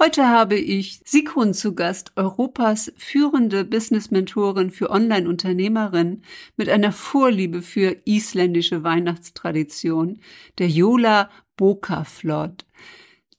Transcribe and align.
Heute 0.00 0.28
habe 0.28 0.54
ich 0.54 1.00
Sigrun 1.04 1.54
zu 1.54 1.74
Gast, 1.74 2.12
Europas 2.14 2.92
führende 2.96 3.64
Business-Mentorin 3.64 4.70
für 4.70 4.90
Online-Unternehmerinnen 4.90 6.22
mit 6.56 6.68
einer 6.68 6.92
Vorliebe 6.92 7.62
für 7.62 7.96
isländische 8.04 8.84
Weihnachtstradition, 8.84 10.20
der 10.58 10.68
Jola 10.68 11.30
Bokaflot 11.56 12.64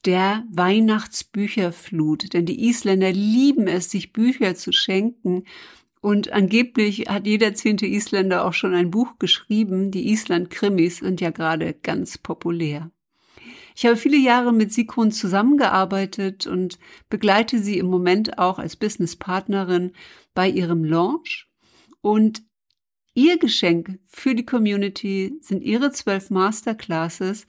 der 0.04 0.44
Weihnachtsbücherflut. 0.50 2.34
Denn 2.34 2.44
die 2.44 2.68
Isländer 2.68 3.12
lieben 3.12 3.66
es, 3.66 3.90
sich 3.90 4.12
Bücher 4.12 4.54
zu 4.54 4.70
schenken. 4.72 5.44
Und 6.02 6.30
angeblich 6.30 7.06
hat 7.08 7.26
jeder 7.26 7.54
zehnte 7.54 7.86
Isländer 7.86 8.44
auch 8.44 8.54
schon 8.54 8.74
ein 8.74 8.90
Buch 8.90 9.18
geschrieben. 9.18 9.90
Die 9.90 10.10
Island-Krimis 10.10 10.98
sind 10.98 11.22
ja 11.22 11.30
gerade 11.30 11.72
ganz 11.72 12.18
populär. 12.18 12.90
Ich 13.74 13.86
habe 13.86 13.96
viele 13.96 14.16
Jahre 14.16 14.52
mit 14.52 14.72
Sigrun 14.72 15.12
zusammengearbeitet 15.12 16.46
und 16.46 16.78
begleite 17.08 17.58
sie 17.58 17.78
im 17.78 17.86
Moment 17.86 18.38
auch 18.38 18.58
als 18.58 18.76
Businesspartnerin 18.76 19.92
bei 20.34 20.48
ihrem 20.48 20.84
Launch. 20.84 21.48
Und 22.00 22.42
ihr 23.14 23.38
Geschenk 23.38 23.98
für 24.06 24.34
die 24.34 24.46
Community 24.46 25.38
sind 25.40 25.62
ihre 25.62 25.92
zwölf 25.92 26.30
Masterclasses, 26.30 27.46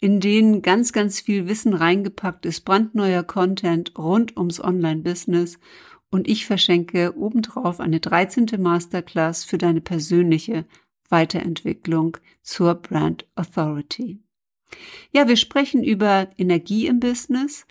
in 0.00 0.20
denen 0.20 0.62
ganz, 0.62 0.92
ganz 0.92 1.20
viel 1.20 1.46
Wissen 1.46 1.74
reingepackt 1.74 2.46
ist, 2.46 2.64
brandneuer 2.64 3.22
Content 3.22 3.96
rund 3.98 4.36
ums 4.36 4.60
Online-Business. 4.62 5.58
Und 6.10 6.26
ich 6.26 6.46
verschenke 6.46 7.16
obendrauf 7.16 7.80
eine 7.80 8.00
13. 8.00 8.46
Masterclass 8.58 9.44
für 9.44 9.58
deine 9.58 9.80
persönliche 9.80 10.64
Weiterentwicklung 11.08 12.16
zur 12.42 12.74
Brand 12.74 13.28
Authority. 13.34 14.20
Ja, 15.12 15.28
wir 15.28 15.36
sprechen 15.36 15.82
über 15.82 16.30
Energie 16.38 16.86
im 16.86 17.00
Business, 17.00 17.66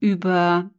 über 0.00 0.70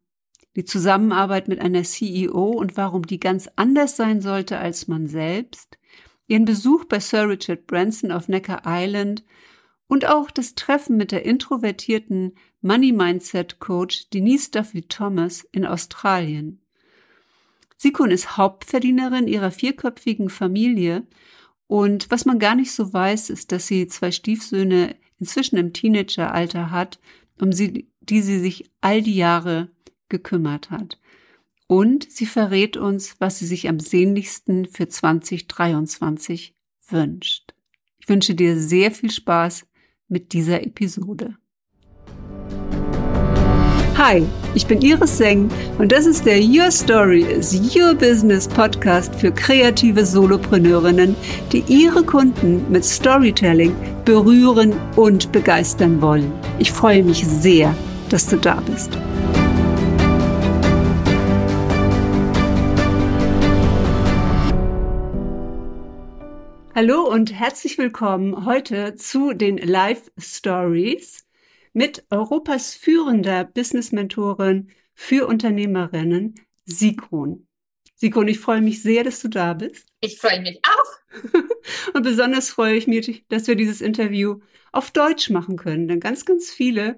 die 0.56 0.66
Zusammenarbeit 0.66 1.48
mit 1.48 1.60
einer 1.60 1.84
CEO 1.84 2.52
und 2.52 2.78
warum 2.78 3.06
die 3.06 3.20
ganz 3.20 3.50
anders 3.56 3.98
sein 3.98 4.22
sollte 4.22 4.58
als 4.58 4.88
man 4.88 5.08
selbst, 5.08 5.78
ihren 6.28 6.46
Besuch 6.46 6.86
bei 6.86 7.00
Sir 7.00 7.30
Richard 7.30 7.68
Branson 7.68 8.12
auf 8.12 8.28
Necker 8.28 8.62
Island 8.66 9.24
und 9.88 10.06
auch 10.08 10.32
das 10.32 10.56
Treffen 10.56 10.98
mit 10.98 11.12
der 11.12 11.26
introvertierten 11.26 12.34
Money 12.62 12.92
Mindset 12.92 13.60
Coach 13.60 14.10
Denise 14.10 14.50
Duffy 14.50 14.84
Thomas 14.84 15.48
in 15.52 15.66
Australien. 15.66 16.62
Sikun 17.78 18.10
ist 18.10 18.38
Hauptverdienerin 18.38 19.28
ihrer 19.28 19.52
vierköpfigen 19.52 20.30
Familie 20.30 21.06
und 21.68 22.10
was 22.10 22.26
man 22.26 22.40
gar 22.40 22.56
nicht 22.56 22.72
so 22.72 22.94
weiß, 22.94 23.30
ist, 23.30 23.52
dass 23.52 23.68
sie 23.68 23.88
zwei 23.88 24.12
Stiefsöhne 24.12 24.96
inzwischen 25.20 25.58
im 25.58 25.74
Teenageralter 25.74 26.72
hat, 26.72 27.00
um 27.40 27.52
sie, 27.52 27.90
die 28.02 28.22
sie 28.22 28.40
sich 28.40 28.72
all 28.82 29.02
die 29.02 29.16
Jahre 29.16 29.70
gekümmert 30.10 30.72
hat. 30.72 31.00
Und 31.68 32.10
sie 32.12 32.26
verrät 32.26 32.78
uns, 32.78 33.20
was 33.20 33.40
sie 33.40 33.48
sich 33.48 33.68
am 33.68 33.80
sehnlichsten 33.80 34.66
für 34.66 34.88
2023 34.88 36.56
wünscht. 36.90 37.54
Ich 38.00 38.08
wünsche 38.08 38.36
dir 38.36 38.60
sehr 38.60 38.92
viel 38.92 39.10
Spaß 39.10 39.66
mit 40.08 40.34
dieser 40.34 40.64
Episode. 40.64 41.36
Hi, 43.98 44.28
ich 44.54 44.68
bin 44.68 44.82
Iris 44.82 45.18
Seng 45.18 45.50
und 45.78 45.94
das 45.94 46.06
ist 46.06 46.26
der 46.26 46.42
Your 46.44 46.70
Story 46.70 47.22
is 47.22 47.54
Your 47.74 47.94
Business 47.94 48.46
Podcast 48.46 49.16
für 49.16 49.32
kreative 49.32 50.06
Solopreneurinnen, 50.06 51.16
die 51.54 51.64
ihre 51.70 52.04
Kunden 52.04 52.70
mit 52.70 52.84
Storytelling 52.84 53.74
berühren 54.04 54.74
und 54.98 55.32
begeistern 55.32 56.02
wollen. 56.02 56.30
Ich 56.60 56.74
freue 56.74 57.04
mich 57.04 57.26
sehr, 57.26 57.74
dass 58.10 58.28
du 58.28 58.36
da 58.36 58.62
bist. 58.70 58.92
Hallo 66.76 67.10
und 67.10 67.32
herzlich 67.32 67.78
willkommen 67.78 68.46
heute 68.46 68.96
zu 68.96 69.32
den 69.32 69.58
Live 69.58 70.12
Stories 70.20 71.25
mit 71.76 72.06
Europas 72.10 72.74
führender 72.74 73.44
Business-Mentorin 73.44 74.72
für 74.94 75.28
Unternehmerinnen, 75.28 76.36
Sigrun. 76.64 77.48
Sigrun, 77.96 78.30
ich 78.30 78.40
freue 78.40 78.62
mich 78.62 78.82
sehr, 78.82 79.04
dass 79.04 79.22
du 79.22 79.28
da 79.28 79.54
bist. 79.54 79.86
Ich 80.00 80.18
freue 80.18 80.42
mich 80.42 80.62
auch. 80.64 81.34
und 81.94 82.04
besonders 82.04 82.50
freue 82.50 82.76
ich 82.76 82.88
mich, 82.88 83.26
dass 83.28 83.48
wir 83.48 83.56
dieses 83.56 83.82
Interview 83.82 84.40
auf 84.72 84.92
Deutsch 84.92 85.30
machen 85.30 85.58
können, 85.58 85.90
denn 85.90 86.00
ganz, 86.00 86.24
ganz 86.24 86.50
viele 86.50 86.98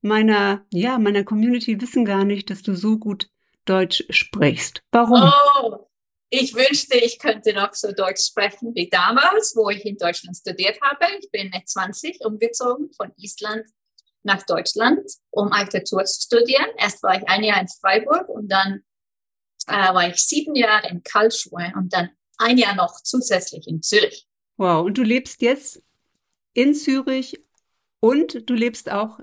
meiner, 0.00 0.64
ja, 0.72 0.98
meiner 0.98 1.24
Community 1.24 1.78
wissen 1.80 2.06
gar 2.06 2.24
nicht, 2.24 2.48
dass 2.48 2.62
du 2.62 2.74
so 2.74 2.98
gut 2.98 3.28
Deutsch 3.66 4.02
sprichst. 4.08 4.82
Warum? 4.92 5.30
Oh, 5.60 5.88
ich 6.30 6.54
wünschte, 6.54 6.96
ich 6.96 7.18
könnte 7.18 7.52
noch 7.52 7.74
so 7.74 7.92
Deutsch 7.92 8.24
sprechen 8.24 8.74
wie 8.74 8.88
damals, 8.88 9.52
wo 9.56 9.68
ich 9.68 9.84
in 9.84 9.98
Deutschland 9.98 10.38
studiert 10.38 10.80
habe. 10.80 11.04
Ich 11.20 11.30
bin 11.30 11.50
mit 11.52 11.68
20 11.68 12.24
umgezogen 12.24 12.90
von 12.96 13.12
Island 13.18 13.66
nach 14.26 14.42
Deutschland, 14.42 15.00
um 15.30 15.52
Architektur 15.52 16.04
zu 16.04 16.20
studieren. 16.22 16.66
Erst 16.76 17.02
war 17.02 17.16
ich 17.16 17.26
ein 17.28 17.42
Jahr 17.42 17.60
in 17.60 17.68
Freiburg 17.68 18.28
und 18.28 18.48
dann 18.48 18.82
äh, 19.68 19.94
war 19.94 20.08
ich 20.08 20.16
sieben 20.16 20.54
Jahre 20.54 20.88
in 20.88 21.02
Karlsruhe 21.02 21.72
und 21.76 21.92
dann 21.92 22.10
ein 22.38 22.58
Jahr 22.58 22.74
noch 22.74 23.00
zusätzlich 23.02 23.66
in 23.66 23.82
Zürich. 23.82 24.26
Wow, 24.56 24.84
und 24.84 24.98
du 24.98 25.02
lebst 25.02 25.40
jetzt 25.42 25.82
in 26.52 26.74
Zürich 26.74 27.42
und 28.00 28.48
du 28.48 28.54
lebst 28.54 28.90
auch 28.90 29.20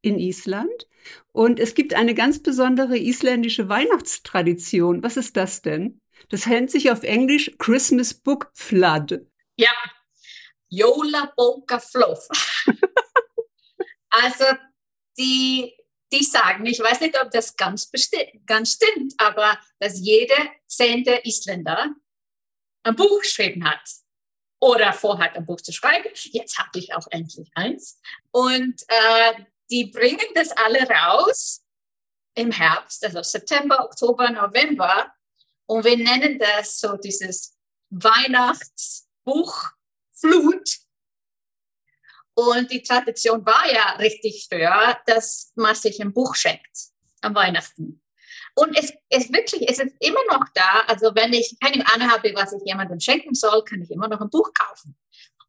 in 0.00 0.18
Island. 0.18 0.88
Und 1.32 1.60
es 1.60 1.74
gibt 1.74 1.94
eine 1.94 2.14
ganz 2.14 2.42
besondere 2.42 2.96
isländische 2.98 3.68
Weihnachtstradition. 3.68 5.02
Was 5.02 5.16
ist 5.16 5.36
das 5.36 5.62
denn? 5.62 6.00
Das 6.28 6.46
nennt 6.46 6.70
sich 6.70 6.90
auf 6.90 7.02
Englisch 7.02 7.52
Christmas 7.58 8.14
Book 8.14 8.50
Flood. 8.54 9.26
Ja, 9.56 9.72
Yola 10.68 11.32
Boca 11.36 11.78
Flow. 11.78 12.18
also 14.12 14.44
die, 15.18 15.74
die 16.12 16.22
sagen, 16.22 16.64
ich 16.66 16.78
weiß 16.80 17.00
nicht, 17.00 17.20
ob 17.20 17.30
das 17.30 17.56
ganz, 17.56 17.90
ganz 18.46 18.72
stimmt, 18.72 19.14
aber 19.18 19.58
dass 19.78 19.98
jeder 19.98 20.50
zehnte 20.66 21.20
Isländer 21.24 21.94
ein 22.84 22.96
Buch 22.96 23.20
geschrieben 23.20 23.68
hat 23.68 23.82
oder 24.60 24.92
vorhat, 24.92 25.36
ein 25.36 25.46
Buch 25.46 25.60
zu 25.60 25.72
schreiben. 25.72 26.08
Jetzt 26.14 26.58
habe 26.58 26.78
ich 26.78 26.94
auch 26.94 27.06
endlich 27.10 27.50
eins. 27.54 28.00
Und 28.30 28.82
äh, 28.88 29.44
die 29.70 29.86
bringen 29.86 30.26
das 30.34 30.50
alle 30.52 30.88
raus 30.88 31.64
im 32.34 32.50
Herbst, 32.50 33.04
also 33.04 33.22
September, 33.22 33.84
Oktober, 33.84 34.30
November. 34.30 35.12
Und 35.66 35.84
wir 35.84 35.96
nennen 35.96 36.38
das 36.38 36.78
so 36.78 36.96
dieses 36.96 37.56
Weihnachtsbuch 37.90 39.72
Flut. 40.14 40.81
Und 42.34 42.70
die 42.70 42.82
Tradition 42.82 43.44
war 43.44 43.70
ja 43.72 43.92
richtig 43.96 44.46
früher, 44.50 44.98
dass 45.06 45.52
man 45.54 45.74
sich 45.74 46.00
ein 46.00 46.12
Buch 46.12 46.34
schenkt 46.34 46.90
am 47.20 47.34
Weihnachten. 47.34 48.02
Und 48.54 48.78
es 48.78 48.92
ist 49.08 49.32
wirklich, 49.32 49.68
es 49.68 49.78
ist 49.78 49.94
immer 50.00 50.20
noch 50.30 50.46
da. 50.54 50.82
Also 50.86 51.14
wenn 51.14 51.32
ich 51.32 51.56
keine 51.62 51.86
Ahnung 51.92 52.10
habe, 52.10 52.32
was 52.34 52.52
ich 52.52 52.62
jemandem 52.64 53.00
schenken 53.00 53.34
soll, 53.34 53.64
kann 53.64 53.82
ich 53.82 53.90
immer 53.90 54.08
noch 54.08 54.20
ein 54.20 54.30
Buch 54.30 54.50
kaufen. 54.52 54.96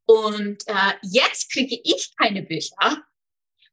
Und 0.05 0.67
äh, 0.67 0.94
jetzt 1.01 1.51
kriege 1.51 1.79
ich 1.83 2.13
keine 2.17 2.44
Bücher. 2.44 3.03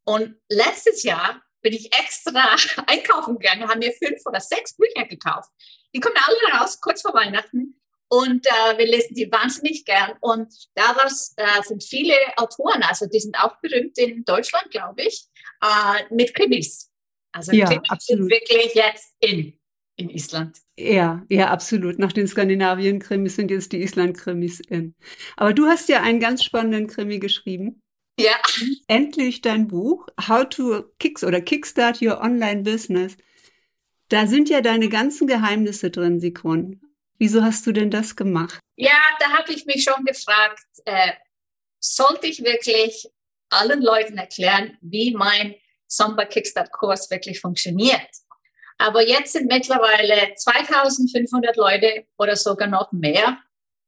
Und 0.05 0.37
letztes 0.49 1.03
Jahr 1.03 1.43
bin 1.63 1.73
ich 1.73 1.93
extra 1.95 2.57
einkaufen 2.87 3.39
gegangen, 3.39 3.69
haben 3.69 3.81
mir 3.81 3.93
fünf 3.93 4.21
oder 4.25 4.41
sechs 4.41 4.77
Bücher 4.77 5.05
gekauft. 5.07 5.51
Die 5.95 6.01
kommen 6.01 6.17
alle 6.17 6.61
raus, 6.61 6.81
kurz 6.81 7.03
vor 7.03 7.15
Weihnachten. 7.15 7.80
Und 8.13 8.45
äh, 8.45 8.77
wir 8.77 8.87
lesen 8.87 9.15
die 9.15 9.31
wahnsinnig 9.31 9.85
gern. 9.85 10.15
Und 10.21 10.53
daraus 10.75 11.33
äh, 11.37 11.63
sind 11.63 11.85
viele 11.85 12.15
Autoren, 12.37 12.83
also 12.83 13.07
die 13.07 13.21
sind 13.21 13.37
auch 13.39 13.57
berühmt 13.61 13.97
in 13.99 14.25
Deutschland, 14.25 14.69
glaube 14.71 15.03
ich, 15.03 15.29
äh, 15.63 16.13
mit 16.13 16.35
Krimis. 16.35 16.91
Also 17.33 17.53
ja, 17.53 17.67
Krimis 17.67 17.89
absolut. 17.89 18.23
sind 18.23 18.31
wirklich 18.31 18.75
jetzt 18.75 19.15
in, 19.21 19.57
in 19.95 20.11
Island. 20.11 20.59
Ja, 20.77 21.25
ja, 21.29 21.51
absolut. 21.51 22.01
Nach 22.01 22.13
den 22.13 22.27
Skandinavien-Krimis 22.27 23.37
sind 23.37 23.53
jetzt 23.53 23.71
die 23.71 23.83
Island-Krimis 23.83 24.59
in. 24.69 24.97
Aber 25.37 25.53
du 25.53 25.67
hast 25.67 25.89
ja 25.89 26.03
einen 26.03 26.19
ganz 26.19 26.43
spannenden 26.43 26.89
Krimi 26.89 27.21
geschrieben. 27.21 27.81
Ja. 28.19 28.33
Endlich 28.89 29.41
dein 29.41 29.69
Buch, 29.69 30.09
How 30.27 30.49
to 30.49 30.83
Kicks 30.99 31.23
oder 31.23 31.41
Kickstart 31.41 32.03
Your 32.03 32.21
Online 32.21 32.63
Business. 32.63 33.17
Da 34.09 34.27
sind 34.27 34.49
ja 34.49 34.63
deine 34.63 34.89
ganzen 34.89 35.29
Geheimnisse 35.29 35.91
drin, 35.91 36.19
Sigrun. 36.19 36.81
Wieso 37.21 37.43
hast 37.43 37.67
du 37.67 37.73
denn 37.73 37.91
das 37.91 38.17
gemacht? 38.17 38.59
Ja, 38.77 38.99
da 39.19 39.33
habe 39.37 39.53
ich 39.53 39.67
mich 39.67 39.85
schon 39.85 40.07
gefragt, 40.07 40.65
äh, 40.87 41.13
sollte 41.79 42.27
ich 42.27 42.43
wirklich 42.43 43.07
allen 43.51 43.83
Leuten 43.83 44.17
erklären, 44.17 44.79
wie 44.81 45.15
mein 45.15 45.55
Somber 45.87 46.25
Kickstart 46.25 46.73
Kurs 46.73 47.11
wirklich 47.11 47.39
funktioniert? 47.39 48.09
Aber 48.79 49.07
jetzt 49.07 49.35
sind 49.35 49.53
mittlerweile 49.53 50.35
2500 50.35 51.59
Leute 51.59 52.07
oder 52.17 52.37
sogar 52.37 52.69
noch 52.69 52.91
mehr, 52.91 53.39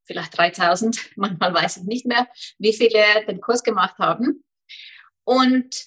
vielleicht 0.05 0.37
3000, 0.37 0.99
manchmal 1.17 1.55
weiß 1.55 1.79
ich 1.79 1.85
nicht 1.85 2.05
mehr, 2.05 2.29
wie 2.59 2.75
viele 2.75 3.25
den 3.27 3.41
Kurs 3.41 3.63
gemacht 3.63 3.97
haben. 3.99 4.45
Und 5.25 5.87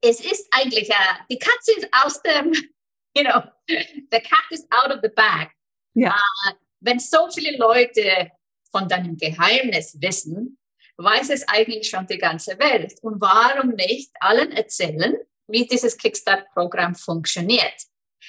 es 0.00 0.20
ist 0.20 0.46
eigentlich, 0.52 0.90
uh, 0.90 1.24
die 1.28 1.40
Katze 1.40 1.72
ist 1.76 1.88
aus 1.90 2.22
dem, 2.22 2.52
you 3.16 3.24
know, 3.24 3.42
the 3.66 4.20
cat 4.20 4.46
is 4.50 4.64
out 4.70 4.92
of 4.92 5.00
the 5.02 5.08
bag. 5.08 5.50
Ja. 5.96 6.14
Uh, 6.14 6.52
wenn 6.80 6.98
so 6.98 7.28
viele 7.30 7.56
Leute 7.56 8.30
von 8.70 8.86
deinem 8.86 9.16
Geheimnis 9.16 9.96
wissen, 10.00 10.58
weiß 10.98 11.30
es 11.30 11.48
eigentlich 11.48 11.88
schon 11.88 12.06
die 12.06 12.18
ganze 12.18 12.58
Welt. 12.58 12.94
Und 13.02 13.20
warum 13.20 13.70
nicht 13.70 14.10
allen 14.20 14.52
erzählen, 14.52 15.16
wie 15.48 15.66
dieses 15.66 15.96
Kickstart-Programm 15.96 16.94
funktioniert? 16.94 17.74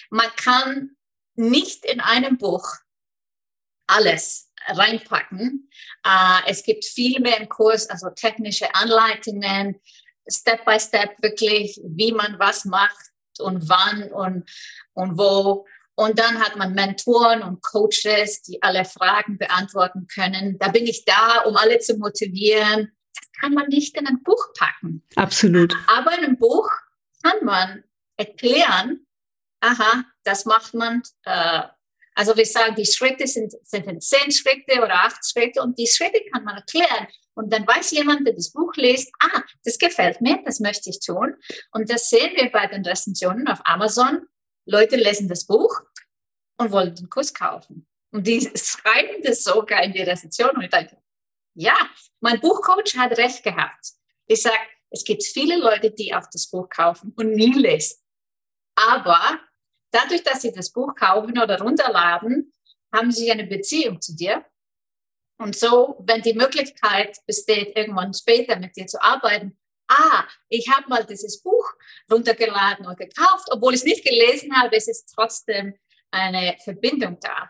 Man 0.09 0.29
kann 0.37 0.95
nicht 1.35 1.85
in 1.85 1.99
einem 1.99 2.37
Buch 2.37 2.67
alles 3.85 4.51
reinpacken. 4.67 5.69
Uh, 6.05 6.39
es 6.47 6.63
gibt 6.63 6.85
viel 6.85 7.19
mehr 7.19 7.37
im 7.37 7.49
Kurs, 7.49 7.89
also 7.89 8.09
technische 8.11 8.73
Anleitungen, 8.75 9.79
Step 10.29 10.65
by 10.65 10.79
Step 10.79 11.21
wirklich, 11.21 11.79
wie 11.83 12.13
man 12.13 12.39
was 12.39 12.65
macht 12.65 13.11
und 13.39 13.67
wann 13.67 14.11
und, 14.11 14.49
und 14.93 15.17
wo. 15.17 15.65
Und 15.99 16.19
dann 16.19 16.39
hat 16.39 16.55
man 16.57 16.73
Mentoren 16.73 17.41
und 17.41 17.63
Coaches, 17.63 18.43
die 18.43 18.61
alle 18.61 18.85
Fragen 18.85 19.39
beantworten 19.39 20.05
können. 20.05 20.59
Da 20.59 20.67
bin 20.67 20.85
ich 20.85 21.05
da, 21.05 21.41
um 21.41 21.55
alle 21.55 21.79
zu 21.79 21.97
motivieren. 21.97 22.91
Das 23.15 23.31
kann 23.41 23.55
man 23.55 23.67
nicht 23.69 23.97
in 23.97 24.05
ein 24.05 24.21
Buch 24.21 24.53
packen. 24.55 25.03
Absolut. 25.15 25.75
Aber 25.87 26.15
in 26.15 26.23
einem 26.23 26.37
Buch 26.37 26.69
kann 27.23 27.43
man 27.43 27.83
erklären, 28.15 29.07
aha, 29.59 30.03
das 30.23 30.45
macht 30.45 30.75
man. 30.75 31.01
Äh, 31.23 31.63
also 32.13 32.37
wir 32.37 32.45
sagen, 32.45 32.75
die 32.75 32.85
Schritte 32.85 33.25
sind, 33.25 33.53
sind 33.63 34.03
zehn 34.03 34.31
Schritte 34.31 34.77
oder 34.77 35.03
acht 35.03 35.27
Schritte 35.27 35.63
und 35.63 35.79
die 35.79 35.87
Schritte 35.87 36.21
kann 36.31 36.43
man 36.43 36.57
erklären. 36.57 37.07
Und 37.33 37.51
dann 37.51 37.65
weiß 37.65 37.89
jemand, 37.91 38.27
der 38.27 38.35
das 38.35 38.51
Buch 38.51 38.75
liest, 38.75 39.11
ah, 39.19 39.41
das 39.63 39.79
gefällt 39.79 40.21
mir, 40.21 40.43
das 40.45 40.59
möchte 40.59 40.91
ich 40.91 40.99
tun. 40.99 41.33
Und 41.71 41.89
das 41.89 42.09
sehen 42.11 42.33
wir 42.35 42.51
bei 42.51 42.67
den 42.67 42.85
Rezensionen 42.85 43.47
auf 43.47 43.61
Amazon. 43.63 44.27
Leute 44.67 44.97
lesen 44.97 45.27
das 45.27 45.47
Buch 45.47 45.81
und 46.57 46.71
wollen 46.71 46.93
den 46.93 47.09
Kurs 47.09 47.33
kaufen. 47.33 47.87
Und 48.11 48.27
die 48.27 48.41
schreiben 48.55 49.23
das 49.23 49.43
sogar 49.43 49.83
in 49.83 49.93
die 49.93 50.01
Rezension 50.01 50.51
und 50.51 50.63
ich 50.63 50.69
denke, 50.69 50.97
ja, 51.55 51.75
mein 52.19 52.39
Buchcoach 52.39 52.97
hat 52.97 53.17
recht 53.17 53.43
gehabt. 53.43 53.93
Ich 54.27 54.41
sage, 54.41 54.55
es 54.89 55.03
gibt 55.03 55.23
viele 55.23 55.57
Leute, 55.57 55.91
die 55.91 56.13
auf 56.13 56.29
das 56.31 56.49
Buch 56.49 56.69
kaufen 56.69 57.13
und 57.15 57.33
nie 57.33 57.53
lesen. 57.53 57.97
Aber 58.75 59.39
dadurch, 59.91 60.23
dass 60.23 60.41
sie 60.41 60.51
das 60.51 60.71
Buch 60.71 60.93
kaufen 60.95 61.39
oder 61.39 61.59
runterladen, 61.59 62.53
haben 62.93 63.11
sie 63.11 63.31
eine 63.31 63.45
Beziehung 63.45 64.01
zu 64.01 64.15
dir. 64.15 64.45
Und 65.39 65.55
so, 65.55 65.97
wenn 66.05 66.21
die 66.21 66.33
Möglichkeit 66.33 67.17
besteht, 67.25 67.75
irgendwann 67.75 68.13
später 68.13 68.57
mit 68.57 68.75
dir 68.75 68.87
zu 68.87 69.01
arbeiten, 69.01 69.57
ah, 69.87 70.25
ich 70.49 70.69
habe 70.69 70.89
mal 70.89 71.05
dieses 71.05 71.41
Buch 71.41 71.73
runtergeladen 72.11 72.85
und 72.85 72.97
gekauft, 72.97 73.47
obwohl 73.51 73.73
ich 73.73 73.81
es 73.81 73.85
nicht 73.85 74.05
gelesen 74.05 74.55
habe, 74.55 74.75
es 74.75 74.87
ist 74.87 75.13
trotzdem 75.13 75.75
eine 76.11 76.55
Verbindung 76.63 77.19
da. 77.19 77.49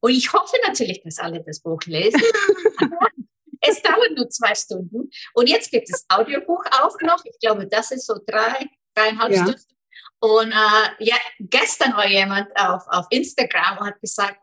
Und 0.00 0.12
ich 0.12 0.32
hoffe 0.32 0.56
natürlich, 0.66 1.02
dass 1.02 1.18
alle 1.18 1.42
das 1.42 1.60
Buch 1.60 1.80
lesen. 1.86 2.20
es 3.60 3.82
dauert 3.82 4.12
nur 4.14 4.28
zwei 4.30 4.54
Stunden. 4.54 5.10
Und 5.34 5.48
jetzt 5.48 5.70
gibt 5.70 5.90
es 5.90 6.04
Audiobuch 6.08 6.64
auch 6.70 6.96
noch. 7.02 7.24
Ich 7.24 7.38
glaube, 7.40 7.66
das 7.66 7.90
ist 7.90 8.06
so 8.06 8.14
drei, 8.26 8.66
dreieinhalb 8.94 9.32
ja. 9.32 9.42
Stunden. 9.42 9.62
Und 10.20 10.52
äh, 10.52 11.04
ja, 11.04 11.16
gestern 11.38 11.92
war 11.94 12.08
jemand 12.08 12.48
auf, 12.56 12.82
auf 12.88 13.06
Instagram 13.10 13.78
und 13.78 13.86
hat 13.86 14.00
gesagt, 14.00 14.40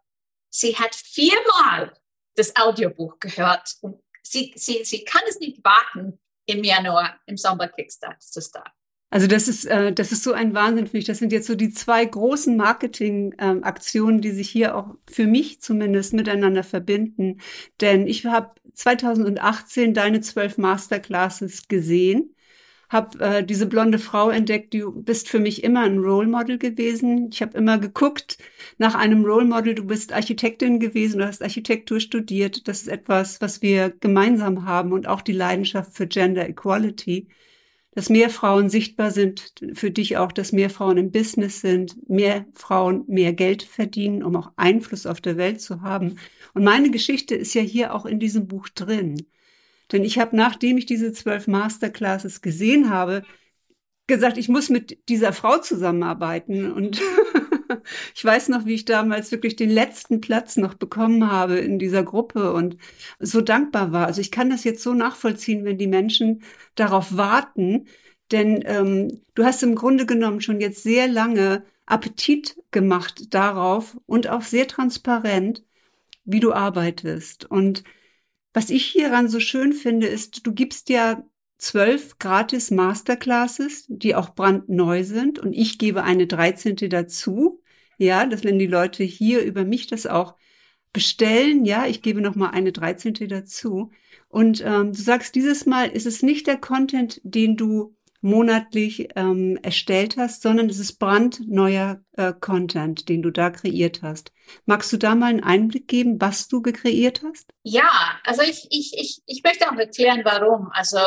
sie 0.49 0.75
hat 0.77 0.95
viermal 0.95 1.93
das 2.35 2.55
Audiobuch 2.55 3.19
gehört 3.19 3.75
und 3.81 4.01
sie, 4.23 4.53
sie, 4.55 4.83
sie 4.83 5.03
kann 5.03 5.23
es 5.27 5.39
nicht 5.39 5.63
warten, 5.63 6.19
im 6.47 6.63
Januar 6.63 7.19
im 7.25 7.37
Sommer 7.37 7.67
Kickstart 7.67 8.21
zu 8.21 8.41
starten. 8.41 8.77
Also 9.15 9.27
das 9.27 9.47
ist, 9.47 9.63
äh, 9.63 9.93
das 9.93 10.11
ist 10.11 10.25
so 10.25 10.33
ein 10.33 10.53
Wahnsinn 10.53 10.87
für 10.87 10.97
mich. 10.97 11.05
Das 11.05 11.19
sind 11.19 11.31
jetzt 11.31 11.47
so 11.47 11.55
die 11.55 11.71
zwei 11.71 12.03
großen 12.03 12.57
Marketing-Aktionen, 12.57 14.17
ähm, 14.17 14.21
die 14.21 14.31
sich 14.31 14.49
hier 14.49 14.75
auch 14.75 14.95
für 15.09 15.25
mich 15.25 15.61
zumindest 15.61 16.11
miteinander 16.11 16.63
verbinden. 16.63 17.39
Denn 17.79 18.07
ich 18.07 18.25
habe 18.25 18.51
2018 18.73 19.93
deine 19.93 20.19
zwölf 20.19 20.57
Masterclasses 20.57 21.69
gesehen, 21.69 22.35
habe 22.89 23.17
äh, 23.23 23.45
diese 23.45 23.67
blonde 23.67 23.99
Frau 23.99 24.31
entdeckt. 24.31 24.73
Du 24.73 24.91
bist 24.91 25.29
für 25.29 25.39
mich 25.39 25.63
immer 25.63 25.83
ein 25.83 25.99
Role 25.99 26.27
Model 26.27 26.57
gewesen. 26.57 27.29
Ich 27.31 27.41
habe 27.41 27.57
immer 27.57 27.77
geguckt 27.77 28.37
nach 28.79 28.95
einem 28.95 29.23
Role 29.23 29.45
Model. 29.45 29.75
Du 29.75 29.85
bist 29.85 30.11
Architektin 30.11 30.81
gewesen, 30.81 31.19
du 31.19 31.25
hast 31.25 31.41
Architektur 31.41 32.01
studiert. 32.01 32.67
Das 32.67 32.81
ist 32.81 32.89
etwas, 32.89 33.39
was 33.39 33.61
wir 33.61 33.91
gemeinsam 33.91 34.65
haben 34.65 34.91
und 34.91 35.07
auch 35.07 35.21
die 35.21 35.31
Leidenschaft 35.31 35.93
für 35.93 36.05
Gender 36.05 36.49
Equality 36.49 37.29
dass 37.95 38.09
mehr 38.09 38.29
Frauen 38.29 38.69
sichtbar 38.69 39.09
sind, 39.09 39.53
für 39.73 39.89
dich 39.89 40.17
auch, 40.17 40.33
dass 40.33 40.51
mehr 40.51 40.69
Frauen 40.69 40.97
im 40.97 41.11
Business 41.11 41.61
sind, 41.61 42.09
mehr 42.09 42.45
Frauen 42.53 43.05
mehr 43.07 43.31
Geld 43.31 43.63
verdienen, 43.63 44.21
um 44.21 44.35
auch 44.35 44.51
Einfluss 44.57 45.05
auf 45.05 45.21
der 45.21 45.37
Welt 45.37 45.61
zu 45.61 45.81
haben. 45.81 46.17
Und 46.53 46.65
meine 46.65 46.91
Geschichte 46.91 47.35
ist 47.35 47.53
ja 47.53 47.61
hier 47.61 47.95
auch 47.95 48.05
in 48.05 48.19
diesem 48.19 48.47
Buch 48.47 48.67
drin. 48.67 49.25
Denn 49.91 50.03
ich 50.03 50.19
habe, 50.19 50.35
nachdem 50.35 50.77
ich 50.77 50.85
diese 50.85 51.13
zwölf 51.13 51.47
Masterclasses 51.47 52.41
gesehen 52.41 52.89
habe, 52.89 53.23
gesagt, 54.07 54.37
ich 54.37 54.49
muss 54.49 54.69
mit 54.69 55.09
dieser 55.09 55.31
Frau 55.31 55.57
zusammenarbeiten. 55.59 56.73
Und 56.73 57.01
ich 58.15 58.23
weiß 58.23 58.49
noch, 58.49 58.65
wie 58.65 58.73
ich 58.75 58.85
damals 58.85 59.31
wirklich 59.31 59.55
den 59.55 59.69
letzten 59.69 60.21
Platz 60.21 60.57
noch 60.57 60.73
bekommen 60.75 61.31
habe 61.31 61.57
in 61.57 61.79
dieser 61.79 62.03
Gruppe 62.03 62.53
und 62.53 62.77
so 63.19 63.41
dankbar 63.41 63.91
war. 63.91 64.07
Also 64.07 64.21
ich 64.21 64.31
kann 64.31 64.49
das 64.49 64.63
jetzt 64.63 64.83
so 64.83 64.93
nachvollziehen, 64.93 65.65
wenn 65.65 65.77
die 65.77 65.87
Menschen 65.87 66.43
darauf 66.75 67.17
warten. 67.17 67.87
Denn 68.31 68.63
ähm, 68.65 69.21
du 69.35 69.43
hast 69.45 69.63
im 69.63 69.75
Grunde 69.75 70.05
genommen 70.05 70.41
schon 70.41 70.59
jetzt 70.61 70.83
sehr 70.83 71.07
lange 71.07 71.63
Appetit 71.85 72.57
gemacht 72.71 73.33
darauf 73.33 73.97
und 74.07 74.27
auch 74.27 74.41
sehr 74.41 74.67
transparent, 74.67 75.63
wie 76.25 76.39
du 76.39 76.53
arbeitest. 76.53 77.45
Und 77.45 77.83
was 78.53 78.69
ich 78.69 78.85
hieran 78.85 79.29
so 79.29 79.39
schön 79.39 79.73
finde, 79.73 80.07
ist, 80.07 80.47
du 80.47 80.53
gibst 80.53 80.89
ja 80.89 81.23
zwölf 81.57 82.19
gratis 82.19 82.71
Masterclasses, 82.71 83.85
die 83.87 84.15
auch 84.15 84.35
brandneu 84.35 85.03
sind 85.03 85.39
und 85.39 85.53
ich 85.53 85.77
gebe 85.77 86.03
eine 86.03 86.27
dreizehnte 86.27 86.89
dazu. 86.89 87.61
Ja, 87.97 88.25
dass 88.25 88.43
wenn 88.43 88.59
die 88.59 88.67
Leute 88.67 89.03
hier 89.03 89.41
über 89.41 89.63
mich 89.63 89.87
das 89.87 90.05
auch 90.05 90.35
bestellen, 90.91 91.63
ja, 91.63 91.87
ich 91.87 92.01
gebe 92.01 92.21
noch 92.21 92.35
mal 92.35 92.49
eine 92.49 92.71
dreizehnte 92.71 93.27
dazu. 93.27 93.91
Und 94.27 94.61
ähm, 94.65 94.91
du 94.91 95.01
sagst, 95.01 95.35
dieses 95.35 95.65
Mal 95.65 95.87
ist 95.87 96.05
es 96.05 96.21
nicht 96.21 96.47
der 96.47 96.57
Content, 96.57 97.21
den 97.23 97.55
du 97.55 97.95
monatlich 98.19 99.09
ähm, 99.15 99.57
erstellt 99.61 100.17
hast, 100.17 100.41
sondern 100.41 100.69
es 100.69 100.79
ist 100.79 100.99
brandneuer 100.99 102.01
äh, 102.13 102.33
Content, 102.33 103.07
den 103.07 103.21
du 103.21 103.29
da 103.29 103.49
kreiert 103.49 104.01
hast. 104.01 104.31
Magst 104.65 104.91
du 104.91 104.97
da 104.97 105.15
mal 105.15 105.27
einen 105.27 105.43
Einblick 105.43 105.87
geben, 105.87 106.19
was 106.19 106.47
du 106.47 106.61
kreiert 106.61 107.21
hast? 107.23 107.53
Ja, 107.63 107.89
also 108.23 108.41
ich, 108.41 108.67
ich, 108.71 108.93
ich, 108.99 109.21
ich 109.25 109.43
möchte 109.43 109.69
auch 109.69 109.77
erklären, 109.77 110.21
warum. 110.23 110.69
Also 110.71 110.97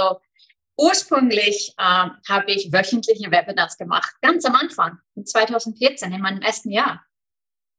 Ursprünglich 0.78 1.74
äh, 1.76 1.82
habe 2.28 2.44
ich 2.52 2.72
wöchentliche 2.72 3.30
Webinars 3.32 3.76
gemacht, 3.76 4.14
ganz 4.22 4.44
am 4.44 4.54
Anfang, 4.54 4.98
2014, 5.22 6.12
in 6.12 6.20
meinem 6.20 6.40
ersten 6.40 6.70
Jahr. 6.70 7.04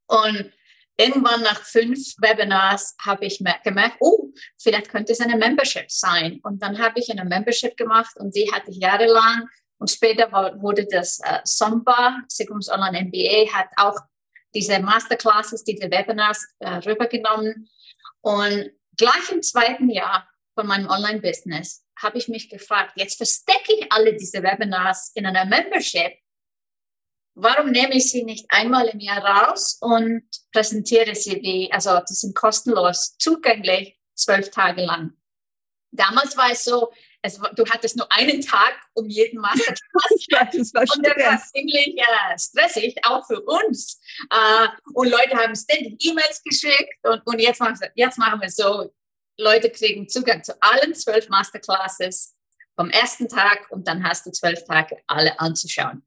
Und 0.07 0.51
irgendwann 0.97 1.41
nach 1.41 1.61
fünf 1.61 2.15
Webinars 2.17 2.97
habe 3.01 3.25
ich 3.25 3.41
gemerkt, 3.63 3.95
oh, 4.01 4.31
vielleicht 4.57 4.89
könnte 4.89 5.13
es 5.13 5.21
eine 5.21 5.37
Membership 5.37 5.89
sein. 5.89 6.41
Und 6.43 6.61
dann 6.61 6.77
habe 6.77 6.99
ich 6.99 7.09
eine 7.09 7.23
Membership 7.23 7.77
gemacht 7.77 8.17
und 8.17 8.35
die 8.35 8.51
hatte 8.51 8.71
ich 8.71 8.77
jahrelang. 8.77 9.47
Und 9.77 9.89
später 9.89 10.29
wurde 10.61 10.85
das 10.85 11.21
äh, 11.21 11.39
SOMBA, 11.45 12.23
Sigrums 12.27 12.67
Online 12.67 13.05
MBA, 13.05 13.53
hat 13.53 13.69
auch 13.77 13.97
diese 14.53 14.77
Masterclasses, 14.81 15.63
diese 15.63 15.89
Webinars 15.89 16.45
äh, 16.59 16.69
rübergenommen. 16.69 17.69
Und 18.19 18.71
gleich 18.97 19.31
im 19.31 19.41
zweiten 19.41 19.89
Jahr 19.89 20.27
von 20.53 20.67
meinem 20.67 20.89
Online-Business 20.89 21.85
habe 21.99 22.17
ich 22.17 22.27
mich 22.27 22.49
gefragt, 22.49 22.93
jetzt 22.95 23.17
verstecke 23.17 23.73
ich 23.77 23.91
alle 23.91 24.15
diese 24.15 24.41
Webinars 24.41 25.11
in 25.15 25.25
einer 25.25 25.45
Membership. 25.45 26.13
Warum 27.35 27.71
nehme 27.71 27.95
ich 27.95 28.09
sie 28.09 28.23
nicht 28.23 28.45
einmal 28.49 28.87
im 28.87 28.99
Jahr 28.99 29.23
raus 29.23 29.77
und 29.79 30.23
präsentiere 30.51 31.15
sie 31.15 31.41
wie, 31.41 31.71
also 31.71 31.99
die 32.09 32.13
sind 32.13 32.35
kostenlos 32.35 33.15
zugänglich, 33.17 33.97
zwölf 34.15 34.49
Tage 34.49 34.81
lang. 34.81 35.13
Damals 35.91 36.35
war 36.35 36.51
es 36.51 36.63
so, 36.63 36.91
es, 37.21 37.37
du 37.37 37.65
hattest 37.69 37.97
nur 37.97 38.09
einen 38.11 38.41
Tag 38.41 38.79
um 38.93 39.07
jeden 39.09 39.39
Masterclass. 39.39 39.79
das 40.29 40.73
war 40.73 40.81
und 40.81 41.05
das 41.05 41.17
war 41.17 41.41
ziemlich 41.53 41.97
äh, 41.97 42.37
stressig, 42.37 42.95
auch 43.03 43.25
für 43.25 43.41
uns. 43.41 43.99
Äh, 44.29 44.67
und 44.93 45.09
Leute 45.09 45.35
haben 45.35 45.55
ständig 45.55 45.97
E-Mails 46.05 46.41
geschickt 46.43 46.93
und, 47.03 47.21
und 47.25 47.39
jetzt, 47.39 47.59
machen, 47.59 47.77
jetzt 47.95 48.17
machen 48.17 48.41
wir 48.41 48.49
so, 48.49 48.93
Leute 49.39 49.69
kriegen 49.69 50.09
Zugang 50.09 50.43
zu 50.43 50.53
allen 50.61 50.93
zwölf 50.93 51.29
Masterclasses 51.29 52.35
vom 52.75 52.89
ersten 52.89 53.27
Tag 53.27 53.67
und 53.71 53.87
dann 53.87 54.03
hast 54.03 54.25
du 54.25 54.31
zwölf 54.31 54.63
Tage, 54.65 54.97
alle 55.07 55.39
anzuschauen. 55.39 56.03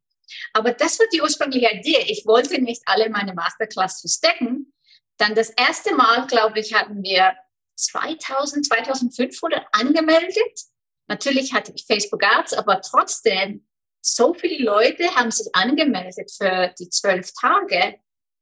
Aber 0.53 0.73
das 0.73 0.99
war 0.99 1.07
die 1.13 1.21
ursprüngliche 1.21 1.71
Idee. 1.71 2.05
Ich 2.09 2.25
wollte 2.27 2.61
nicht 2.61 2.83
alle 2.87 3.11
meine 3.11 3.35
Masterclass 3.35 4.01
verstecken. 4.01 4.73
Dann 5.19 5.35
das 5.35 5.51
erste 5.51 5.95
Mal, 5.95 6.27
glaube 6.27 6.61
ich, 6.61 6.75
hatten 6.75 7.03
wir 7.03 7.35
2000, 7.77 8.67
2500 8.67 9.67
angemeldet. 9.73 10.61
Natürlich 11.09 11.53
hatte 11.53 11.73
ich 11.75 11.85
Facebook 11.87 12.23
Ads, 12.25 12.55
aber 12.55 12.81
trotzdem 12.81 13.67
so 14.01 14.35
viele 14.35 14.65
Leute 14.65 15.15
haben 15.15 15.31
sich 15.31 15.49
angemeldet 15.55 16.31
für 16.31 16.75
die 16.79 16.89
zwölf 16.89 17.33
Tage. 17.39 17.99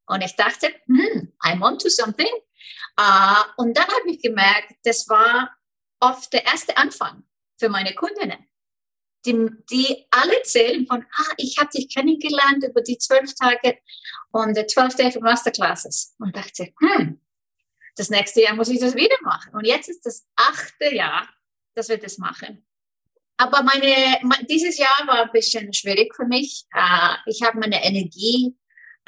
Und 0.06 0.22
ich 0.22 0.34
dachte, 0.36 0.68
hm, 0.86 1.32
I'm 1.42 1.62
on 1.62 1.78
to 1.78 1.88
something. 1.88 2.30
Uh, 2.98 3.44
und 3.56 3.76
dann 3.76 3.86
habe 3.86 4.10
ich 4.10 4.20
gemerkt, 4.20 4.74
das 4.84 5.08
war 5.08 5.50
oft 6.00 6.32
der 6.32 6.44
erste 6.44 6.76
Anfang 6.76 7.24
für 7.58 7.68
meine 7.68 7.94
Kundinnen, 7.94 8.46
die, 9.26 9.48
die 9.70 10.06
alle 10.10 10.42
zählen 10.42 10.86
von, 10.86 11.04
ah, 11.12 11.32
ich 11.36 11.58
habe 11.58 11.70
dich 11.70 11.92
kennengelernt 11.92 12.64
über 12.64 12.80
die 12.80 12.98
zwölf 12.98 13.34
Tage 13.34 13.78
und 14.32 14.56
der 14.56 14.66
12 14.66 14.94
Day 14.96 15.20
Masterclasses. 15.20 16.14
Und 16.18 16.36
dachte, 16.36 16.72
hm, 16.80 17.20
das 17.96 18.10
nächste 18.10 18.42
Jahr 18.42 18.54
muss 18.54 18.68
ich 18.68 18.80
das 18.80 18.94
wieder 18.94 19.16
machen. 19.22 19.54
Und 19.54 19.66
jetzt 19.66 19.88
ist 19.88 20.06
das 20.06 20.26
achte 20.36 20.94
Jahr, 20.94 21.28
dass 21.74 21.88
wir 21.88 21.98
das 21.98 22.18
machen. 22.18 22.66
Aber 23.36 23.62
meine, 23.62 24.20
dieses 24.48 24.76
Jahr 24.78 25.06
war 25.06 25.22
ein 25.22 25.32
bisschen 25.32 25.72
schwierig 25.72 26.14
für 26.14 26.26
mich. 26.26 26.66
Uh, 26.74 27.16
ich 27.26 27.42
habe 27.42 27.58
meine 27.58 27.82
Energie 27.84 28.54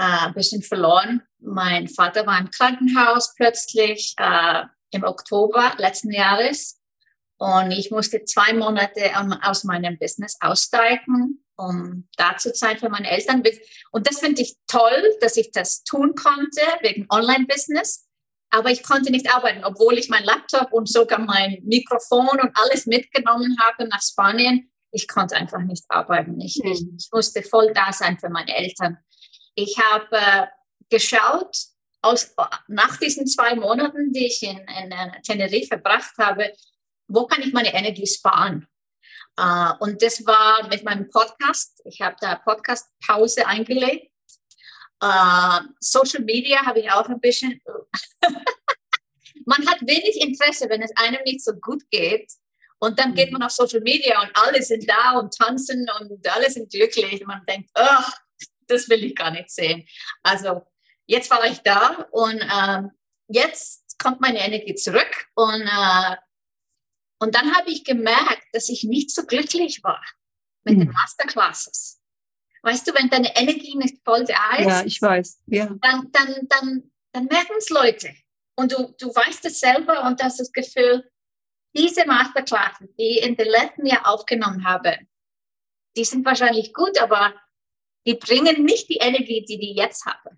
uh, 0.01 0.27
ein 0.27 0.35
bisschen 0.35 0.63
verloren. 0.63 1.23
Mein 1.39 1.89
Vater 1.89 2.27
war 2.27 2.39
im 2.39 2.51
Krankenhaus 2.51 3.35
plötzlich 3.35 4.15
uh, 4.21 4.65
im 4.91 5.05
Oktober 5.05 5.73
letzten 5.79 6.13
Jahres. 6.13 6.81
Und 7.39 7.73
ich 7.73 7.91
musste 7.91 8.25
zwei 8.25 8.53
Monate 8.53 9.11
aus 9.43 9.65
meinem 9.65 9.99
Business 9.99 10.37
aussteigen, 10.41 11.45
um 11.57 12.09
da 12.17 12.37
zu 12.37 12.55
sein 12.55 12.79
für 12.79 12.89
meine 12.89 13.11
Eltern. 13.11 13.43
Und 13.91 14.09
das 14.09 14.21
finde 14.21 14.43
ich 14.43 14.57
toll, 14.69 15.03
dass 15.21 15.37
ich 15.37 15.51
das 15.51 15.83
tun 15.83 16.15
konnte 16.15 16.61
wegen 16.83 17.07
Online-Business. 17.11 18.07
Aber 18.51 18.71
ich 18.71 18.85
konnte 18.85 19.11
nicht 19.11 19.35
arbeiten, 19.35 19.65
obwohl 19.65 19.99
ich 19.99 20.09
mein 20.09 20.23
Laptop 20.25 20.73
und 20.73 20.89
sogar 20.89 21.19
mein 21.19 21.59
Mikrofon 21.65 22.29
und 22.41 22.51
alles 22.55 22.87
mitgenommen 22.87 23.57
habe 23.61 23.89
nach 23.89 24.03
Spanien. 24.03 24.71
Ich 24.93 25.09
konnte 25.09 25.35
einfach 25.35 25.63
nicht 25.63 25.85
arbeiten. 25.89 26.39
Ich, 26.41 26.61
mhm. 26.63 26.97
ich 26.97 27.09
musste 27.11 27.43
voll 27.43 27.73
da 27.75 27.93
sein 27.93 28.19
für 28.21 28.29
meine 28.29 28.55
Eltern. 28.55 28.99
Ich 29.55 29.79
habe 29.79 30.17
äh, 30.17 30.47
geschaut, 30.89 31.57
aus, 32.05 32.35
nach 32.67 32.97
diesen 32.97 33.27
zwei 33.27 33.55
Monaten, 33.55 34.13
die 34.13 34.27
ich 34.27 34.43
in, 34.43 34.59
in, 34.59 34.91
in 34.91 35.23
Tenerife 35.23 35.69
verbracht 35.69 36.17
habe, 36.19 36.53
wo 37.07 37.27
kann 37.27 37.43
ich 37.43 37.53
meine 37.53 37.73
Energie 37.73 38.07
sparen? 38.07 38.67
Uh, 39.41 39.73
und 39.81 40.03
das 40.03 40.27
war 40.27 40.69
mit 40.69 40.85
meinem 40.85 41.09
Podcast. 41.09 41.81
Ich 41.87 42.03
habe 42.03 42.17
da 42.21 42.37
Podcast-Pause 42.37 43.47
eingelegt 43.47 44.13
Uh, 45.03 45.59
Social 45.81 46.23
Media 46.23 46.65
habe 46.65 46.79
ich 46.79 46.91
auch 46.91 47.09
ein 47.09 47.21
bisschen. 47.21 47.61
man 49.47 49.67
hat 49.67 49.81
wenig 49.81 50.21
Interesse, 50.21 50.69
wenn 50.69 50.81
es 50.81 50.93
einem 50.95 51.21
nicht 51.25 51.43
so 51.43 51.55
gut 51.55 51.83
geht. 51.91 52.31
Und 52.79 53.01
dann 53.01 53.13
geht 53.15 53.33
mhm. 53.33 53.39
man 53.39 53.43
auf 53.45 53.51
Social 53.51 53.81
Media 53.81 54.21
und 54.23 54.31
alle 54.35 54.63
sind 54.63 54.89
da 54.89 55.19
und 55.19 55.37
tanzen 55.37 55.89
und 56.01 56.29
alle 56.29 56.49
sind 56.51 56.71
glücklich. 56.71 57.21
Und 57.21 57.27
man 57.27 57.45
denkt, 57.47 57.71
oh, 57.77 58.11
das 58.73 58.89
will 58.89 59.05
ich 59.05 59.15
gar 59.15 59.31
nicht 59.31 59.51
sehen. 59.51 59.87
Also 60.23 60.63
jetzt 61.07 61.31
war 61.31 61.45
ich 61.45 61.59
da 61.59 62.09
und 62.11 62.41
äh, 62.41 62.83
jetzt 63.29 63.99
kommt 63.99 64.21
meine 64.21 64.45
Energie 64.45 64.75
zurück. 64.75 65.27
Und, 65.35 65.63
äh, 65.63 66.17
und 67.21 67.35
dann 67.35 67.55
habe 67.55 67.71
ich 67.71 67.85
gemerkt, 67.85 68.45
dass 68.53 68.69
ich 68.69 68.85
nicht 68.85 69.11
so 69.11 69.25
glücklich 69.25 69.83
war 69.83 70.03
mit 70.65 70.77
mhm. 70.77 70.81
den 70.81 70.91
Masterclasses. 70.91 72.01
Weißt 72.63 72.87
du, 72.87 72.95
wenn 72.95 73.11
deine 73.11 73.35
Energie 73.37 73.77
nicht 73.77 74.05
voll 74.05 74.25
da 74.25 74.57
ist, 74.57 74.67
ja, 74.67 74.85
ich 74.85 75.03
weiß. 75.03 75.43
Ja. 75.47 75.67
dann, 75.81 76.11
dann, 76.13 76.49
dann, 76.49 76.93
dann 77.13 77.25
merken 77.27 77.55
es 77.59 77.71
Leute. 77.71 78.15
Und 78.55 78.73
du, 78.73 78.95
du 78.99 79.09
weißt 79.09 79.45
es 79.47 79.59
selber 79.59 80.05
und 80.05 80.23
hast 80.23 80.39
das 80.39 80.53
Gefühl, 80.53 81.11
diese 81.75 82.07
Masterclasses, 82.07 82.89
die 82.99 83.19
ich 83.19 83.27
in 83.27 83.37
den 83.37 83.49
letzten 83.49 83.87
Jahr 83.87 84.07
aufgenommen 84.07 84.65
habe, 84.65 84.99
die 85.97 86.05
sind 86.05 86.25
wahrscheinlich 86.25 86.73
gut, 86.73 87.01
aber 87.01 87.35
die 88.07 88.15
bringen 88.15 88.65
nicht 88.65 88.89
die 88.89 88.97
Energie, 88.97 89.45
die 89.45 89.71
ich 89.71 89.77
jetzt 89.77 90.05
habe. 90.07 90.37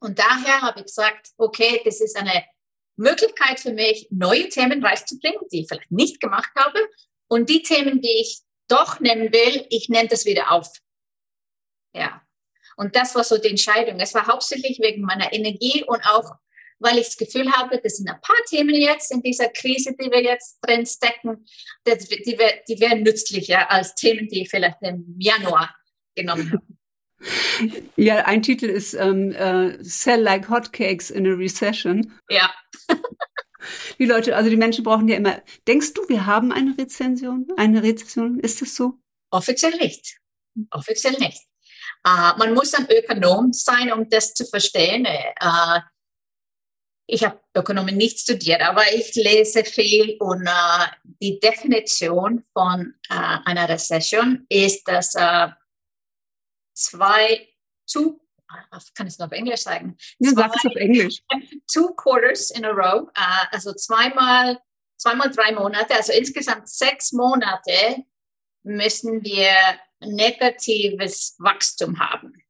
Und 0.00 0.18
daher 0.18 0.62
habe 0.62 0.80
ich 0.80 0.86
gesagt, 0.86 1.30
okay, 1.36 1.80
das 1.84 2.00
ist 2.00 2.16
eine 2.16 2.44
Möglichkeit 2.96 3.60
für 3.60 3.72
mich, 3.72 4.08
neue 4.10 4.48
Themen 4.48 4.84
rauszubringen, 4.84 5.40
die 5.52 5.62
ich 5.62 5.68
vielleicht 5.68 5.90
nicht 5.90 6.20
gemacht 6.20 6.50
habe. 6.56 6.78
Und 7.28 7.48
die 7.48 7.62
Themen, 7.62 8.00
die 8.00 8.20
ich 8.20 8.40
doch 8.68 9.00
nennen 9.00 9.32
will, 9.32 9.66
ich 9.70 9.88
nenne 9.88 10.08
das 10.08 10.24
wieder 10.24 10.52
auf. 10.52 10.68
Ja. 11.94 12.22
Und 12.76 12.96
das 12.96 13.14
war 13.14 13.24
so 13.24 13.36
die 13.36 13.48
Entscheidung. 13.48 14.00
Es 14.00 14.14
war 14.14 14.26
hauptsächlich 14.26 14.78
wegen 14.80 15.02
meiner 15.02 15.32
Energie 15.32 15.84
und 15.84 16.02
auch, 16.06 16.36
weil 16.78 16.98
ich 16.98 17.06
das 17.06 17.16
Gefühl 17.18 17.50
habe, 17.52 17.78
das 17.82 17.96
sind 17.96 18.08
ein 18.08 18.20
paar 18.22 18.42
Themen 18.48 18.74
jetzt 18.74 19.12
in 19.12 19.20
dieser 19.20 19.48
Krise, 19.48 19.94
die 20.00 20.10
wir 20.10 20.22
jetzt 20.22 20.58
drin 20.62 20.86
stecken, 20.86 21.44
die, 21.86 22.22
die, 22.22 22.38
die 22.68 22.80
wären 22.80 23.02
nützlicher 23.02 23.70
als 23.70 23.94
Themen, 23.94 24.28
die 24.28 24.42
ich 24.42 24.50
vielleicht 24.50 24.78
im 24.80 25.14
Januar 25.18 25.74
genommen 26.14 26.52
habe. 26.52 26.62
Ja, 27.96 28.24
ein 28.24 28.42
Titel 28.42 28.66
ist 28.66 28.94
ähm, 28.94 29.34
uh, 29.38 29.76
Sell 29.80 30.22
like 30.22 30.48
hotcakes 30.48 31.10
in 31.10 31.26
a 31.26 31.34
recession. 31.34 32.14
Ja. 32.30 32.50
die 33.98 34.06
Leute, 34.06 34.36
also 34.36 34.48
die 34.48 34.56
Menschen 34.56 34.84
brauchen 34.84 35.08
ja 35.08 35.16
immer. 35.16 35.42
Denkst 35.68 35.94
du, 35.94 36.08
wir 36.08 36.26
haben 36.26 36.52
eine 36.52 36.76
Rezension? 36.78 37.46
Eine 37.56 37.82
Rezession? 37.82 38.40
Ist 38.40 38.62
das 38.62 38.74
so? 38.74 38.94
Offiziell 39.30 39.76
nicht. 39.76 40.18
Offiziell 40.70 41.16
nicht. 41.18 41.42
Uh, 42.06 42.36
man 42.38 42.54
muss 42.54 42.72
ein 42.74 42.88
Ökonom 42.90 43.52
sein, 43.52 43.92
um 43.92 44.08
das 44.08 44.32
zu 44.32 44.46
verstehen. 44.46 45.06
Uh, 45.42 45.80
ich 47.06 47.24
habe 47.24 47.40
Ökonomie 47.54 47.92
nicht 47.92 48.20
studiert, 48.20 48.62
aber 48.62 48.82
ich 48.94 49.14
lese 49.16 49.64
viel 49.64 50.16
und 50.20 50.48
uh, 50.48 50.86
die 51.20 51.38
Definition 51.40 52.44
von 52.52 52.94
einer 53.08 53.68
Rezession 53.68 54.46
ist, 54.48 54.86
dass 54.86 55.14
zwei, 56.84 57.48
two, 57.86 58.20
kann 58.94 59.06
ich 59.06 59.14
es 59.14 59.18
noch 59.18 59.26
auf 59.26 59.32
Englisch 59.32 59.60
sagen? 59.60 59.96
Ja, 60.18 60.30
sag 60.32 60.54
es 60.56 60.64
auf 60.64 60.76
Englisch. 60.76 61.22
Two 61.72 61.94
quarters 61.94 62.50
in 62.50 62.64
a 62.64 62.70
row, 62.70 63.08
also 63.50 63.72
zweimal, 63.74 64.58
zweimal 64.96 65.30
drei 65.30 65.52
Monate, 65.52 65.94
also 65.94 66.12
insgesamt 66.12 66.68
sechs 66.68 67.12
Monate 67.12 68.04
müssen 68.62 69.24
wir 69.24 69.52
negatives 70.00 71.36
Wachstum 71.38 71.98
haben. 71.98 72.42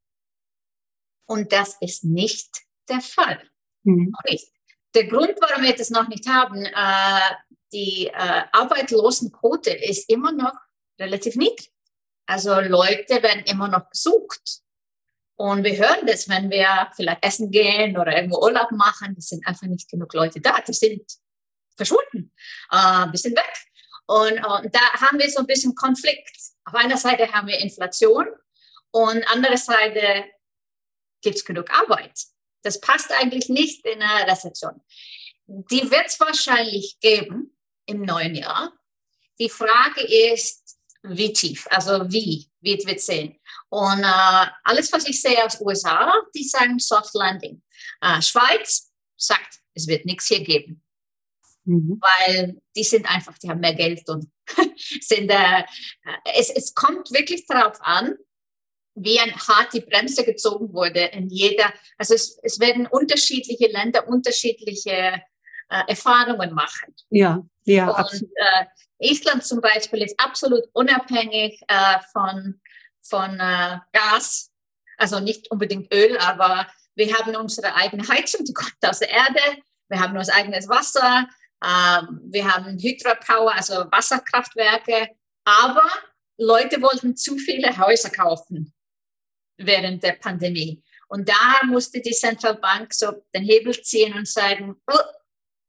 Und 1.26 1.52
das 1.52 1.76
ist 1.80 2.04
nicht 2.04 2.48
der 2.88 3.00
Fall. 3.00 3.40
Mhm. 3.84 4.12
Nicht. 4.28 4.52
Der 4.94 5.06
Grund, 5.06 5.34
warum 5.40 5.62
wir 5.62 5.76
das 5.76 5.90
noch 5.90 6.08
nicht 6.08 6.28
haben, 6.28 6.64
äh, 6.64 7.34
die 7.72 8.08
äh, 8.08 8.42
Arbeitslosenquote 8.52 9.70
ist 9.70 10.10
immer 10.10 10.32
noch 10.32 10.54
relativ 10.98 11.36
niedrig. 11.36 11.72
Also 12.30 12.60
Leute 12.60 13.20
werden 13.24 13.42
immer 13.46 13.66
noch 13.66 13.90
gesucht. 13.90 14.60
Und 15.34 15.64
wir 15.64 15.76
hören 15.76 16.06
das, 16.06 16.28
wenn 16.28 16.48
wir 16.48 16.88
vielleicht 16.94 17.24
essen 17.24 17.50
gehen 17.50 17.98
oder 17.98 18.14
irgendwo 18.14 18.40
Urlaub 18.40 18.70
machen. 18.70 19.16
Es 19.18 19.30
sind 19.30 19.44
einfach 19.48 19.66
nicht 19.66 19.90
genug 19.90 20.14
Leute 20.14 20.40
da. 20.40 20.60
Die 20.60 20.72
sind 20.72 21.02
verschwunden, 21.76 22.32
äh, 22.70 22.76
ein 22.76 23.10
bisschen 23.10 23.34
weg. 23.34 23.52
Und, 24.06 24.34
und 24.44 24.72
da 24.72 24.92
haben 25.00 25.18
wir 25.18 25.28
so 25.28 25.40
ein 25.40 25.46
bisschen 25.46 25.74
Konflikt. 25.74 26.36
Auf 26.64 26.74
einer 26.74 26.96
Seite 26.96 27.32
haben 27.32 27.48
wir 27.48 27.58
Inflation 27.58 28.26
und 28.92 29.28
andere 29.32 29.56
Seite 29.56 30.24
gibt 31.22 31.36
es 31.36 31.44
genug 31.44 31.68
Arbeit. 31.70 32.16
Das 32.62 32.80
passt 32.80 33.10
eigentlich 33.10 33.48
nicht 33.48 33.84
in 33.86 34.02
einer 34.02 34.30
Rezession. 34.30 34.80
Die 35.46 35.90
wird 35.90 36.06
es 36.06 36.20
wahrscheinlich 36.20 36.96
geben 37.00 37.58
im 37.86 38.02
neuen 38.02 38.36
Jahr. 38.36 38.72
Die 39.40 39.50
Frage 39.50 40.02
ist, 40.32 40.69
wie 41.02 41.32
tief, 41.32 41.66
also 41.70 42.10
wie, 42.10 42.48
wie 42.60 42.86
wird 42.86 43.00
sehen. 43.00 43.38
Und 43.68 44.00
äh, 44.00 44.46
alles, 44.64 44.92
was 44.92 45.06
ich 45.08 45.20
sehe 45.20 45.44
aus 45.44 45.60
USA, 45.60 46.12
die 46.34 46.44
sagen 46.44 46.78
Soft 46.78 47.14
Landing. 47.14 47.62
Äh, 48.00 48.20
Schweiz 48.20 48.90
sagt, 49.16 49.60
es 49.74 49.86
wird 49.86 50.04
nichts 50.04 50.26
hier 50.26 50.42
geben. 50.42 50.82
Mhm. 51.64 52.00
Weil 52.00 52.60
die 52.76 52.84
sind 52.84 53.10
einfach, 53.10 53.36
die 53.38 53.48
haben 53.48 53.60
mehr 53.60 53.74
Geld 53.74 54.08
und 54.08 54.30
sind, 55.00 55.30
äh, 55.30 55.64
es, 56.36 56.50
es 56.50 56.74
kommt 56.74 57.10
wirklich 57.12 57.46
darauf 57.46 57.80
an, 57.80 58.16
wie 58.94 59.18
ein 59.20 59.34
hart 59.34 59.72
die 59.72 59.80
Bremse 59.80 60.24
gezogen 60.24 60.72
wurde 60.74 61.00
in 61.00 61.28
jeder, 61.28 61.72
also 61.96 62.14
es, 62.14 62.38
es 62.42 62.58
werden 62.58 62.86
unterschiedliche 62.86 63.68
Länder 63.68 64.06
unterschiedliche 64.08 65.22
äh, 65.70 65.82
Erfahrungen 65.88 66.52
machen. 66.52 66.94
Ja, 67.10 67.42
ja, 67.64 67.88
und, 67.88 67.96
absolut. 67.96 68.30
Äh, 68.36 68.66
Island 68.98 69.44
zum 69.44 69.60
Beispiel 69.60 70.02
ist 70.02 70.18
absolut 70.20 70.64
unabhängig 70.72 71.62
äh, 71.68 71.98
von, 72.12 72.60
von 73.00 73.40
äh, 73.40 73.78
Gas, 73.92 74.50
also 74.98 75.20
nicht 75.20 75.50
unbedingt 75.50 75.92
Öl, 75.92 76.18
aber 76.18 76.66
wir 76.94 77.14
haben 77.14 77.34
unsere 77.36 77.74
eigene 77.74 78.06
Heizung, 78.06 78.44
die 78.44 78.52
kommt 78.52 78.74
aus 78.84 78.98
der 78.98 79.10
Erde, 79.10 79.62
wir 79.88 80.00
haben 80.00 80.16
unser 80.16 80.34
eigenes 80.34 80.68
Wasser, 80.68 81.26
ähm, 81.64 82.20
wir 82.30 82.52
haben 82.52 82.78
Hydropower, 82.78 83.54
also 83.54 83.86
Wasserkraftwerke, 83.90 85.08
aber 85.44 85.88
Leute 86.36 86.80
wollten 86.82 87.16
zu 87.16 87.36
viele 87.38 87.76
Häuser 87.78 88.10
kaufen 88.10 88.72
während 89.56 90.02
der 90.02 90.12
Pandemie. 90.12 90.82
Und 91.08 91.28
da 91.28 91.66
musste 91.66 92.00
die 92.00 92.12
Zentralbank 92.12 92.94
so 92.94 93.12
den 93.34 93.42
Hebel 93.42 93.80
ziehen 93.82 94.14
und 94.14 94.28
sagen, 94.28 94.76
oh, 94.86 94.98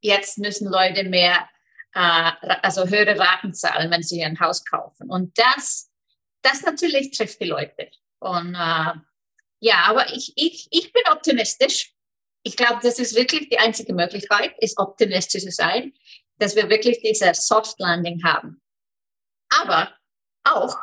jetzt 0.01 0.37
müssen 0.37 0.67
Leute 0.67 1.03
mehr, 1.05 1.49
äh, 1.93 2.31
also 2.61 2.87
höhere 2.87 3.17
Raten 3.17 3.53
zahlen, 3.53 3.91
wenn 3.91 4.03
sie 4.03 4.23
ein 4.23 4.39
Haus 4.39 4.65
kaufen. 4.65 5.09
Und 5.09 5.37
das 5.37 5.91
das 6.41 6.61
natürlich 6.63 7.11
trifft 7.11 7.39
die 7.39 7.45
Leute. 7.45 7.91
Und 8.19 8.55
äh, 8.55 8.93
ja, 9.59 9.85
aber 9.85 10.11
ich, 10.13 10.33
ich, 10.35 10.67
ich 10.71 10.91
bin 10.91 11.03
optimistisch. 11.11 11.93
Ich 12.43 12.57
glaube, 12.57 12.79
das 12.81 12.97
ist 12.97 13.15
wirklich 13.15 13.49
die 13.49 13.59
einzige 13.59 13.93
Möglichkeit, 13.93 14.55
ist 14.59 14.79
optimistisch 14.79 15.43
zu 15.43 15.51
sein, 15.51 15.93
dass 16.37 16.55
wir 16.55 16.69
wirklich 16.69 16.99
diese 17.01 17.33
Soft 17.35 17.79
Landing 17.79 18.23
haben. 18.23 18.61
Aber 19.49 19.95
auch, 20.43 20.75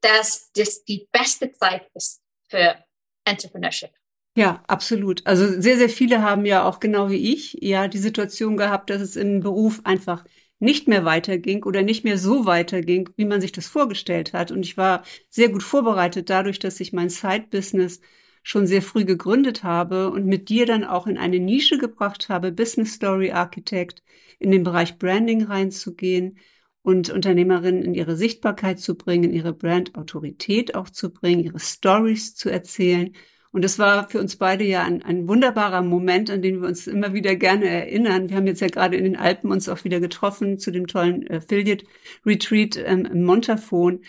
dass 0.00 0.50
das 0.52 0.84
die 0.84 1.08
beste 1.12 1.52
Zeit 1.52 1.90
ist 1.94 2.22
für 2.48 2.82
Entrepreneurship. 3.24 3.90
Ja, 4.38 4.62
absolut. 4.66 5.26
Also 5.26 5.60
sehr, 5.60 5.78
sehr 5.78 5.88
viele 5.88 6.20
haben 6.22 6.44
ja 6.44 6.64
auch 6.64 6.78
genau 6.78 7.08
wie 7.10 7.32
ich 7.32 7.56
ja 7.62 7.88
die 7.88 7.96
Situation 7.98 8.56
gehabt, 8.58 8.90
dass 8.90 9.00
es 9.00 9.16
im 9.16 9.40
Beruf 9.40 9.80
einfach 9.84 10.24
nicht 10.58 10.88
mehr 10.88 11.04
weiterging 11.06 11.64
oder 11.64 11.82
nicht 11.82 12.04
mehr 12.04 12.18
so 12.18 12.44
weiterging, 12.44 13.08
wie 13.16 13.24
man 13.24 13.40
sich 13.40 13.52
das 13.52 13.66
vorgestellt 13.66 14.34
hat. 14.34 14.50
Und 14.50 14.62
ich 14.64 14.76
war 14.76 15.04
sehr 15.30 15.48
gut 15.48 15.62
vorbereitet 15.62 16.28
dadurch, 16.28 16.58
dass 16.58 16.80
ich 16.80 16.92
mein 16.92 17.08
Side-Business 17.08 18.00
schon 18.42 18.66
sehr 18.66 18.82
früh 18.82 19.04
gegründet 19.06 19.64
habe 19.64 20.10
und 20.10 20.26
mit 20.26 20.48
dir 20.50 20.66
dann 20.66 20.84
auch 20.84 21.06
in 21.06 21.16
eine 21.18 21.38
Nische 21.40 21.78
gebracht 21.78 22.28
habe, 22.28 22.52
Business 22.52 22.92
Story 22.94 23.32
Architect, 23.32 24.02
in 24.38 24.50
den 24.50 24.62
Bereich 24.64 24.98
Branding 24.98 25.44
reinzugehen 25.44 26.38
und 26.82 27.10
Unternehmerinnen 27.10 27.82
in 27.82 27.94
ihre 27.94 28.16
Sichtbarkeit 28.16 28.78
zu 28.80 28.96
bringen, 28.96 29.32
ihre 29.32 29.52
Brand-Autorität 29.54 30.74
auch 30.74 30.90
zu 30.90 31.10
bringen, 31.10 31.42
ihre 31.42 31.58
Stories 31.58 32.34
zu 32.34 32.50
erzählen 32.50 33.12
und 33.56 33.64
es 33.64 33.78
war 33.78 34.06
für 34.10 34.20
uns 34.20 34.36
beide 34.36 34.64
ja 34.64 34.82
ein, 34.82 35.02
ein 35.02 35.28
wunderbarer 35.28 35.80
Moment, 35.80 36.28
an 36.30 36.42
den 36.42 36.60
wir 36.60 36.68
uns 36.68 36.86
immer 36.86 37.14
wieder 37.14 37.36
gerne 37.36 37.64
erinnern. 37.66 38.28
Wir 38.28 38.36
haben 38.36 38.46
jetzt 38.46 38.60
ja 38.60 38.68
gerade 38.68 38.98
in 38.98 39.04
den 39.04 39.16
Alpen 39.16 39.50
uns 39.50 39.70
auch 39.70 39.82
wieder 39.82 39.98
getroffen 39.98 40.58
zu 40.58 40.70
dem 40.70 40.86
tollen 40.86 41.26
Affiliate 41.30 41.86
Retreat 42.26 42.76
ähm, 42.76 43.06
im 43.06 43.24
Montafon. 43.24 44.02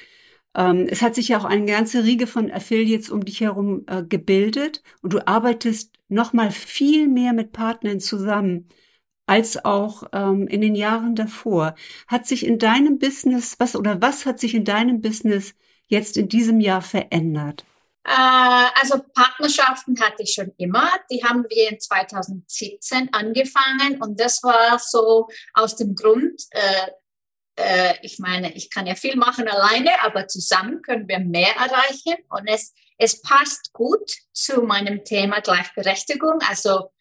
Ähm, 0.53 0.87
es 0.89 1.01
hat 1.01 1.15
sich 1.15 1.29
ja 1.29 1.37
auch 1.37 1.45
eine 1.45 1.65
ganze 1.65 2.03
Riege 2.03 2.27
von 2.27 2.51
Affiliates 2.51 3.09
um 3.09 3.23
dich 3.23 3.39
herum 3.39 3.85
äh, 3.87 4.03
gebildet 4.03 4.83
und 5.01 5.13
du 5.13 5.25
arbeitest 5.25 5.93
noch 6.09 6.33
mal 6.33 6.51
viel 6.51 7.07
mehr 7.07 7.31
mit 7.31 7.53
Partnern 7.53 8.01
zusammen 8.01 8.67
als 9.27 9.63
auch 9.63 10.03
ähm, 10.11 10.47
in 10.49 10.59
den 10.59 10.75
Jahren 10.75 11.15
davor. 11.15 11.75
Hat 12.07 12.27
sich 12.27 12.45
in 12.45 12.59
deinem 12.59 12.99
Business 12.99 13.55
was 13.59 13.77
oder 13.77 14.01
was 14.01 14.25
hat 14.25 14.41
sich 14.41 14.55
in 14.55 14.65
deinem 14.65 14.99
Business 14.99 15.55
jetzt 15.87 16.17
in 16.17 16.27
diesem 16.27 16.59
Jahr 16.59 16.81
verändert? 16.81 17.65
Äh, 18.07 18.69
also 18.81 19.03
Partnerschaften 19.13 19.99
hatte 19.99 20.23
ich 20.23 20.33
schon 20.33 20.53
immer. 20.57 20.89
Die 21.11 21.23
haben 21.25 21.43
wir 21.49 21.71
in 21.71 21.79
2017 21.79 23.13
angefangen 23.13 24.01
und 24.01 24.19
das 24.19 24.41
war 24.43 24.79
so 24.79 25.27
aus 25.53 25.75
dem 25.75 25.93
Grund, 25.93 26.41
äh, 26.51 26.87
äh, 27.59 27.95
ich 28.03 28.17
meine, 28.19 28.53
ich 28.55 28.69
kann 28.69 28.87
ja 28.87 28.95
viel 28.95 29.17
machen 29.17 29.49
alleine, 29.49 30.01
aber 30.03 30.27
zusammen 30.29 30.81
können 30.83 31.09
wir 31.09 31.19
mehr 31.19 31.53
erreichen 31.57 32.15
und 32.29 32.47
es, 32.47 32.73
es 32.97 33.21
passt 33.21 33.73
gut 33.73 34.09
zu 34.31 34.61
meinem 34.61 35.03
Thema 35.03 35.41
Gleichberechtigung. 35.41 36.39
Also 36.47 36.91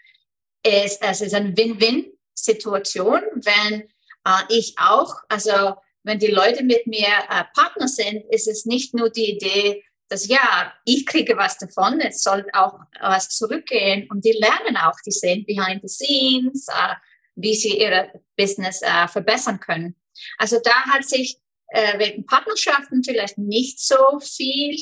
es, 0.65 0.97
es 0.97 1.21
ist 1.21 1.35
eine 1.35 1.57
Win-Win-Situation, 1.57 3.23
wenn 3.37 3.83
äh, 4.25 4.43
ich 4.49 4.75
auch, 4.77 5.15
also 5.29 5.77
wenn 6.03 6.19
die 6.19 6.27
Leute 6.27 6.65
mit 6.65 6.89
mir 6.89 7.07
äh, 7.07 7.45
Partner 7.55 7.87
sind, 7.87 8.25
ist 8.33 8.49
es 8.49 8.67
nicht 8.67 8.93
nur 8.93 9.11
die 9.11 9.37
Idee, 9.37 9.85
dass 10.09 10.29
ja, 10.29 10.73
ich 10.85 11.05
kriege 11.07 11.37
was 11.37 11.59
davon, 11.59 12.01
es 12.01 12.23
soll 12.23 12.47
auch 12.53 12.79
was 13.01 13.31
zurückgehen 13.31 14.09
und 14.11 14.25
die 14.25 14.31
lernen 14.33 14.77
auch, 14.77 14.95
die 15.05 15.11
sehen 15.11 15.45
behind 15.47 15.83
the 15.83 15.89
scenes, 15.89 16.69
äh, 16.69 16.95
wie 17.35 17.55
sie 17.55 17.81
ihre 17.81 18.23
Business 18.37 18.83
äh, 18.83 19.09
verbessern 19.09 19.59
können. 19.61 19.97
Also 20.39 20.59
da 20.63 20.85
hat 20.87 21.05
sich 21.05 21.39
äh, 21.69 21.99
wegen 21.99 22.25
Partnerschaften 22.25 23.03
vielleicht 23.05 23.37
nicht 23.39 23.81
so 23.81 24.21
viel 24.21 24.77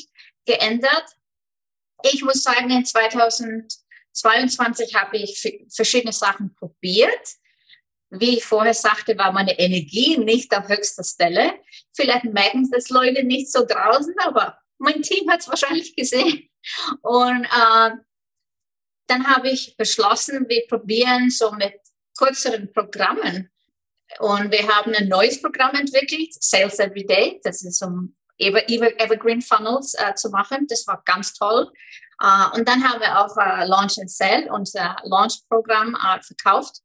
geändert. 0.45 1.05
Ich 2.03 2.23
muss 2.23 2.43
sagen, 2.43 2.69
in 2.69 2.85
2022 2.85 4.93
habe 4.95 5.17
ich 5.17 5.41
verschiedene 5.73 6.13
Sachen 6.13 6.53
probiert. 6.55 7.37
Wie 8.11 8.37
ich 8.37 8.45
vorher 8.45 8.75
sagte, 8.75 9.17
war 9.17 9.31
meine 9.31 9.57
Energie 9.57 10.17
nicht 10.17 10.55
auf 10.55 10.69
höchster 10.69 11.03
Stelle. 11.03 11.55
Vielleicht 11.93 12.25
merken 12.25 12.69
das 12.71 12.89
Leute 12.89 13.23
nicht 13.23 13.51
so 13.51 13.65
draußen, 13.65 14.13
aber 14.19 14.59
mein 14.77 15.01
Team 15.01 15.29
hat 15.29 15.41
es 15.41 15.47
wahrscheinlich 15.47 15.95
gesehen. 15.95 16.49
Und 17.01 17.45
äh, 17.45 17.91
dann 19.07 19.27
habe 19.27 19.49
ich 19.49 19.75
beschlossen, 19.77 20.45
wir 20.47 20.65
probieren 20.67 21.29
so 21.29 21.51
mit 21.51 21.75
kürzeren 22.17 22.71
Programmen. 22.73 23.51
Und 24.19 24.51
wir 24.51 24.67
haben 24.67 24.93
ein 24.93 25.07
neues 25.07 25.41
Programm 25.41 25.75
entwickelt, 25.75 26.33
Sales 26.39 26.79
Every 26.79 27.05
Day. 27.05 27.39
Das 27.43 27.63
ist 27.63 27.81
um 27.81 28.15
Ever, 28.37 28.67
Ever, 28.69 28.99
Evergreen 28.99 29.41
Funnels 29.41 29.93
äh, 29.95 30.13
zu 30.15 30.29
machen. 30.29 30.67
Das 30.67 30.85
war 30.87 31.01
ganz 31.05 31.33
toll. 31.33 31.71
Uh, 32.23 32.55
und 32.55 32.67
dann 32.67 32.81
haben 32.81 33.01
wir 33.01 33.19
auch 33.19 33.35
uh, 33.35 33.67
Launch 33.67 33.99
and 33.99 34.09
Sell, 34.09 34.49
unser 34.49 34.95
Launch-Programm 35.03 35.95
uh, 35.95 36.21
verkauft. 36.21 36.77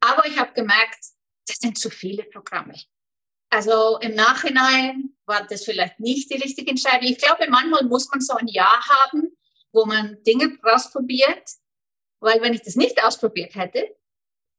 Aber 0.00 0.26
ich 0.26 0.38
habe 0.38 0.52
gemerkt, 0.52 0.98
das 1.46 1.56
sind 1.56 1.78
zu 1.78 1.88
viele 1.88 2.24
Programme. 2.24 2.74
Also 3.54 3.98
im 4.00 4.16
Nachhinein 4.16 5.14
war 5.26 5.46
das 5.46 5.64
vielleicht 5.64 6.00
nicht 6.00 6.28
die 6.28 6.42
richtige 6.42 6.72
Entscheidung. 6.72 7.08
Ich 7.08 7.18
glaube, 7.18 7.46
manchmal 7.48 7.84
muss 7.84 8.08
man 8.10 8.20
so 8.20 8.34
ein 8.34 8.48
Jahr 8.48 8.84
haben, 8.88 9.30
wo 9.70 9.84
man 9.84 10.20
Dinge 10.24 10.58
ausprobiert, 10.64 11.48
weil 12.18 12.40
wenn 12.40 12.52
ich 12.52 12.62
das 12.62 12.74
nicht 12.74 13.00
ausprobiert 13.04 13.54
hätte, 13.54 13.94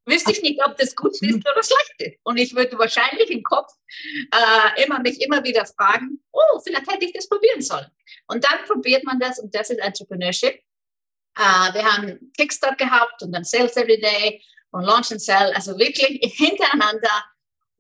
wüsste 0.05 0.31
ich 0.31 0.41
nicht, 0.43 0.65
ob 0.65 0.77
das 0.77 0.95
gut 0.95 1.11
ist 1.11 1.23
oder 1.23 1.61
schlecht 1.61 1.95
ist. 1.97 2.19
Und 2.23 2.37
ich 2.37 2.55
würde 2.55 2.79
wahrscheinlich 2.79 3.29
im 3.31 3.43
Kopf 3.43 3.69
äh, 4.31 4.85
immer 4.85 5.01
mich 5.01 5.19
immer 5.19 5.43
wieder 5.43 5.65
fragen, 5.65 6.23
oh, 6.31 6.61
vielleicht 6.63 6.89
hätte 6.89 7.03
ich 7.03 7.11
das 7.11 7.27
probieren 7.27 7.61
sollen. 7.61 7.91
Und 8.27 8.45
dann 8.45 8.63
probiert 8.65 9.03
man 9.03 9.19
das 9.19 9.39
und 9.39 9.53
das 9.53 9.71
ist 9.71 9.79
Entrepreneurship. 9.79 10.55
Äh, 11.37 11.73
wir 11.73 11.83
haben 11.83 12.31
Kickstart 12.37 12.77
gehabt 12.77 13.21
und 13.23 13.33
dann 13.33 13.43
Sales 13.43 13.75
Every 13.75 13.99
Day 13.99 14.41
und 14.71 14.85
Launch 14.85 15.11
and 15.11 15.21
Sell, 15.21 15.51
also 15.53 15.77
wirklich 15.77 16.17
hintereinander 16.33 17.25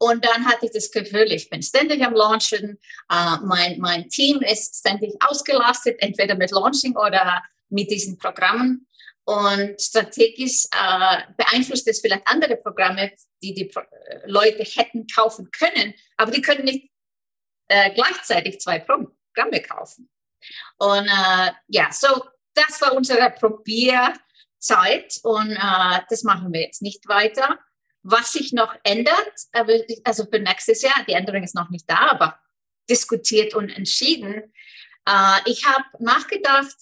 und 0.05 0.23
dann 0.23 0.45
hatte 0.45 0.67
ich 0.67 0.71
das 0.71 0.91
Gefühl, 0.91 1.31
ich 1.31 1.49
bin 1.49 1.63
ständig 1.63 2.05
am 2.05 2.13
Launchen. 2.13 2.77
Uh, 3.11 3.37
mein, 3.43 3.79
mein 3.79 4.07
Team 4.07 4.39
ist 4.41 4.75
ständig 4.75 5.15
ausgelastet, 5.19 5.99
entweder 5.99 6.35
mit 6.35 6.51
Launching 6.51 6.95
oder 6.95 7.43
mit 7.69 7.89
diesen 7.89 8.15
Programmen. 8.19 8.87
Und 9.23 9.81
strategisch 9.81 10.65
uh, 10.75 11.33
beeinflusst 11.35 11.87
es 11.87 12.01
vielleicht 12.01 12.27
andere 12.27 12.55
Programme, 12.57 13.13
die 13.41 13.55
die 13.55 13.65
Pro 13.65 13.81
Leute 14.25 14.61
hätten 14.63 15.07
kaufen 15.07 15.49
können, 15.49 15.95
aber 16.17 16.29
die 16.29 16.41
können 16.41 16.65
nicht 16.65 16.91
uh, 17.73 17.89
gleichzeitig 17.95 18.59
zwei 18.59 18.77
Programme 18.77 19.59
kaufen. 19.67 20.07
Und 20.77 21.09
ja, 21.67 21.91
so 21.91 22.25
das 22.53 22.79
war 22.79 22.93
unsere 22.93 23.31
Probierzeit 23.31 25.19
und 25.23 25.57
das 26.09 26.21
machen 26.21 26.53
wir 26.53 26.61
jetzt 26.61 26.83
nicht 26.83 27.07
weiter. 27.07 27.57
Was 28.07 28.33
sich 28.33 28.53
noch 28.53 28.75
ändert, 28.83 29.33
also 30.03 30.25
für 30.25 30.39
nächstes 30.39 30.83
Jahr, 30.83 31.03
die 31.07 31.13
Änderung 31.13 31.41
ist 31.41 31.55
noch 31.55 31.71
nicht 31.71 31.89
da, 31.89 32.11
aber 32.11 32.39
diskutiert 32.87 33.55
und 33.55 33.69
entschieden. 33.69 34.53
Äh, 35.07 35.39
ich 35.45 35.65
habe 35.65 35.85
nachgedacht, 35.97 36.75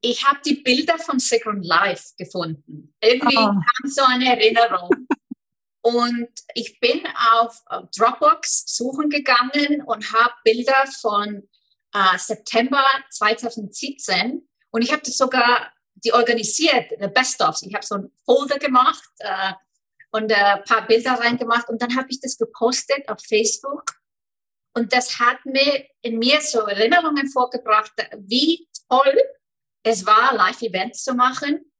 ich 0.00 0.24
habe 0.24 0.38
die 0.44 0.54
Bilder 0.54 0.98
von 0.98 1.18
Second 1.18 1.64
Life 1.64 2.12
gefunden. 2.16 2.94
Irgendwie 3.00 3.36
oh. 3.36 3.46
kam 3.46 3.86
so 3.86 4.02
eine 4.04 4.36
Erinnerung. 4.36 5.08
und 5.80 6.30
ich 6.54 6.78
bin 6.78 7.02
auf 7.32 7.60
Dropbox 7.96 8.64
suchen 8.66 9.10
gegangen 9.10 9.82
und 9.84 10.12
habe 10.12 10.34
Bilder 10.44 10.84
von 11.00 11.48
äh, 11.92 12.18
September 12.18 12.84
2017 13.10 14.48
und 14.70 14.82
ich 14.82 14.92
habe 14.92 15.02
das 15.04 15.16
sogar 15.16 15.72
die 15.94 16.12
organisiert, 16.12 16.90
the 17.00 17.08
Best-ofs. 17.08 17.62
Ich 17.62 17.74
habe 17.74 17.84
so 17.84 17.96
ein 17.96 18.12
Folder 18.24 18.58
gemacht, 18.58 19.10
äh, 19.18 19.52
und 20.12 20.30
äh, 20.30 20.34
ein 20.34 20.64
paar 20.64 20.86
Bilder 20.86 21.12
reingemacht 21.12 21.68
und 21.68 21.82
dann 21.82 21.96
habe 21.96 22.08
ich 22.10 22.20
das 22.20 22.38
gepostet 22.38 23.08
auf 23.08 23.18
Facebook 23.26 23.84
und 24.74 24.92
das 24.92 25.18
hat 25.18 25.44
mir 25.44 25.86
in 26.00 26.18
mir 26.18 26.40
so 26.40 26.60
Erinnerungen 26.60 27.28
vorgebracht, 27.30 27.92
wie 28.18 28.68
toll 28.88 29.20
es 29.84 30.06
war, 30.06 30.34
Live-Events 30.34 31.04
zu 31.04 31.14
machen 31.14 31.72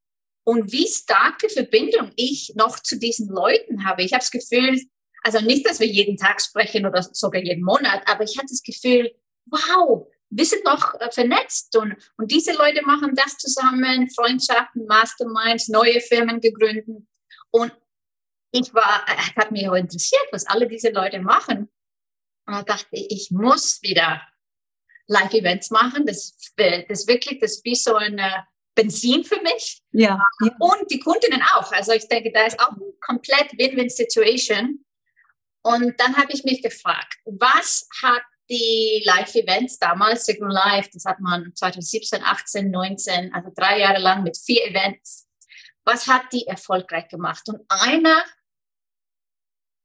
und 0.45 0.73
wie 0.73 0.89
starke 0.89 1.49
Verbindung 1.49 2.13
ich 2.17 2.53
noch 2.57 2.81
zu 2.81 2.99
diesen 2.99 3.29
Leuten 3.29 3.85
habe. 3.85 4.03
Ich 4.03 4.13
habe 4.13 4.21
das 4.21 4.31
Gefühl, 4.31 4.81
also 5.23 5.41
nicht, 5.41 5.67
dass 5.69 5.79
wir 5.81 5.87
jeden 5.87 6.17
Tag 6.17 6.41
sprechen 6.43 6.85
oder 6.85 7.03
sogar 7.03 7.41
jeden 7.41 7.65
Monat, 7.65 8.03
aber 8.07 8.25
ich 8.25 8.37
hatte 8.37 8.49
das 8.51 8.63
Gefühl, 8.63 9.13
wow, 9.47 10.09
wir 10.31 10.45
sind 10.45 10.65
noch 10.65 10.95
äh, 11.01 11.11
vernetzt 11.11 11.77
und, 11.77 11.95
und 12.17 12.31
diese 12.31 12.53
Leute 12.53 12.83
machen 12.85 13.15
das 13.15 13.37
zusammen, 13.37 14.11
Freundschaften, 14.11 14.87
Masterminds, 14.87 15.69
neue 15.69 16.01
Firmen 16.01 16.41
gegründet. 16.41 16.87
Und 17.51 17.73
ich 18.53 18.73
war, 18.75 19.05
äh, 19.09 19.41
hat 19.41 19.51
mich 19.51 19.69
auch 19.69 19.75
interessiert, 19.75 20.27
was 20.31 20.47
alle 20.47 20.69
diese 20.69 20.91
Leute 20.91 21.21
machen. 21.21 21.71
Und 22.47 22.55
da 22.55 22.63
dachte 22.63 22.89
ich, 22.93 23.11
ich 23.11 23.31
muss 23.31 23.83
wieder 23.83 24.23
Live-Events 25.07 25.71
machen. 25.71 26.07
Das, 26.07 26.37
äh, 26.57 26.85
das 26.89 27.07
wirklich, 27.07 27.41
das 27.41 27.57
ist 27.57 27.65
wie 27.65 27.75
so 27.75 27.97
ein 27.97 28.21
Benzin 28.75 29.25
für 29.25 29.41
mich. 29.43 29.83
Ja, 29.93 30.21
ja. 30.41 30.57
Und 30.59 30.91
die 30.91 31.01
Kundinnen 31.01 31.43
auch. 31.55 31.73
Also 31.73 31.93
ich 31.93 32.07
denke, 32.09 32.31
da 32.33 32.47
ist 32.47 32.61
auch 32.61 32.73
eine 32.73 32.93
komplett 33.01 33.53
Win-Win-Situation. 33.59 34.85
Und 35.63 36.01
dann 36.01 36.17
habe 36.17 36.33
ich 36.33 36.45
mich 36.45 36.63
gefragt, 36.63 37.19
was 37.25 37.89
hat 38.03 38.23
die 38.51 39.03
Live-Events 39.07 39.79
damals, 39.79 40.27
Signal 40.27 40.53
Live, 40.53 40.91
das 40.91 41.05
hat 41.05 41.21
man 41.21 41.55
2017, 41.55 42.23
18, 42.23 42.71
19, 42.71 43.33
also 43.33 43.51
drei 43.55 43.79
Jahre 43.79 44.01
lang 44.01 44.25
mit 44.25 44.37
vier 44.37 44.67
Events. 44.67 45.29
Was 45.85 46.07
hat 46.07 46.25
die 46.33 46.47
erfolgreich 46.47 47.09
gemacht? 47.09 47.49
Und 47.49 47.61
einer, 47.69 48.23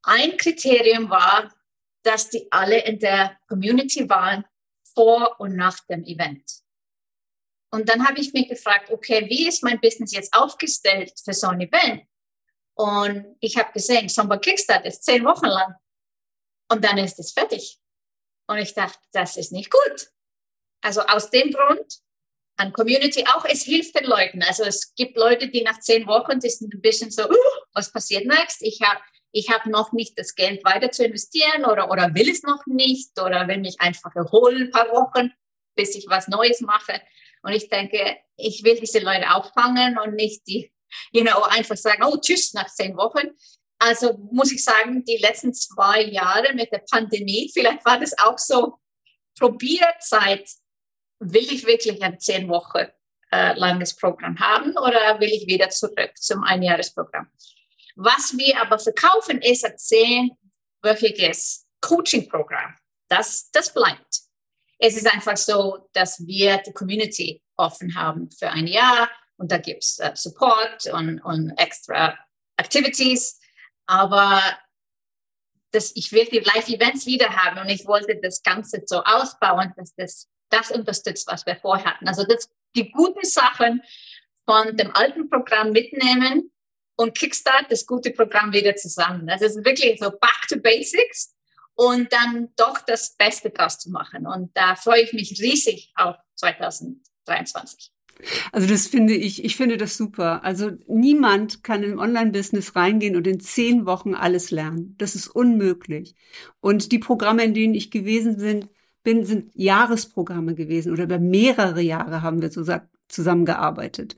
ein 0.08 0.38
Kriterium 0.38 1.10
war, 1.10 1.54
dass 2.04 2.30
die 2.30 2.48
alle 2.52 2.84
in 2.86 3.00
der 3.00 3.38
Community 3.48 4.10
waren 4.10 4.46
vor 4.93 5.39
und 5.39 5.56
nach 5.56 5.80
dem 5.88 6.04
Event. 6.04 6.43
Und 7.72 7.89
dann 7.89 8.08
habe 8.08 8.20
ich 8.20 8.34
mich 8.34 8.48
gefragt, 8.48 8.89
okay, 8.89 9.30
wie 9.30 9.48
ist 9.48 9.63
mein 9.63 9.80
Business 9.82 10.13
jetzt 10.13 10.34
aufgestellt 10.34 11.13
für 11.24 11.34
so 11.34 11.48
ein 11.48 11.62
Event? 11.62 12.04
Und 12.76 13.36
ich 13.41 13.58
habe 13.58 13.74
gesehen, 13.74 14.08
Somber 14.08 14.38
Kickstart 14.38 14.86
ist 14.86 15.04
zehn 15.04 15.26
Wochen 15.26 15.48
lang. 15.48 15.76
Und 16.72 16.84
dann 16.84 16.98
ist 16.98 17.20
es 17.20 17.34
fertig. 17.34 17.78
Und 18.48 18.58
ich 18.60 18.74
dachte, 18.74 19.00
das 19.12 19.36
ist 19.36 19.52
nicht 19.52 19.70
gut. 19.70 20.12
Also 20.82 21.02
aus 21.02 21.30
dem 21.30 21.52
Grund, 21.52 22.00
an 22.58 22.72
Community 22.74 23.26
auch, 23.28 23.46
es 23.46 23.63
hilft 23.63 24.00
den 24.00 24.06
Leuten. 24.06 24.41
Also 24.43 24.63
es 24.63 24.93
gibt 24.96 25.17
Leute, 25.17 25.50
die 25.50 25.63
nach 25.63 25.80
zehn 25.80 26.08
Wochen, 26.08 26.39
die 26.39 26.50
sind 26.50 26.74
ein 26.74 26.82
bisschen 26.82 27.12
so, 27.12 27.30
uh, 27.30 27.62
was 27.74 27.91
passiert 27.91 28.26
next? 28.26 28.62
Ich 28.62 28.82
habe 28.82 29.02
ich 29.32 29.50
hab 29.50 29.66
noch 29.66 29.92
nicht 29.92 30.18
das 30.18 30.36
Geld 30.36 30.63
weiter 30.63 30.92
zu 30.92 31.06
investieren 31.06 31.66
oder, 31.66 31.92
oder 31.92 32.13
will 32.16 32.30
es 32.30 32.44
noch 32.44 32.66
nicht 32.66 33.20
oder 33.20 33.48
will 33.48 33.60
mich 33.60 33.80
einfach 33.80 34.16
erholen 34.16 34.63
ein 34.63 34.72
paar 34.72 34.90
Wochen, 34.90 35.32
bis 35.76 35.96
ich 35.96 36.08
was 36.08 36.28
Neues 36.28 36.62
mache. 36.62 37.02
Und 37.44 37.54
ich 37.54 37.70
denke, 37.70 38.18
ich 38.36 38.63
will 38.63 38.80
diese 38.80 39.00
Leute 39.00 39.30
auffangen 39.34 39.98
und 40.00 40.16
nicht 40.16 40.48
die, 40.48 40.72
you 41.12 41.24
know, 41.24 41.44
einfach 41.44 41.78
sagen, 41.78 42.04
oh, 42.04 42.18
tschüss, 42.18 42.54
nach 42.54 42.68
zehn 42.68 42.96
Wochen. 42.98 43.30
Also 43.80 44.18
muss 44.32 44.52
ich 44.52 44.63
sagen, 44.63 45.04
die 45.06 45.18
letzten 45.18 45.54
zwei 45.54 46.02
Jahre 46.02 46.54
mit 46.54 46.72
der 46.72 46.84
Pandemie, 46.90 47.52
vielleicht 47.54 47.86
war 47.86 48.00
das 48.00 48.18
auch 48.18 48.38
so 48.38 48.80
Probierzeit. 49.38 50.50
Will 51.20 51.52
ich 51.52 51.66
wirklich 51.66 52.02
ein 52.02 52.20
zehn 52.20 52.48
Wochen 52.50 52.88
äh, 53.32 53.54
langes 53.54 53.96
Programm 53.96 54.40
haben 54.40 54.72
oder 54.78 55.20
will 55.20 55.30
ich 55.30 55.48
wieder 55.48 55.70
zurück 55.70 56.12
zum 56.16 56.44
Einjahresprogramm? 56.44 57.30
Was 58.00 58.38
wir 58.38 58.62
aber 58.62 58.78
verkaufen, 58.78 59.42
ist 59.42 59.66
ein 59.66 59.76
zehnwöchiges 59.76 61.66
Coaching-Programm. 61.82 62.76
Das, 63.08 63.50
das 63.50 63.74
bleibt. 63.74 64.22
Es 64.78 64.96
ist 64.96 65.12
einfach 65.12 65.36
so, 65.36 65.90
dass 65.94 66.20
wir 66.28 66.58
die 66.60 66.74
Community 66.74 67.42
offen 67.56 67.96
haben 67.96 68.30
für 68.30 68.52
ein 68.52 68.68
Jahr 68.68 69.10
und 69.38 69.52
da 69.52 69.58
gibt's 69.58 69.98
äh, 69.98 70.12
Support 70.14 70.86
und, 70.94 71.20
und 71.22 71.50
extra 71.58 72.16
Activities. 72.58 73.40
Aber 73.88 74.44
das, 75.72 75.96
ich 75.96 76.12
will 76.12 76.26
die 76.26 76.40
Live-Events 76.40 77.08
wieder 77.08 77.36
haben 77.36 77.60
und 77.60 77.70
ich 77.70 77.88
wollte 77.88 78.20
das 78.22 78.44
Ganze 78.44 78.84
so 78.86 79.04
ausbauen, 79.04 79.74
dass 79.76 79.96
das 79.96 80.28
das 80.50 80.70
unterstützt, 80.70 81.28
was 81.28 81.48
wir 81.48 81.56
vorher 81.56 81.96
hatten. 81.96 82.08
Also 82.08 82.24
das, 82.24 82.48
die 82.76 82.92
guten 82.92 83.26
Sachen 83.26 83.82
von 84.46 84.78
dem 84.78 84.96
alten 84.96 85.30
Programm 85.30 85.72
mitnehmen 85.72 86.52
und 86.98 87.18
Kickstart 87.18 87.68
das 87.70 87.86
gute 87.86 88.12
Programm 88.12 88.52
wieder 88.52 88.76
zusammen. 88.76 89.28
Das 89.28 89.42
ist 89.42 89.64
wirklich 89.64 90.00
so 90.00 90.10
back 90.10 90.48
to 90.50 90.60
basics 90.60 91.34
und 91.76 92.12
dann 92.12 92.50
doch 92.58 92.80
das 92.86 93.16
Beste 93.16 93.52
draus 93.52 93.80
zu 93.80 93.92
machen. 93.92 94.28
Und 94.28 94.52
da 94.56 94.76
freue 94.76 95.04
ich 95.04 95.14
mich 95.14 95.40
riesig 95.40 95.94
auf 95.96 96.16
2023. 96.36 97.92
Also 98.52 98.68
das 98.68 98.88
finde 98.88 99.14
ich, 99.14 99.46
ich 99.46 99.56
finde 99.56 99.78
das 99.78 99.96
super. 99.96 100.44
Also 100.44 100.72
niemand 100.88 101.64
kann 101.64 101.84
im 101.84 102.00
Online-Business 102.00 102.76
reingehen 102.76 103.16
und 103.16 103.28
in 103.28 103.40
zehn 103.40 103.86
Wochen 103.86 104.16
alles 104.16 104.50
lernen. 104.50 104.96
Das 104.98 105.14
ist 105.14 105.28
unmöglich. 105.28 106.16
Und 106.60 106.92
die 106.92 107.00
Programme, 107.00 107.44
in 107.44 107.54
denen 107.54 107.76
ich 107.76 107.92
gewesen 107.92 108.38
bin, 108.38 108.70
bin 109.04 109.24
sind 109.24 109.52
Jahresprogramme 109.54 110.56
gewesen 110.56 110.92
oder 110.92 111.04
über 111.04 111.20
mehrere 111.20 111.82
Jahre 111.82 112.24
haben 112.24 112.42
wir 112.42 112.50
so 112.50 112.66
zusammengearbeitet. 113.08 114.18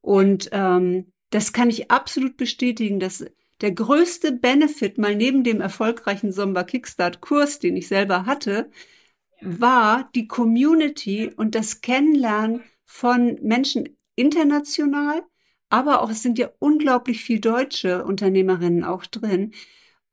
Und 0.00 0.48
ähm, 0.52 1.12
das 1.30 1.52
kann 1.52 1.70
ich 1.70 1.90
absolut 1.90 2.36
bestätigen, 2.36 3.00
dass 3.00 3.24
der 3.60 3.72
größte 3.72 4.32
Benefit 4.32 4.98
mal 4.98 5.14
neben 5.14 5.44
dem 5.44 5.60
erfolgreichen 5.60 6.32
Sommer 6.32 6.64
Kickstart 6.64 7.20
Kurs, 7.20 7.58
den 7.58 7.76
ich 7.76 7.88
selber 7.88 8.26
hatte, 8.26 8.70
war 9.40 10.10
die 10.14 10.26
Community 10.26 11.30
und 11.34 11.54
das 11.54 11.80
Kennenlernen 11.80 12.62
von 12.84 13.38
Menschen 13.42 13.96
international, 14.16 15.22
aber 15.68 16.02
auch 16.02 16.10
es 16.10 16.22
sind 16.22 16.38
ja 16.38 16.50
unglaublich 16.58 17.22
viel 17.22 17.40
deutsche 17.40 18.04
Unternehmerinnen 18.04 18.84
auch 18.84 19.06
drin, 19.06 19.52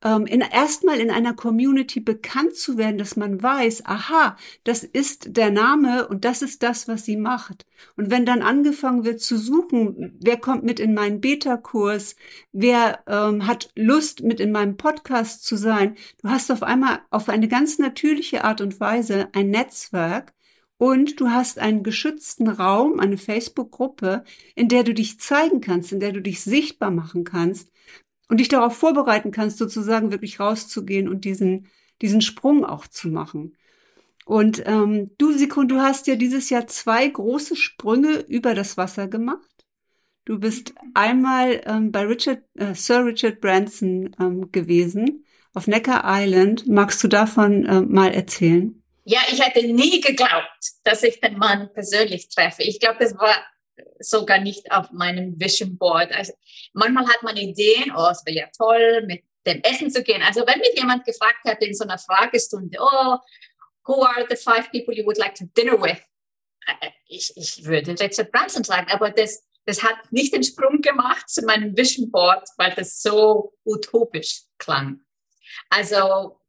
ähm, 0.04 0.26
in, 0.26 0.40
erstmal 0.40 1.00
in 1.00 1.10
einer 1.10 1.34
Community 1.34 2.00
bekannt 2.00 2.54
zu 2.54 2.78
werden, 2.78 2.98
dass 2.98 3.16
man 3.16 3.42
weiß, 3.42 3.84
aha, 3.86 4.36
das 4.64 4.84
ist 4.84 5.36
der 5.36 5.50
Name 5.50 6.06
und 6.08 6.24
das 6.24 6.42
ist 6.42 6.62
das, 6.62 6.86
was 6.88 7.04
sie 7.04 7.16
macht. 7.16 7.66
Und 7.96 8.10
wenn 8.10 8.24
dann 8.24 8.42
angefangen 8.42 9.04
wird 9.04 9.20
zu 9.20 9.36
suchen, 9.36 10.16
wer 10.20 10.36
kommt 10.36 10.64
mit 10.64 10.80
in 10.80 10.94
meinen 10.94 11.20
Beta-Kurs, 11.20 12.16
wer 12.52 13.00
ähm, 13.06 13.46
hat 13.46 13.70
Lust, 13.74 14.22
mit 14.22 14.40
in 14.40 14.52
meinem 14.52 14.76
Podcast 14.76 15.44
zu 15.44 15.56
sein, 15.56 15.96
du 16.22 16.28
hast 16.28 16.50
auf 16.50 16.62
einmal 16.62 17.00
auf 17.10 17.28
eine 17.28 17.48
ganz 17.48 17.78
natürliche 17.78 18.44
Art 18.44 18.60
und 18.60 18.80
Weise 18.80 19.28
ein 19.32 19.50
Netzwerk, 19.50 20.32
und 20.80 21.18
du 21.18 21.30
hast 21.30 21.58
einen 21.58 21.82
geschützten 21.82 22.46
Raum, 22.46 23.00
eine 23.00 23.18
Facebook-Gruppe, 23.18 24.22
in 24.54 24.68
der 24.68 24.84
du 24.84 24.94
dich 24.94 25.18
zeigen 25.18 25.60
kannst, 25.60 25.90
in 25.90 25.98
der 25.98 26.12
du 26.12 26.22
dich 26.22 26.40
sichtbar 26.40 26.92
machen 26.92 27.24
kannst 27.24 27.68
und 28.28 28.38
dich 28.38 28.48
darauf 28.48 28.76
vorbereiten 28.76 29.30
kannst, 29.30 29.58
sozusagen 29.58 30.10
wirklich 30.10 30.40
rauszugehen 30.40 31.08
und 31.08 31.24
diesen, 31.24 31.68
diesen 32.02 32.20
Sprung 32.20 32.64
auch 32.64 32.86
zu 32.86 33.08
machen. 33.08 33.56
Und 34.24 34.62
ähm, 34.66 35.10
du, 35.16 35.32
Sikon, 35.32 35.68
du 35.68 35.80
hast 35.80 36.06
ja 36.06 36.14
dieses 36.14 36.50
Jahr 36.50 36.66
zwei 36.66 37.08
große 37.08 37.56
Sprünge 37.56 38.24
über 38.28 38.54
das 38.54 38.76
Wasser 38.76 39.08
gemacht. 39.08 39.48
Du 40.26 40.38
bist 40.38 40.74
einmal 40.92 41.62
ähm, 41.64 41.90
bei 41.90 42.02
Richard, 42.02 42.42
äh, 42.54 42.74
Sir 42.74 43.06
Richard 43.06 43.40
Branson 43.40 44.14
ähm, 44.20 44.52
gewesen 44.52 45.24
auf 45.54 45.66
Necker 45.66 46.02
Island. 46.04 46.66
Magst 46.68 47.02
du 47.02 47.08
davon 47.08 47.64
äh, 47.64 47.80
mal 47.80 48.12
erzählen? 48.12 48.82
Ja, 49.04 49.20
ich 49.32 49.42
hätte 49.42 49.66
nie 49.66 50.02
geglaubt, 50.02 50.72
dass 50.84 51.02
ich 51.02 51.18
den 51.22 51.38
Mann 51.38 51.70
persönlich 51.72 52.28
treffe. 52.28 52.62
Ich 52.62 52.78
glaube, 52.78 52.98
das 53.00 53.14
war 53.16 53.34
sogar 53.98 54.38
nicht 54.38 54.70
auf 54.72 54.90
meinem 54.92 55.38
Vision 55.38 55.76
Board. 55.76 56.12
Also 56.12 56.32
manchmal 56.72 57.06
hat 57.06 57.22
man 57.22 57.36
Ideen, 57.36 57.92
oh, 57.96 58.08
es 58.10 58.24
wäre 58.24 58.36
ja 58.36 58.48
toll, 58.56 59.04
mit 59.06 59.24
dem 59.46 59.62
Essen 59.62 59.90
zu 59.90 60.02
gehen. 60.02 60.22
Also 60.22 60.46
wenn 60.46 60.58
mich 60.60 60.74
jemand 60.76 61.04
gefragt 61.04 61.40
hätte 61.44 61.64
in 61.64 61.74
so 61.74 61.84
einer 61.84 61.98
Fragestunde, 61.98 62.78
oh, 62.80 63.16
who 63.86 64.02
are 64.02 64.26
the 64.28 64.36
five 64.36 64.70
people 64.70 64.94
you 64.94 65.04
would 65.04 65.18
like 65.18 65.34
to 65.34 65.44
dinner 65.56 65.80
with? 65.80 65.98
Äh, 66.66 66.90
ich, 67.08 67.32
ich 67.36 67.64
würde 67.64 67.98
Richard 67.98 68.30
Branson 68.30 68.64
sagen, 68.64 68.90
aber 68.90 69.10
das, 69.10 69.44
das 69.64 69.82
hat 69.82 69.96
nicht 70.10 70.34
den 70.34 70.44
Sprung 70.44 70.80
gemacht 70.80 71.28
zu 71.28 71.42
meinem 71.42 71.76
Vision 71.76 72.10
Board, 72.10 72.48
weil 72.56 72.74
das 72.74 73.00
so 73.00 73.54
utopisch 73.64 74.42
klang. 74.58 75.00
Also 75.70 76.40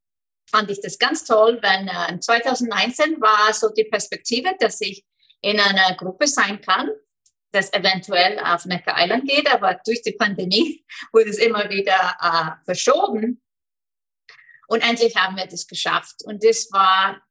fand 0.50 0.70
ich 0.72 0.82
das 0.82 0.98
ganz 0.98 1.24
toll, 1.24 1.60
wenn 1.62 1.88
äh, 1.88 2.20
2019 2.20 3.22
war 3.22 3.54
so 3.54 3.70
die 3.70 3.86
Perspektive, 3.86 4.56
dass 4.60 4.82
ich 4.82 5.06
in 5.42 5.60
einer 5.60 5.96
Gruppe 5.96 6.28
sein 6.28 6.60
kann, 6.60 6.90
das 7.52 7.74
eventuell 7.74 8.40
auf 8.40 8.66
Necker 8.66 8.96
Island 8.98 9.28
geht, 9.28 9.52
aber 9.52 9.80
durch 9.86 10.02
die 10.02 10.14
Pandemie 10.14 10.86
wurde 11.14 11.30
es 11.30 11.38
immer 11.38 11.70
wieder 11.70 12.16
äh, 12.22 12.64
verschoben. 12.66 13.42
Und 14.68 14.82
endlich 14.82 15.16
haben 15.16 15.36
wir 15.36 15.48
das 15.48 15.66
geschafft. 15.66 16.24
Und 16.24 16.44
das 16.44 16.72
war, 16.72 17.22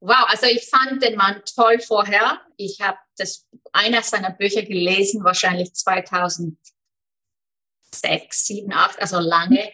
wow, 0.00 0.26
also 0.28 0.46
ich 0.46 0.68
fand 0.68 1.02
den 1.02 1.16
Mann 1.16 1.42
toll 1.46 1.80
vorher. 1.80 2.42
Ich 2.58 2.80
habe 2.82 2.98
das 3.16 3.48
einer 3.72 4.02
seiner 4.02 4.30
Bücher 4.30 4.62
gelesen, 4.62 5.24
wahrscheinlich 5.24 5.72
2006, 5.72 6.58
7, 8.46 8.70
8, 8.70 9.00
also 9.00 9.18
lange 9.18 9.72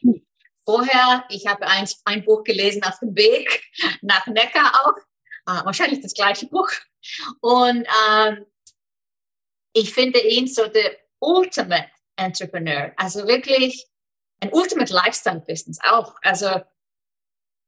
vorher. 0.64 1.24
Ich 1.30 1.46
habe 1.46 1.66
ein, 1.66 1.88
ein 2.04 2.24
Buch 2.24 2.44
gelesen 2.44 2.84
auf 2.84 2.98
dem 3.00 3.16
Weg 3.16 3.64
nach 4.02 4.26
Neckar 4.26 4.72
auch, 4.84 4.96
äh, 5.46 5.64
wahrscheinlich 5.64 6.00
das 6.00 6.14
gleiche 6.14 6.46
Buch. 6.46 6.70
Und 7.40 7.88
ähm, 8.08 8.46
ich 9.78 9.94
finde 9.94 10.20
ihn 10.20 10.46
so 10.46 10.66
der 10.66 10.96
Ultimate 11.20 11.90
Entrepreneur, 12.16 12.92
also 12.96 13.26
wirklich 13.26 13.86
ein 14.40 14.52
Ultimate 14.52 14.92
Lifestyle 14.92 15.44
Business 15.46 15.78
auch. 15.82 16.16
Also 16.22 16.46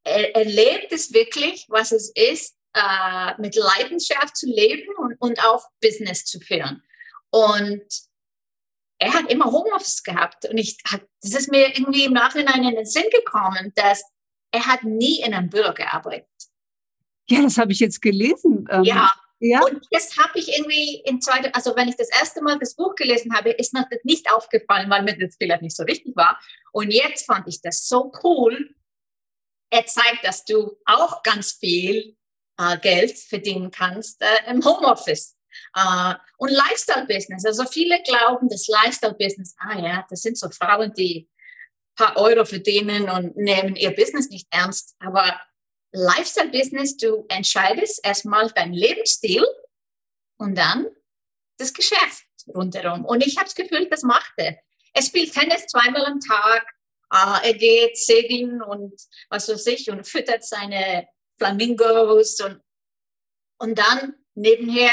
er, 0.04 0.34
er 0.34 0.44
lebt 0.44 0.92
es 0.92 1.12
wirklich, 1.12 1.66
was 1.68 1.92
es 1.92 2.10
ist, 2.14 2.56
äh, 2.74 3.40
mit 3.40 3.56
Leidenschaft 3.56 4.36
zu 4.36 4.46
leben 4.46 4.88
und, 4.98 5.16
und 5.20 5.44
auch 5.44 5.64
Business 5.80 6.24
zu 6.24 6.40
führen. 6.40 6.82
Und 7.30 7.84
er 8.98 9.14
hat 9.14 9.30
immer 9.30 9.46
Homeoffice 9.46 10.02
gehabt 10.02 10.46
und 10.46 10.58
ich 10.58 10.78
hat, 10.86 11.02
das 11.22 11.34
ist 11.34 11.50
mir 11.50 11.68
irgendwie 11.68 12.04
im 12.04 12.12
Nachhinein 12.12 12.64
in 12.64 12.74
den 12.74 12.86
Sinn 12.86 13.08
gekommen, 13.12 13.72
dass 13.74 14.02
er 14.52 14.66
hat 14.66 14.82
nie 14.82 15.20
in 15.20 15.32
einem 15.32 15.48
Büro 15.48 15.72
gearbeitet. 15.72 16.28
Ja, 17.28 17.42
das 17.42 17.56
habe 17.56 17.72
ich 17.72 17.78
jetzt 17.78 18.02
gelesen. 18.02 18.68
Ähm, 18.70 18.82
ja. 18.82 19.12
Ja. 19.40 19.60
Und 19.64 19.86
das 19.90 20.16
habe 20.18 20.38
ich 20.38 20.56
irgendwie 20.56 21.02
in 21.06 21.20
zweite, 21.20 21.54
also 21.54 21.74
wenn 21.74 21.88
ich 21.88 21.96
das 21.96 22.10
erste 22.10 22.42
Mal 22.42 22.58
das 22.58 22.76
Buch 22.76 22.94
gelesen 22.94 23.34
habe, 23.34 23.50
ist 23.50 23.72
mir 23.72 23.86
das 23.90 24.00
nicht 24.04 24.30
aufgefallen, 24.32 24.90
weil 24.90 25.02
mir 25.02 25.18
das 25.18 25.36
vielleicht 25.36 25.62
nicht 25.62 25.76
so 25.76 25.82
richtig 25.84 26.14
war. 26.14 26.38
Und 26.72 26.90
jetzt 26.90 27.24
fand 27.26 27.48
ich 27.48 27.60
das 27.62 27.88
so 27.88 28.12
cool, 28.22 28.74
er 29.70 29.86
zeigt, 29.86 30.24
dass 30.24 30.44
du 30.44 30.76
auch 30.84 31.22
ganz 31.22 31.52
viel 31.52 32.16
äh, 32.58 32.78
Geld 32.78 33.18
verdienen 33.18 33.70
kannst 33.70 34.20
äh, 34.20 34.50
im 34.50 34.64
Homeoffice. 34.64 35.36
Uh, 35.76 36.14
und 36.36 36.50
Lifestyle-Business. 36.50 37.44
Also 37.44 37.64
viele 37.64 38.00
glauben, 38.02 38.48
das 38.48 38.68
Lifestyle-Business, 38.68 39.56
ah 39.58 39.78
ja, 39.78 40.06
das 40.08 40.22
sind 40.22 40.38
so 40.38 40.48
Frauen, 40.50 40.92
die 40.94 41.28
paar 41.96 42.16
Euro 42.16 42.44
verdienen 42.44 43.08
und 43.08 43.36
nehmen 43.36 43.76
ihr 43.76 43.94
Business 43.94 44.30
nicht 44.30 44.46
ernst. 44.50 44.96
Aber 45.00 45.40
Lifestyle-Business, 45.92 46.96
du 46.96 47.26
entscheidest 47.28 48.04
erstmal 48.04 48.50
deinen 48.50 48.74
Lebensstil 48.74 49.44
und 50.38 50.56
dann 50.56 50.86
das 51.58 51.72
Geschäft 51.72 52.26
rundherum. 52.48 53.04
Und 53.04 53.26
ich 53.26 53.36
habe 53.36 53.46
das 53.46 53.54
Gefühl, 53.54 53.88
das 53.88 54.02
macht 54.02 54.32
er. 54.36 54.58
Er 54.92 55.02
spielt 55.02 55.32
Tennis 55.32 55.66
zweimal 55.66 56.04
am 56.06 56.20
Tag. 56.20 56.66
Uh, 57.12 57.38
er 57.42 57.54
geht 57.54 57.98
segeln 57.98 58.62
und 58.62 58.94
was 59.30 59.48
weiß 59.48 59.66
ich 59.66 59.90
und 59.90 60.06
füttert 60.06 60.44
seine 60.44 61.08
Flamingos 61.38 62.40
und, 62.40 62.60
und 63.58 63.76
dann 63.76 64.14
nebenher 64.34 64.92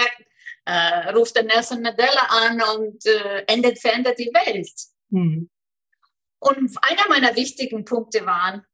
äh, 0.65 1.11
ruft 1.11 1.35
der 1.35 1.43
Nelson 1.43 1.83
Mandela 1.83 2.27
an 2.29 2.61
und 2.75 3.05
äh, 3.05 3.43
endet, 3.45 3.79
verändert 3.79 4.17
die 4.17 4.31
Welt. 4.33 4.71
Mhm. 5.09 5.49
Und 6.39 6.77
einer 6.81 7.07
meiner 7.07 7.35
wichtigen 7.35 7.85
Punkte 7.85 8.25
waren, 8.25 8.65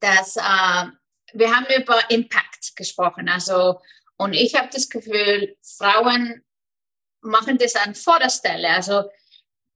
dass 0.00 0.36
äh, 0.36 0.86
wir 1.32 1.54
haben 1.54 1.66
über 1.76 2.10
Impact 2.10 2.76
gesprochen. 2.76 3.28
Also, 3.28 3.80
und 4.16 4.32
ich 4.34 4.54
habe 4.54 4.68
das 4.72 4.88
Gefühl, 4.88 5.56
Frauen 5.62 6.44
machen 7.22 7.58
das 7.58 7.76
an 7.76 7.94
Vorderstelle. 7.94 8.68
Also, 8.68 9.10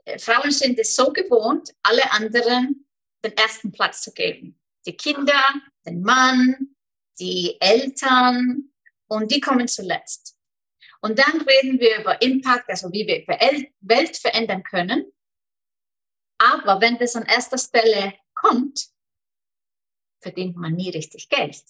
äh, 0.04 0.18
Frauen 0.18 0.50
sind 0.50 0.78
es 0.78 0.94
so 0.94 1.12
gewohnt, 1.12 1.74
alle 1.82 2.10
anderen 2.12 2.86
den 3.24 3.36
ersten 3.36 3.72
Platz 3.72 4.02
zu 4.02 4.12
geben. 4.12 4.60
Die 4.86 4.96
Kinder, 4.96 5.42
den 5.86 6.02
Mann, 6.02 6.76
die 7.18 7.56
Eltern 7.60 8.70
und 9.08 9.30
die 9.30 9.40
kommen 9.40 9.68
zuletzt. 9.68 10.36
Und 11.00 11.18
dann 11.18 11.40
reden 11.42 11.78
wir 11.80 12.00
über 12.00 12.20
Impact, 12.22 12.68
also 12.68 12.90
wie 12.92 13.06
wir 13.06 13.26
Welt 13.80 14.16
verändern 14.16 14.62
können. 14.62 15.12
Aber 16.38 16.80
wenn 16.80 16.98
das 16.98 17.16
an 17.16 17.26
erster 17.26 17.58
Stelle 17.58 18.14
kommt, 18.34 18.88
verdient 20.24 20.56
man 20.56 20.74
nie 20.74 20.90
richtig 20.90 21.28
Geld. 21.28 21.62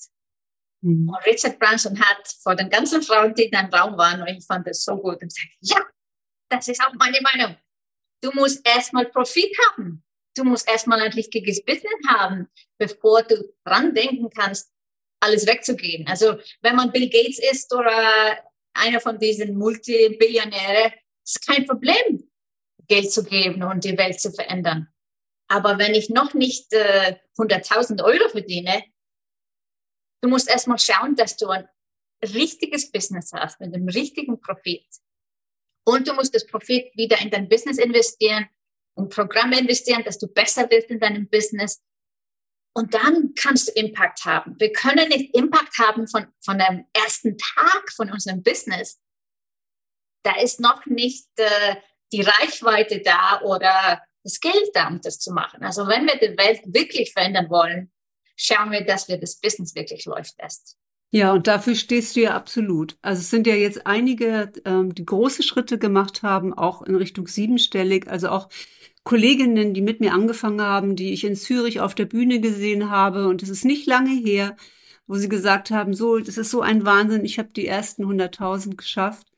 Mhm. 0.81 1.09
Und 1.09 1.27
Richard 1.27 1.59
Branson 1.59 1.99
hat 2.01 2.27
vor 2.43 2.55
den 2.55 2.71
ganzen 2.71 3.03
Frauen, 3.03 3.35
die 3.35 3.45
in 3.45 3.55
einem 3.55 3.73
Raum 3.73 3.99
waren, 3.99 4.23
und 4.23 4.29
ich 4.29 4.47
fand 4.47 4.67
das 4.67 4.85
so 4.85 4.97
gut, 4.97 5.21
und 5.21 5.29
gesagt, 5.29 5.53
ja, 5.61 5.81
das 6.51 6.69
ist 6.69 6.83
auch 6.83 6.95
meine 6.95 7.21
Meinung. 7.21 7.57
Du 8.23 8.31
musst 8.33 8.67
erstmal 8.67 9.07
Profit 9.07 9.55
haben. 9.69 10.03
Du 10.37 10.45
musst 10.45 10.69
erstmal 10.69 11.01
ein 11.01 11.13
richtiges 11.13 11.65
Business 11.65 12.01
haben, 12.09 12.49
bevor 12.79 13.23
du 13.23 13.37
dran 13.65 13.95
denken 13.95 14.29
kannst, 14.31 14.71
alles 15.21 15.47
wegzugeben. 15.47 16.07
Also 16.07 16.39
wenn 16.61 16.77
man 16.77 16.93
Bill 16.93 17.09
Gates 17.09 17.39
ist 17.39 17.73
oder 17.73 18.39
einer 18.75 19.01
von 19.01 19.19
diesen 19.19 19.57
Multibillionäre, 19.57 20.93
ist 21.25 21.47
kein 21.47 21.67
Problem, 21.67 22.29
Geld 22.89 23.11
zu 23.11 23.25
geben 23.25 23.63
und 23.63 23.85
die 23.85 23.97
Welt 23.97 24.21
zu 24.21 24.33
verändern. 24.33 24.89
Aber 25.49 25.79
wenn 25.79 25.95
ich 25.95 26.11
noch 26.11 26.35
nicht 26.35 26.73
äh, 26.73 27.17
100.000 27.39 28.03
Euro 28.03 28.29
verdiene, 28.29 28.85
du 30.23 30.29
musst 30.29 30.49
erstmal 30.49 30.79
schauen, 30.79 31.17
dass 31.17 31.37
du 31.37 31.49
ein 31.49 31.69
richtiges 32.23 32.91
Business 32.91 33.33
hast 33.33 33.61
mit 33.61 33.75
dem 33.75 33.89
richtigen 33.89 34.41
Profit. 34.41 34.87
Und 35.87 36.09
du 36.09 36.15
musst 36.15 36.35
das 36.35 36.47
Profit 36.47 36.91
wieder 36.97 37.21
in 37.21 37.31
dein 37.31 37.49
Business 37.49 37.79
investieren 37.79 38.49
und 38.95 39.13
Programme 39.13 39.59
investieren, 39.59 40.03
dass 40.05 40.19
du 40.19 40.29
besser 40.29 40.71
wirst 40.71 40.91
in 40.91 41.01
deinem 41.01 41.29
Business. 41.29 41.83
Und 42.77 42.95
dann 42.95 43.35
kannst 43.35 43.69
du 43.69 43.73
Impact 43.73 44.25
haben. 44.25 44.59
Wir 44.59 44.73
können 44.73 45.09
nicht 45.09 45.35
Impact 45.35 45.79
haben 45.79 46.09
von, 46.09 46.27
von 46.45 46.59
dem 46.59 46.87
ersten 46.93 47.37
Tag 47.37 47.93
von 47.93 48.11
unserem 48.11 48.43
Business. 48.43 49.01
Da 50.25 50.41
ist 50.41 50.59
noch 50.59 50.87
nicht 50.87 51.29
äh, 51.37 51.77
die 52.13 52.23
Reichweite 52.23 53.01
da 53.01 53.43
oder 53.43 54.03
das 54.25 54.41
Geld 54.41 54.71
da, 54.73 54.89
um 54.89 55.01
das 55.01 55.19
zu 55.21 55.33
machen. 55.33 55.63
Also 55.63 55.87
wenn 55.87 56.07
wir 56.07 56.17
die 56.17 56.37
Welt 56.37 56.61
wirklich 56.67 57.13
verändern 57.13 57.49
wollen, 57.51 57.93
schauen 58.37 58.73
wir, 58.73 58.85
dass 58.85 59.09
wir 59.09 59.19
das 59.19 59.37
Business 59.37 59.75
wirklich 59.75 60.07
läuft 60.07 60.35
lässt. 60.43 60.77
Ja, 61.11 61.33
und 61.33 61.47
dafür 61.47 61.77
stehst 61.77 62.17
du 62.17 62.23
ja 62.23 62.35
absolut. 62.35 62.97
Also 63.01 63.21
es 63.21 63.31
sind 63.31 63.47
ja 63.47 63.55
jetzt 63.55 63.87
einige, 63.87 64.51
ähm, 64.65 64.95
die 64.97 65.05
große 65.05 65.45
Schritte 65.45 65.79
gemacht 65.79 66.25
haben, 66.25 66.53
auch 66.53 66.83
in 66.83 66.97
Richtung 66.97 67.29
siebenstellig, 67.29 68.09
also 68.09 68.31
auch 68.31 68.49
Kolleginnen, 69.05 69.75
die 69.75 69.83
mit 69.83 70.01
mir 70.01 70.13
angefangen 70.13 70.63
haben, 70.63 70.97
die 70.97 71.13
ich 71.13 71.23
in 71.25 71.37
Zürich 71.37 71.81
auf 71.81 71.95
der 71.95 72.07
Bühne 72.07 72.41
gesehen 72.41 72.91
habe. 72.91 73.29
Und 73.29 73.43
es 73.45 73.49
ist 73.49 73.65
nicht 73.65 73.87
lange 73.87 74.11
her, 74.11 74.57
wo 75.07 75.15
sie 75.17 75.29
gesagt 75.29 75.71
haben, 75.71 75.95
so, 75.95 76.19
das 76.19 76.39
ist 76.39 76.51
so 76.51 76.63
ein 76.63 76.85
Wahnsinn, 76.85 77.25
ich 77.25 77.39
habe 77.39 77.51
die 77.51 77.67
ersten 77.67 78.05
100.000 78.05 78.77
geschafft. 78.77 79.29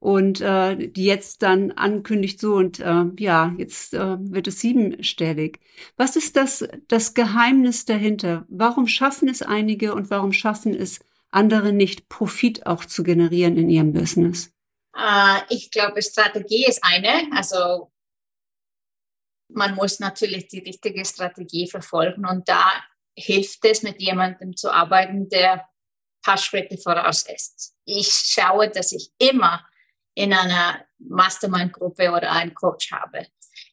Und 0.00 0.40
äh, 0.40 0.88
die 0.88 1.04
jetzt 1.04 1.42
dann 1.42 1.72
ankündigt, 1.72 2.40
so 2.40 2.54
und 2.54 2.80
äh, 2.80 3.04
ja, 3.18 3.54
jetzt 3.58 3.92
äh, 3.92 4.16
wird 4.18 4.48
es 4.48 4.60
siebenstellig. 4.60 5.60
Was 5.96 6.16
ist 6.16 6.36
das, 6.36 6.66
das 6.88 7.12
Geheimnis 7.12 7.84
dahinter? 7.84 8.46
Warum 8.48 8.86
schaffen 8.86 9.28
es 9.28 9.42
einige 9.42 9.94
und 9.94 10.10
warum 10.10 10.32
schaffen 10.32 10.74
es 10.74 11.00
andere 11.30 11.74
nicht, 11.74 12.08
Profit 12.08 12.66
auch 12.66 12.86
zu 12.86 13.02
generieren 13.02 13.58
in 13.58 13.68
ihrem 13.68 13.92
Business? 13.92 14.52
Uh, 14.96 15.40
ich 15.50 15.70
glaube, 15.70 16.02
Strategie 16.02 16.64
ist 16.66 16.82
eine. 16.82 17.30
Also 17.36 17.92
man 19.48 19.74
muss 19.74 20.00
natürlich 20.00 20.48
die 20.48 20.60
richtige 20.60 21.04
Strategie 21.04 21.68
verfolgen 21.68 22.26
und 22.26 22.48
da 22.48 22.72
hilft 23.16 23.64
es, 23.64 23.82
mit 23.82 24.00
jemandem 24.00 24.56
zu 24.56 24.72
arbeiten, 24.72 25.28
der 25.28 25.68
paar 26.22 26.38
Schritte 26.38 26.76
voraus 26.78 27.22
ist. 27.22 27.74
Ich 27.84 28.08
schaue, 28.08 28.70
dass 28.70 28.92
ich 28.92 29.10
immer 29.18 29.66
in 30.20 30.34
einer 30.34 30.84
Mastermind-Gruppe 30.98 32.10
oder 32.10 32.30
einen 32.32 32.54
Coach 32.54 32.92
habe. 32.92 33.26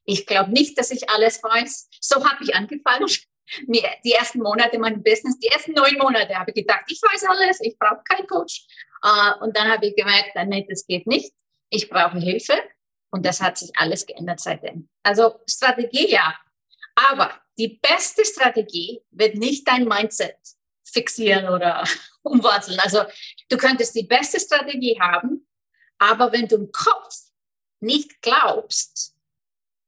Ich 0.06 0.26
glaube 0.26 0.52
nicht, 0.52 0.78
dass 0.78 0.92
ich 0.92 1.10
alles 1.10 1.44
weiß. 1.44 1.90
So 2.00 2.24
habe 2.26 2.42
ich 2.42 2.56
angefangen. 2.56 3.06
Die 3.68 4.12
ersten 4.12 4.40
Monate 4.40 4.78
meinem 4.78 5.02
Business, 5.04 5.40
die 5.40 5.48
ersten 5.48 5.72
neun 5.72 5.98
Monate 5.98 6.36
habe 6.36 6.52
ich 6.52 6.56
gedacht, 6.56 6.84
ich 6.90 7.02
weiß 7.02 7.24
alles, 7.30 7.62
ich 7.62 7.80
brauche 7.80 8.04
keinen 8.04 8.28
Coach. 8.28 8.68
Äh, 9.02 9.42
und 9.42 9.56
dann 9.56 9.70
habe 9.72 9.88
ich 9.88 9.96
gemerkt, 9.96 10.32
nein, 10.36 10.66
das 10.68 10.86
geht 10.86 11.08
nicht. 11.08 11.34
Ich 11.70 11.90
brauche 11.90 12.20
Hilfe. 12.20 12.56
Und 13.10 13.26
das 13.26 13.42
hat 13.42 13.58
sich 13.58 13.72
alles 13.78 14.06
geändert 14.06 14.42
seitdem. 14.42 14.90
Also 15.02 15.40
Strategie 15.50 16.12
ja. 16.12 16.38
Aber 17.10 17.40
die 17.58 17.80
beste 17.82 18.26
Strategie 18.26 19.02
wird 19.12 19.36
nicht 19.36 19.66
dein 19.66 19.86
Mindset 19.86 20.36
fixieren 20.84 21.48
oder 21.48 21.86
umwandeln. 22.22 22.80
Also 22.82 23.04
du 23.48 23.56
könntest 23.56 23.96
die 23.96 24.04
beste 24.04 24.42
Strategie 24.42 25.00
haben, 25.00 25.48
aber 26.00 26.32
wenn 26.32 26.48
du 26.48 26.56
im 26.56 26.72
Kopf 26.72 27.16
nicht 27.80 28.22
glaubst, 28.22 29.16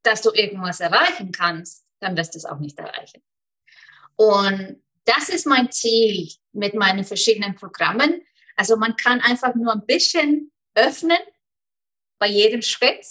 dass 0.03 0.21
du 0.21 0.31
irgendwas 0.31 0.79
erreichen 0.79 1.31
kannst, 1.31 1.85
dann 1.99 2.15
wirst 2.15 2.33
du 2.33 2.37
es 2.37 2.45
auch 2.45 2.59
nicht 2.59 2.77
erreichen. 2.79 3.21
Und 4.15 4.81
das 5.05 5.29
ist 5.29 5.45
mein 5.45 5.71
Ziel 5.71 6.29
mit 6.51 6.73
meinen 6.73 7.03
verschiedenen 7.03 7.55
Programmen. 7.55 8.21
Also 8.55 8.75
man 8.75 8.95
kann 8.95 9.21
einfach 9.21 9.55
nur 9.55 9.73
ein 9.73 9.85
bisschen 9.85 10.51
öffnen 10.75 11.17
bei 12.19 12.27
jedem 12.27 12.61
Schritt. 12.61 13.05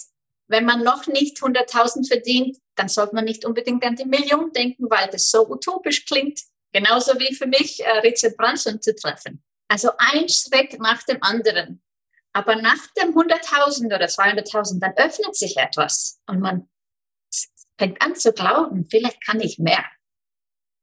Wenn 0.47 0.65
man 0.65 0.83
noch 0.83 1.07
nicht 1.07 1.37
100.000 1.37 2.07
verdient, 2.07 2.57
dann 2.75 2.87
sollte 2.89 3.15
man 3.15 3.25
nicht 3.25 3.45
unbedingt 3.45 3.83
an 3.83 3.95
die 3.95 4.05
Million 4.05 4.51
denken, 4.51 4.89
weil 4.89 5.07
das 5.09 5.29
so 5.29 5.47
utopisch 5.47 6.05
klingt. 6.05 6.39
Genauso 6.71 7.19
wie 7.19 7.35
für 7.35 7.47
mich, 7.47 7.83
äh, 7.83 7.97
Richard 7.99 8.37
Branson 8.37 8.81
zu 8.81 8.95
treffen. 8.95 9.43
Also 9.67 9.91
ein 9.97 10.29
Schritt 10.29 10.79
nach 10.79 11.03
dem 11.03 11.21
anderen. 11.21 11.81
Aber 12.33 12.55
nach 12.55 12.87
dem 12.97 13.15
100.000 13.15 13.87
oder 13.87 14.05
200.000, 14.05 14.79
dann 14.79 14.93
öffnet 14.97 15.35
sich 15.35 15.57
etwas 15.57 16.21
und 16.27 16.39
man 16.39 16.69
fängt 17.77 18.01
an 18.01 18.15
zu 18.15 18.33
glauben, 18.33 18.85
vielleicht 18.89 19.23
kann 19.25 19.39
ich 19.39 19.57
mehr. 19.57 19.83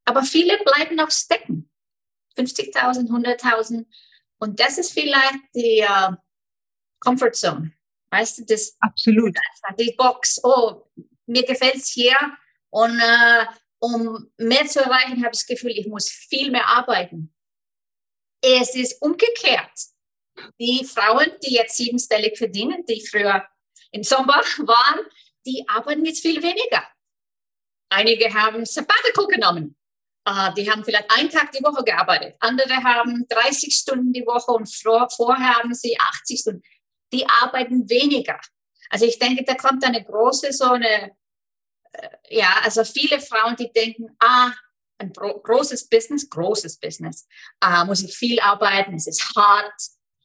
Aber 0.04 0.22
viele 0.22 0.58
bleiben 0.58 0.98
auch 1.00 1.10
stecken. 1.10 1.70
50.000, 2.36 3.08
100.000. 3.08 3.86
Und 4.38 4.60
das 4.60 4.78
ist 4.78 4.92
vielleicht 4.92 5.40
die 5.54 5.84
uh, 5.88 6.14
Comfort 7.00 7.32
Zone. 7.32 7.72
Weißt 8.10 8.38
du, 8.38 8.44
das 8.44 8.76
absolut 8.80 9.36
die 9.78 9.94
Box. 9.96 10.40
Oh, 10.42 10.84
mir 11.26 11.44
gefällt 11.44 11.76
es 11.76 11.88
hier 11.88 12.16
und 12.70 12.98
äh, 12.98 13.46
um 13.78 14.30
mehr 14.38 14.66
zu 14.66 14.80
erreichen, 14.80 15.24
habe 15.24 15.34
ich 15.34 15.40
das 15.40 15.46
Gefühl, 15.46 15.72
ich 15.72 15.86
muss 15.86 16.08
viel 16.08 16.50
mehr 16.50 16.68
arbeiten. 16.68 17.34
Es 18.42 18.74
ist 18.74 19.02
umgekehrt. 19.02 19.72
Die 20.60 20.84
Frauen, 20.84 21.30
die 21.44 21.54
jetzt 21.54 21.76
siebenstellig 21.76 22.36
verdienen, 22.36 22.84
die 22.86 23.04
früher 23.06 23.44
im 23.92 24.02
Sommer 24.02 24.42
waren, 24.58 25.06
die 25.46 25.64
arbeiten 25.68 26.04
jetzt 26.04 26.22
viel 26.22 26.42
weniger. 26.42 26.86
Einige 27.88 28.32
haben 28.32 28.64
Sabbatical 28.64 29.26
genommen. 29.26 29.76
Uh, 30.28 30.52
die 30.56 30.68
haben 30.68 30.84
vielleicht 30.84 31.08
einen 31.16 31.30
Tag 31.30 31.52
die 31.52 31.62
Woche 31.62 31.84
gearbeitet. 31.84 32.34
Andere 32.40 32.74
haben 32.82 33.26
30 33.28 33.72
Stunden 33.72 34.12
die 34.12 34.26
Woche 34.26 34.50
und 34.50 34.68
vor, 34.68 35.08
vorher 35.08 35.54
haben 35.54 35.72
sie 35.72 35.96
80 36.00 36.40
Stunden 36.40 36.62
die 37.12 37.26
arbeiten 37.28 37.88
weniger. 37.88 38.38
Also 38.90 39.06
ich 39.06 39.18
denke, 39.18 39.44
da 39.44 39.54
kommt 39.54 39.84
eine 39.84 40.04
große 40.04 40.52
so 40.52 40.72
eine, 40.72 41.12
äh, 41.92 42.08
ja, 42.30 42.60
also 42.62 42.84
viele 42.84 43.20
Frauen, 43.20 43.56
die 43.56 43.72
denken, 43.72 44.16
ah, 44.18 44.52
ein 44.98 45.12
großes 45.12 45.88
Business, 45.88 46.28
großes 46.28 46.78
Business, 46.78 47.26
äh, 47.60 47.84
muss 47.84 48.02
ich 48.02 48.16
viel 48.16 48.40
arbeiten, 48.40 48.94
es 48.94 49.06
ist 49.06 49.34
hart. 49.36 49.74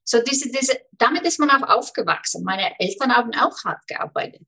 So 0.04 0.20
diese, 0.22 0.52
diese, 0.52 0.78
damit 0.94 1.24
ist 1.24 1.40
man 1.40 1.50
auch 1.50 1.68
aufgewachsen. 1.68 2.44
Meine 2.44 2.80
Eltern 2.80 3.16
haben 3.16 3.32
auch 3.36 3.64
hart 3.64 3.88
gearbeitet. 3.88 4.48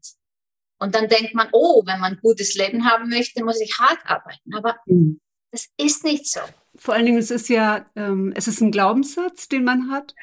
Und 0.79 0.95
dann 0.95 1.07
denkt 1.07 1.33
man, 1.33 1.47
oh, 1.53 1.83
wenn 1.85 1.99
man 1.99 2.13
ein 2.13 2.19
gutes 2.21 2.55
Leben 2.55 2.89
haben 2.89 3.09
möchte, 3.09 3.43
muss 3.43 3.61
ich 3.61 3.77
hart 3.79 3.99
arbeiten. 4.05 4.53
Aber 4.53 4.77
mhm. 4.85 5.21
das 5.51 5.69
ist 5.77 6.03
nicht 6.03 6.29
so. 6.29 6.41
Vor 6.75 6.95
allen 6.95 7.05
Dingen, 7.05 7.19
es 7.19 7.31
ist 7.31 7.49
ja, 7.49 7.85
ähm, 7.95 8.33
es 8.35 8.47
ist 8.47 8.59
ein 8.59 8.71
Glaubenssatz, 8.71 9.47
den 9.47 9.63
man 9.63 9.91
hat. 9.91 10.15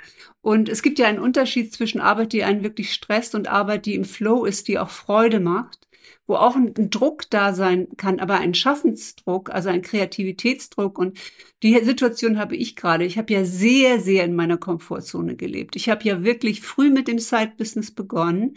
Und 0.42 0.68
es 0.68 0.82
gibt 0.82 0.98
ja 0.98 1.06
einen 1.06 1.20
Unterschied 1.20 1.72
zwischen 1.72 2.00
Arbeit, 2.00 2.32
die 2.32 2.44
einen 2.44 2.62
wirklich 2.62 2.92
stresst 2.92 3.34
und 3.34 3.48
Arbeit, 3.48 3.86
die 3.86 3.94
im 3.94 4.04
Flow 4.04 4.44
ist, 4.44 4.68
die 4.68 4.78
auch 4.78 4.90
Freude 4.90 5.40
macht 5.40 5.86
wo 6.30 6.36
auch 6.36 6.54
ein, 6.54 6.72
ein, 6.78 6.90
Druck 6.90 7.28
da 7.28 7.52
sein 7.52 7.88
kann, 7.96 8.20
aber 8.20 8.34
ein 8.36 8.54
Schaffensdruck, 8.54 9.50
also 9.50 9.68
ein 9.68 9.82
Kreativitätsdruck. 9.82 10.96
Und 10.96 11.18
die 11.64 11.76
Situation 11.82 12.38
habe 12.38 12.54
ich 12.54 12.76
gerade. 12.76 13.04
Ich 13.04 13.18
habe 13.18 13.32
ja 13.32 13.44
sehr, 13.44 13.98
sehr 13.98 14.24
in 14.24 14.36
meiner 14.36 14.56
Komfortzone 14.56 15.34
gelebt. 15.34 15.74
Ich 15.74 15.88
habe 15.88 16.04
ja 16.04 16.22
wirklich 16.22 16.60
früh 16.60 16.88
mit 16.88 17.08
dem 17.08 17.18
Side-Business 17.18 17.90
begonnen. 17.90 18.54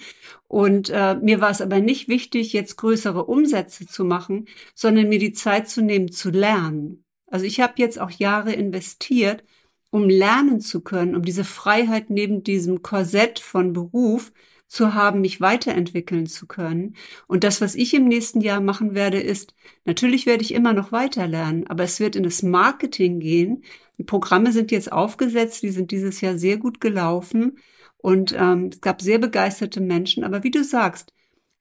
Und 0.48 0.92
äh, 0.92 1.16
mir 1.16 1.42
war 1.42 1.50
es 1.50 1.62
aber 1.62 1.80
nicht 1.80 2.08
wichtig, 2.08 2.54
jetzt 2.54 2.78
größere 2.78 3.26
Umsätze 3.26 3.88
zu 3.88 4.06
machen, 4.06 4.48
sondern 4.76 5.10
mir 5.10 5.18
die 5.18 5.34
Zeit 5.34 5.68
zu 5.68 5.82
nehmen, 5.82 6.12
zu 6.12 6.30
lernen. 6.30 7.04
Also 7.26 7.46
ich 7.48 7.60
habe 7.60 7.74
jetzt 7.78 8.00
auch 8.00 8.12
Jahre 8.12 8.54
investiert, 8.54 9.44
um 9.90 10.08
lernen 10.08 10.62
zu 10.62 10.82
können, 10.82 11.16
um 11.16 11.24
diese 11.24 11.44
Freiheit 11.44 12.12
neben 12.12 12.44
diesem 12.44 12.84
Korsett 12.84 13.40
von 13.40 13.74
Beruf 13.74 14.32
zu 14.68 14.94
haben, 14.94 15.22
mich 15.22 15.40
weiterentwickeln 15.42 16.26
zu 16.26 16.48
können. 16.48 16.96
Und 17.28 17.44
das, 17.44 17.62
was 17.62 17.76
ich 17.76 17.94
im 17.94 18.08
nächsten 18.08 18.42
Jahr 18.42 18.62
machen 18.62 18.96
werde, 18.96 19.20
ist, 19.20 19.54
natürlich 19.86 20.26
werde 20.26 20.44
ich 20.44 20.54
immer 20.54 20.74
noch 20.74 20.92
weiter 20.92 21.28
lernen, 21.28 21.68
aber 21.68 21.84
es 21.84 22.00
wird 22.00 22.16
in 22.16 22.24
das 22.24 22.42
Marketing 22.44 23.20
gehen. 23.20 23.64
Die 23.98 24.04
Programme 24.04 24.52
sind 24.52 24.72
jetzt 24.72 24.92
aufgesetzt, 24.92 25.62
die 25.64 25.70
sind 25.70 25.92
dieses 25.92 26.22
Jahr 26.22 26.38
sehr 26.38 26.58
gut 26.58 26.82
gelaufen 26.82 27.58
und 27.98 28.36
ähm, 28.38 28.70
es 28.72 28.82
gab 28.82 29.02
sehr 29.02 29.20
begeisterte 29.20 29.80
Menschen. 29.80 30.24
Aber 30.24 30.44
wie 30.44 30.52
du 30.52 30.64
sagst, 30.64 31.14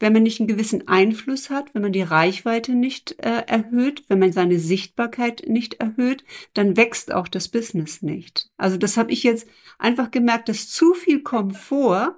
wenn 0.02 0.12
man 0.12 0.24
nicht 0.24 0.40
einen 0.40 0.48
gewissen 0.48 0.88
Einfluss 0.88 1.48
hat, 1.48 1.72
wenn 1.74 1.82
man 1.82 1.92
die 1.92 2.02
Reichweite 2.02 2.72
nicht 2.72 3.20
äh, 3.20 3.44
erhöht, 3.46 4.02
wenn 4.08 4.18
man 4.18 4.32
seine 4.32 4.58
Sichtbarkeit 4.58 5.44
nicht 5.46 5.74
erhöht, 5.74 6.24
dann 6.54 6.76
wächst 6.76 7.12
auch 7.12 7.28
das 7.28 7.48
Business 7.48 8.02
nicht. 8.02 8.50
Also 8.56 8.76
das 8.76 8.96
habe 8.96 9.12
ich 9.12 9.22
jetzt 9.22 9.46
einfach 9.78 10.10
gemerkt, 10.10 10.48
dass 10.48 10.68
zu 10.68 10.94
viel 10.94 11.22
Komfort 11.22 12.16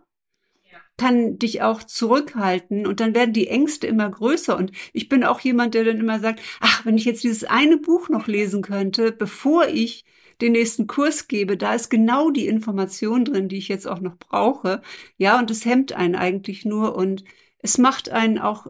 kann 0.96 1.38
dich 1.38 1.62
auch 1.62 1.82
zurückhalten 1.82 2.86
und 2.86 3.00
dann 3.00 3.14
werden 3.14 3.32
die 3.32 3.48
Ängste 3.48 3.86
immer 3.86 4.08
größer. 4.08 4.56
Und 4.56 4.72
ich 4.92 5.08
bin 5.08 5.24
auch 5.24 5.40
jemand, 5.40 5.74
der 5.74 5.84
dann 5.84 5.98
immer 5.98 6.20
sagt, 6.20 6.40
ach, 6.60 6.84
wenn 6.86 6.96
ich 6.96 7.04
jetzt 7.04 7.24
dieses 7.24 7.44
eine 7.44 7.78
Buch 7.78 8.08
noch 8.08 8.26
lesen 8.28 8.62
könnte, 8.62 9.12
bevor 9.12 9.66
ich 9.68 10.04
den 10.40 10.52
nächsten 10.52 10.86
Kurs 10.86 11.28
gebe, 11.28 11.56
da 11.56 11.74
ist 11.74 11.90
genau 11.90 12.30
die 12.30 12.46
Information 12.46 13.24
drin, 13.24 13.48
die 13.48 13.58
ich 13.58 13.68
jetzt 13.68 13.86
auch 13.86 14.00
noch 14.00 14.16
brauche. 14.18 14.82
Ja, 15.16 15.38
und 15.38 15.50
es 15.50 15.64
hemmt 15.64 15.92
einen 15.92 16.14
eigentlich 16.14 16.64
nur 16.64 16.96
und 16.96 17.24
es 17.58 17.78
macht 17.78 18.10
einen 18.10 18.38
auch 18.38 18.66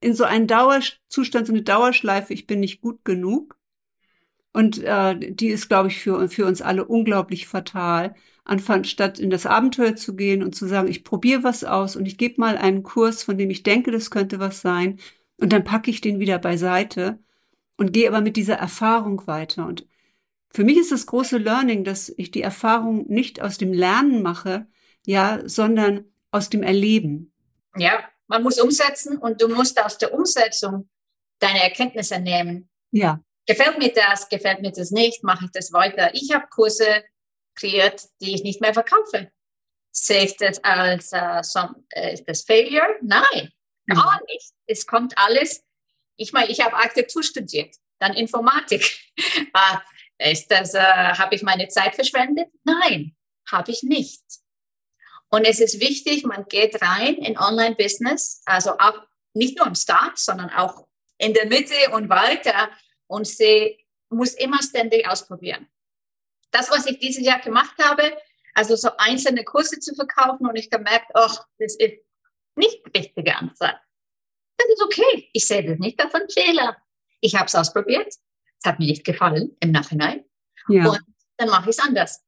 in 0.00 0.14
so 0.14 0.24
einen 0.24 0.46
Dauerzustand, 0.46 1.46
so 1.46 1.52
eine 1.52 1.62
Dauerschleife, 1.62 2.32
ich 2.32 2.46
bin 2.46 2.60
nicht 2.60 2.80
gut 2.80 3.04
genug. 3.04 3.56
Und 4.52 4.82
äh, 4.82 5.16
die 5.18 5.48
ist, 5.48 5.68
glaube 5.68 5.88
ich, 5.88 5.98
für, 6.00 6.28
für 6.28 6.46
uns 6.46 6.62
alle 6.62 6.84
unglaublich 6.84 7.46
fatal 7.46 8.14
anstatt 8.48 9.18
in 9.18 9.30
das 9.30 9.46
Abenteuer 9.46 9.94
zu 9.94 10.16
gehen 10.16 10.42
und 10.42 10.54
zu 10.54 10.66
sagen, 10.66 10.88
ich 10.88 11.04
probiere 11.04 11.44
was 11.44 11.64
aus 11.64 11.96
und 11.96 12.06
ich 12.06 12.18
gebe 12.18 12.40
mal 12.40 12.56
einen 12.56 12.82
Kurs, 12.82 13.22
von 13.22 13.36
dem 13.36 13.50
ich 13.50 13.62
denke, 13.62 13.90
das 13.90 14.10
könnte 14.10 14.40
was 14.40 14.60
sein, 14.60 14.98
und 15.40 15.52
dann 15.52 15.64
packe 15.64 15.90
ich 15.90 16.00
den 16.00 16.18
wieder 16.18 16.38
beiseite 16.38 17.18
und 17.76 17.92
gehe 17.92 18.08
aber 18.08 18.20
mit 18.20 18.36
dieser 18.36 18.56
Erfahrung 18.56 19.26
weiter. 19.26 19.66
Und 19.66 19.86
für 20.50 20.64
mich 20.64 20.78
ist 20.78 20.90
das 20.90 21.06
große 21.06 21.38
Learning, 21.38 21.84
dass 21.84 22.12
ich 22.16 22.30
die 22.30 22.42
Erfahrung 22.42 23.06
nicht 23.06 23.40
aus 23.40 23.58
dem 23.58 23.72
Lernen 23.72 24.22
mache, 24.22 24.66
ja, 25.06 25.40
sondern 25.44 26.04
aus 26.30 26.50
dem 26.50 26.62
Erleben. 26.62 27.32
Ja, 27.76 28.02
man 28.26 28.42
muss 28.42 28.60
umsetzen 28.60 29.16
und 29.16 29.40
du 29.40 29.48
musst 29.48 29.82
aus 29.82 29.98
der 29.98 30.12
Umsetzung 30.12 30.88
deine 31.38 31.62
Erkenntnisse 31.62 32.18
nehmen. 32.18 32.68
Ja. 32.90 33.20
Gefällt 33.46 33.78
mir 33.78 33.92
das, 33.92 34.28
gefällt 34.28 34.60
mir 34.60 34.72
das 34.72 34.90
nicht, 34.90 35.22
mache 35.22 35.44
ich 35.44 35.50
das 35.52 35.72
weiter. 35.72 36.10
Ich 36.14 36.34
habe 36.34 36.46
Kurse 36.50 37.04
kreiert, 37.58 38.08
die 38.20 38.34
ich 38.34 38.42
nicht 38.42 38.60
mehr 38.60 38.72
verkaufe. 38.72 39.30
Sehe 39.90 40.24
ich 40.24 40.36
das 40.36 40.62
als 40.62 41.12
äh, 41.12 41.42
so, 41.42 41.60
äh, 41.90 42.20
das 42.26 42.42
Failure? 42.42 42.96
Nein, 43.02 43.52
mhm. 43.86 43.94
gar 43.94 44.20
nicht. 44.26 44.52
Es 44.66 44.86
kommt 44.86 45.16
alles. 45.18 45.64
Ich 46.16 46.32
meine, 46.32 46.50
ich 46.50 46.60
habe 46.60 46.76
Architektur 46.76 47.22
studiert, 47.22 47.74
dann 47.98 48.14
Informatik. 48.14 49.00
äh, 49.16 50.32
ist 50.32 50.50
das, 50.50 50.74
äh, 50.74 50.80
habe 50.80 51.34
ich 51.34 51.42
meine 51.42 51.68
Zeit 51.68 51.94
verschwendet? 51.94 52.48
Nein, 52.64 53.16
habe 53.50 53.70
ich 53.70 53.82
nicht. 53.82 54.22
Und 55.30 55.44
es 55.44 55.60
ist 55.60 55.80
wichtig, 55.80 56.24
man 56.24 56.46
geht 56.46 56.80
rein 56.80 57.16
in 57.16 57.38
Online-Business, 57.38 58.42
also 58.46 58.78
auch 58.78 59.06
nicht 59.34 59.58
nur 59.58 59.66
im 59.66 59.74
Start, 59.74 60.18
sondern 60.18 60.50
auch 60.50 60.86
in 61.18 61.34
der 61.34 61.46
Mitte 61.46 61.74
und 61.92 62.08
weiter 62.08 62.70
und 63.08 63.26
sie 63.26 63.84
muss 64.08 64.32
immer 64.34 64.62
ständig 64.62 65.06
ausprobieren 65.06 65.68
das, 66.50 66.70
was 66.70 66.86
ich 66.86 66.98
dieses 66.98 67.24
Jahr 67.24 67.40
gemacht 67.40 67.74
habe, 67.82 68.16
also 68.54 68.76
so 68.76 68.90
einzelne 68.98 69.44
Kurse 69.44 69.78
zu 69.78 69.94
verkaufen 69.94 70.46
und 70.46 70.56
ich 70.56 70.70
gemerkt, 70.70 71.10
ach, 71.14 71.46
das 71.58 71.76
ist 71.76 71.98
nicht 72.56 72.80
die 72.86 72.98
richtige 72.98 73.36
Anzahl. 73.36 73.80
Das 74.56 74.68
ist 74.68 74.82
okay. 74.82 75.30
Ich 75.32 75.46
sehe 75.46 75.64
das 75.64 75.78
nicht 75.78 76.00
als 76.02 76.14
einen 76.14 76.28
Fehler. 76.28 76.76
Ich 77.20 77.34
habe 77.34 77.46
es 77.46 77.54
ausprobiert. 77.54 78.08
Es 78.08 78.64
hat 78.64 78.78
mir 78.80 78.86
nicht 78.86 79.04
gefallen 79.04 79.56
im 79.60 79.70
Nachhinein. 79.70 80.24
Ja. 80.68 80.88
Und 80.88 81.00
dann 81.36 81.48
mache 81.48 81.70
ich 81.70 81.76
es 81.76 81.78
anders. 81.78 82.24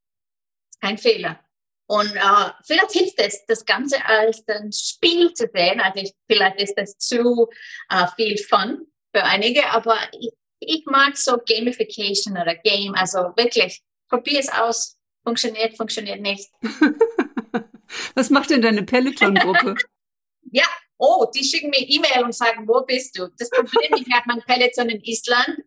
Kein 0.80 0.98
Fehler. 0.98 1.40
Und 1.88 2.14
äh, 2.14 2.50
vielleicht 2.64 2.92
hilft 2.92 3.18
es, 3.18 3.44
das 3.46 3.64
Ganze 3.64 4.04
als 4.04 4.46
ein 4.46 4.70
Spiel 4.72 5.35
zu 5.35 5.50
sehen. 5.52 5.80
Also 5.80 5.98
ich, 5.98 6.12
vielleicht 6.28 6.61
ist 6.61 6.74
das 6.76 6.96
zu 6.98 7.48
äh, 7.88 8.06
viel 8.14 8.38
Fun 8.38 8.87
für 9.12 9.24
einige, 9.24 9.68
aber 9.70 9.96
ich, 10.12 10.30
ich 10.61 10.85
mag 10.87 11.16
so 11.16 11.37
Gamification 11.38 12.38
oder 12.38 12.54
Game, 12.54 12.94
also 12.94 13.33
wirklich 13.35 13.83
probier 14.10 14.40
es 14.40 14.48
aus. 14.50 14.98
Funktioniert, 15.22 15.76
funktioniert 15.76 16.20
nicht. 16.20 16.50
Was 18.14 18.30
macht 18.30 18.50
denn 18.50 18.62
deine 18.62 18.82
Peloton-Gruppe? 18.82 19.74
ja, 20.52 20.64
oh, 20.98 21.26
die 21.34 21.44
schicken 21.44 21.70
mir 21.70 21.88
E-Mail 21.88 22.24
und 22.24 22.34
sagen, 22.34 22.66
wo 22.68 22.82
bist 22.82 23.18
du? 23.18 23.28
Das 23.38 23.50
Problem, 23.50 23.94
ich 23.96 24.12
habe 24.12 24.24
mein 24.26 24.42
Peloton 24.42 24.88
in 24.88 25.00
Island 25.02 25.58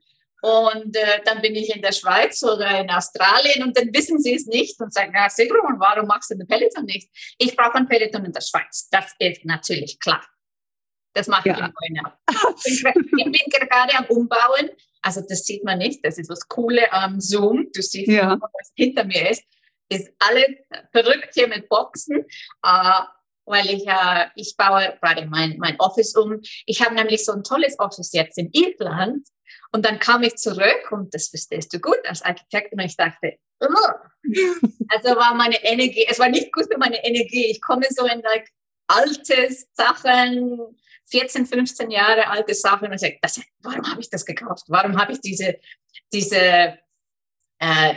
und 0.41 0.95
äh, 0.95 1.21
dann 1.25 1.41
bin 1.41 1.55
ich 1.55 1.73
in 1.73 1.81
der 1.81 1.91
Schweiz 1.91 2.43
oder 2.43 2.79
in 2.79 2.89
Australien 2.89 3.63
und 3.63 3.77
dann 3.77 3.93
wissen 3.93 4.19
sie 4.19 4.35
es 4.35 4.45
nicht 4.45 4.79
und 4.79 4.93
sagen, 4.93 5.13
ja, 5.13 5.29
Sigrun, 5.29 5.79
warum 5.79 6.07
machst 6.07 6.31
du 6.31 6.35
den 6.35 6.47
Peloton 6.47 6.85
nicht? 6.85 7.09
Ich 7.37 7.55
brauche 7.55 7.75
ein 7.75 7.87
Peloton 7.87 8.25
in 8.25 8.31
der 8.31 8.41
Schweiz. 8.41 8.89
Das 8.91 9.13
ist 9.19 9.45
natürlich 9.45 9.99
klar. 9.99 10.25
Das 11.13 11.27
mache 11.27 11.49
ja. 11.49 11.55
ich 11.55 11.59
in 11.59 11.73
Neuenau. 11.95 12.11
Ich 12.65 12.83
bin 12.83 13.51
gerade 13.51 13.95
am 13.95 14.05
Umbauen 14.05 14.69
also 15.03 15.21
das 15.27 15.45
sieht 15.45 15.63
man 15.63 15.77
nicht. 15.77 16.03
Das 16.03 16.17
ist 16.17 16.29
das 16.29 16.47
Coole 16.47 16.91
am 16.91 17.19
Zoom. 17.19 17.69
Du 17.73 17.81
siehst, 17.81 18.09
ja. 18.09 18.39
was 18.39 18.71
hinter 18.75 19.03
mir 19.03 19.29
ist. 19.29 19.43
Ist 19.89 20.11
alles 20.19 20.47
verrückt 20.91 21.29
hier 21.33 21.47
mit 21.47 21.69
Boxen. 21.69 22.25
Äh, 22.63 23.01
weil 23.45 23.69
ich, 23.69 23.85
äh, 23.85 24.27
ich 24.35 24.55
baue 24.57 24.97
gerade 25.01 25.25
mein, 25.25 25.57
mein 25.57 25.75
Office 25.79 26.15
um. 26.15 26.39
Ich 26.65 26.81
habe 26.81 26.95
nämlich 26.95 27.25
so 27.25 27.33
ein 27.33 27.43
tolles 27.43 27.77
Office 27.79 28.13
jetzt 28.13 28.37
in 28.37 28.49
Irland. 28.53 29.27
Und 29.71 29.85
dann 29.85 29.99
kam 29.99 30.23
ich 30.23 30.35
zurück 30.35 30.91
und 30.91 31.13
das 31.13 31.29
verstehst 31.29 31.73
du 31.73 31.79
gut 31.79 31.99
als 32.07 32.21
Architekt. 32.21 32.73
Und 32.73 32.79
ich 32.79 32.95
dachte, 32.95 33.33
oh. 33.59 33.67
also 34.89 35.15
war 35.17 35.33
meine 35.33 35.63
Energie, 35.63 36.05
es 36.09 36.19
war 36.19 36.29
nicht 36.29 36.53
gut 36.53 36.67
für 36.71 36.77
meine 36.77 37.03
Energie. 37.03 37.45
Ich 37.47 37.61
komme 37.61 37.85
so 37.89 38.05
in 38.05 38.21
like, 38.21 38.47
altes 38.87 39.67
Sachen, 39.73 40.77
14, 41.05 41.45
15 41.45 41.91
Jahre 41.91 42.27
alte 42.27 42.53
Sachen 42.53 42.91
und 42.91 42.97
sage, 42.97 43.17
das, 43.21 43.41
warum 43.61 43.89
habe 43.89 44.01
ich 44.01 44.09
das 44.09 44.25
gekauft? 44.25 44.65
Warum 44.67 44.99
habe 44.99 45.13
ich 45.13 45.21
diese, 45.21 45.57
diese, 46.11 46.37
äh, 46.37 46.77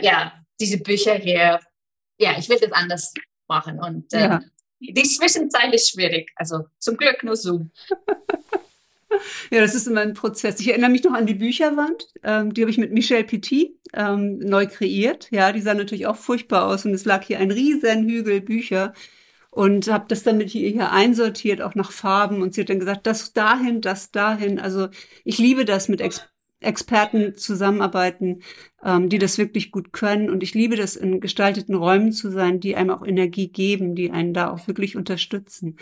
ja, 0.01 0.33
diese 0.59 0.77
Bücher 0.77 1.15
hier? 1.15 1.59
Ja, 2.17 2.37
ich 2.37 2.49
will 2.49 2.57
das 2.59 2.71
anders 2.71 3.13
machen. 3.47 3.79
Und 3.79 4.13
äh, 4.13 4.19
ja. 4.19 4.41
die 4.79 5.03
Zwischenzeit 5.03 5.73
ist 5.73 5.91
schwierig. 5.91 6.31
Also 6.35 6.65
zum 6.79 6.97
Glück 6.97 7.23
nur 7.23 7.35
Zoom. 7.35 7.71
Ja, 9.51 9.61
das 9.61 9.75
ist 9.75 9.87
immer 9.87 10.01
ein 10.01 10.13
Prozess. 10.13 10.59
Ich 10.59 10.67
erinnere 10.67 10.89
mich 10.89 11.03
noch 11.03 11.13
an 11.13 11.25
die 11.25 11.33
Bücherwand. 11.33 12.07
Ähm, 12.23 12.53
die 12.53 12.61
habe 12.61 12.71
ich 12.71 12.77
mit 12.77 12.91
Michel 12.91 13.23
Petit 13.23 13.79
ähm, 13.93 14.37
neu 14.39 14.67
kreiert. 14.67 15.29
Ja, 15.31 15.51
die 15.51 15.61
sah 15.61 15.73
natürlich 15.73 16.07
auch 16.07 16.17
furchtbar 16.17 16.67
aus 16.67 16.85
und 16.85 16.93
es 16.93 17.05
lag 17.05 17.23
hier 17.23 17.39
ein 17.39 17.51
riesen 17.51 18.07
Hügel 18.07 18.41
Bücher 18.41 18.93
und 19.51 19.87
habe 19.91 20.05
das 20.07 20.23
dann 20.23 20.37
mit 20.37 20.53
ihr 20.53 20.69
hier 20.69 20.91
einsortiert, 20.91 21.61
auch 21.61 21.75
nach 21.75 21.91
Farben. 21.91 22.41
Und 22.41 22.53
sie 22.53 22.61
hat 22.61 22.69
dann 22.69 22.79
gesagt, 22.79 23.07
das 23.07 23.33
dahin, 23.33 23.81
das 23.81 24.11
dahin. 24.11 24.59
Also 24.59 24.89
ich 25.23 25.37
liebe 25.37 25.65
das 25.65 25.89
mit 25.89 26.01
Ex 26.01 26.21
Experten 26.59 27.35
zusammenarbeiten, 27.35 28.41
ähm, 28.83 29.09
die 29.09 29.19
das 29.19 29.37
wirklich 29.37 29.71
gut 29.71 29.93
können. 29.93 30.29
Und 30.31 30.41
ich 30.41 30.55
liebe 30.55 30.75
das, 30.75 30.95
in 30.95 31.19
gestalteten 31.19 31.75
Räumen 31.75 32.11
zu 32.11 32.31
sein, 32.31 32.59
die 32.59 32.75
einem 32.75 32.89
auch 32.89 33.05
Energie 33.05 33.49
geben, 33.49 33.93
die 33.93 34.09
einen 34.09 34.33
da 34.33 34.49
auch 34.49 34.67
wirklich 34.67 34.95
unterstützen. 34.95 35.77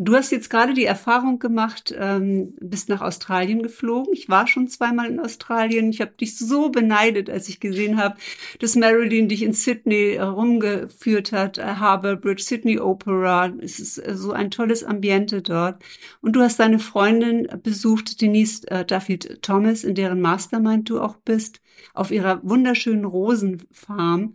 Du 0.00 0.14
hast 0.14 0.30
jetzt 0.30 0.48
gerade 0.48 0.74
die 0.74 0.84
Erfahrung 0.84 1.40
gemacht, 1.40 1.92
ähm, 1.98 2.54
bist 2.60 2.88
nach 2.88 3.00
Australien 3.00 3.64
geflogen. 3.64 4.12
Ich 4.12 4.28
war 4.28 4.46
schon 4.46 4.68
zweimal 4.68 5.10
in 5.10 5.18
Australien. 5.18 5.90
Ich 5.90 6.00
habe 6.00 6.12
dich 6.12 6.38
so 6.38 6.68
beneidet, 6.70 7.28
als 7.28 7.48
ich 7.48 7.58
gesehen 7.58 7.96
habe, 7.96 8.16
dass 8.60 8.76
Marilyn 8.76 9.28
dich 9.28 9.42
in 9.42 9.52
Sydney 9.54 10.14
herumgeführt 10.14 11.32
hat, 11.32 11.58
äh, 11.58 11.62
Harbour 11.64 12.14
Bridge, 12.14 12.44
Sydney 12.44 12.78
Opera. 12.78 13.52
Es 13.60 13.80
ist 13.80 13.98
äh, 13.98 14.14
so 14.14 14.30
ein 14.30 14.52
tolles 14.52 14.84
Ambiente 14.84 15.42
dort. 15.42 15.82
Und 16.20 16.36
du 16.36 16.42
hast 16.42 16.60
deine 16.60 16.78
Freundin 16.78 17.48
besucht, 17.64 18.20
Denise 18.20 18.68
äh, 18.68 18.84
Duffield 18.84 19.42
Thomas, 19.42 19.82
in 19.82 19.96
deren 19.96 20.20
Mastermind 20.20 20.88
du 20.88 21.00
auch 21.00 21.16
bist, 21.16 21.60
auf 21.92 22.12
ihrer 22.12 22.40
wunderschönen 22.44 23.04
Rosenfarm. 23.04 24.34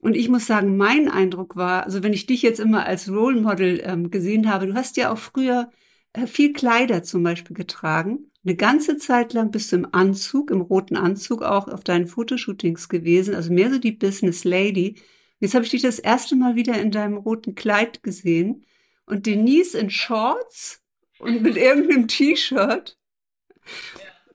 Und 0.00 0.14
ich 0.14 0.28
muss 0.28 0.46
sagen, 0.46 0.76
mein 0.76 1.08
Eindruck 1.08 1.56
war, 1.56 1.84
also 1.84 2.02
wenn 2.02 2.12
ich 2.12 2.26
dich 2.26 2.42
jetzt 2.42 2.60
immer 2.60 2.86
als 2.86 3.10
Role 3.10 3.40
Model 3.40 3.80
ähm, 3.84 4.10
gesehen 4.10 4.50
habe, 4.50 4.68
du 4.68 4.74
hast 4.74 4.96
ja 4.96 5.12
auch 5.12 5.18
früher 5.18 5.70
äh, 6.12 6.26
viel 6.26 6.52
Kleider 6.52 7.02
zum 7.02 7.22
Beispiel 7.22 7.56
getragen. 7.56 8.30
Eine 8.44 8.54
ganze 8.54 8.96
Zeit 8.96 9.32
lang 9.32 9.50
bist 9.50 9.72
du 9.72 9.76
im 9.76 9.88
Anzug, 9.92 10.50
im 10.50 10.60
roten 10.60 10.96
Anzug 10.96 11.42
auch 11.42 11.68
auf 11.68 11.82
deinen 11.82 12.06
Fotoshootings 12.06 12.88
gewesen, 12.88 13.34
also 13.34 13.52
mehr 13.52 13.70
so 13.70 13.78
die 13.78 13.92
Business 13.92 14.44
Lady. 14.44 14.96
Jetzt 15.40 15.54
habe 15.54 15.64
ich 15.64 15.70
dich 15.70 15.82
das 15.82 15.98
erste 15.98 16.36
Mal 16.36 16.54
wieder 16.54 16.80
in 16.80 16.90
deinem 16.90 17.16
roten 17.16 17.54
Kleid 17.54 18.02
gesehen 18.02 18.64
und 19.04 19.26
Denise 19.26 19.74
in 19.74 19.90
Shorts 19.90 20.82
und 21.18 21.42
mit 21.42 21.56
irgendeinem 21.58 22.06
T-Shirt. 22.06 22.96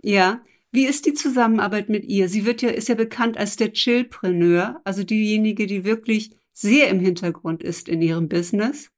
Ja. 0.02 0.12
ja. 0.12 0.42
Wie 0.74 0.88
ist 0.88 1.06
die 1.06 1.14
Zusammenarbeit 1.14 1.88
mit 1.88 2.04
ihr? 2.06 2.28
Sie 2.30 2.46
wird 2.46 2.64
ja, 2.64 2.70
ist 2.70 2.90
ja 2.90 2.96
bekannt 2.96 3.38
als 3.38 3.58
der 3.58 3.74
Chillpreneur, 3.74 4.82
also 4.84 5.04
diejenige, 5.04 5.68
die 5.68 5.86
wirklich 5.86 6.36
sehr 6.52 6.90
im 6.90 7.00
Hintergrund 7.00 7.62
ist 7.62 7.88
in 7.88 8.02
ihrem 8.02 8.28
Business 8.28 8.90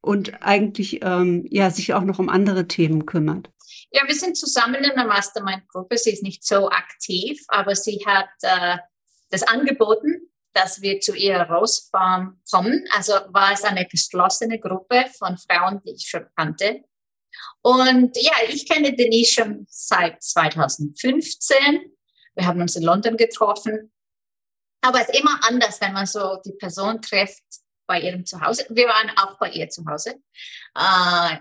und 0.00 0.42
eigentlich 0.42 1.04
ähm, 1.04 1.46
ja 1.48 1.70
sich 1.70 1.94
auch 1.94 2.02
noch 2.02 2.18
um 2.18 2.28
andere 2.28 2.66
Themen 2.66 3.06
kümmert. 3.06 3.50
Ja, 3.92 4.02
wir 4.04 4.16
sind 4.16 4.36
zusammen 4.36 4.74
in 4.74 4.90
einer 4.90 5.06
Mastermind-Gruppe. 5.06 5.96
Sie 5.96 6.10
ist 6.10 6.24
nicht 6.24 6.44
so 6.44 6.70
aktiv, 6.70 7.40
aber 7.46 7.76
sie 7.76 8.04
hat 8.04 8.28
äh, 8.42 8.78
das 9.30 9.44
angeboten, 9.44 10.28
dass 10.54 10.82
wir 10.82 10.98
zu 10.98 11.14
ihrer 11.14 11.48
Rose 11.48 11.82
Farm 11.88 12.40
kommen. 12.50 12.84
Also 12.90 13.12
war 13.28 13.52
es 13.52 13.62
eine 13.62 13.86
geschlossene 13.86 14.58
Gruppe 14.58 15.04
von 15.16 15.38
Frauen, 15.38 15.80
die 15.86 15.92
ich 15.92 16.08
schon 16.08 16.26
kannte. 16.34 16.82
Und 17.66 18.16
ja, 18.16 18.34
ich 18.48 18.68
kenne 18.68 18.94
Denise 18.94 19.32
schon 19.32 19.66
seit 19.68 20.22
2015. 20.22 21.96
Wir 22.36 22.46
haben 22.46 22.60
uns 22.60 22.76
in 22.76 22.84
London 22.84 23.16
getroffen. 23.16 23.92
Aber 24.82 25.00
es 25.00 25.08
ist 25.08 25.18
immer 25.18 25.40
anders, 25.48 25.80
wenn 25.80 25.92
man 25.92 26.06
so 26.06 26.36
die 26.44 26.52
Person 26.52 27.02
trifft 27.02 27.42
bei 27.88 28.00
ihrem 28.00 28.24
Zuhause. 28.24 28.66
Wir 28.68 28.86
waren 28.86 29.10
auch 29.18 29.36
bei 29.40 29.50
ihr 29.50 29.68
zu 29.68 29.84
Hause. 29.84 30.14
Äh, 30.76 31.38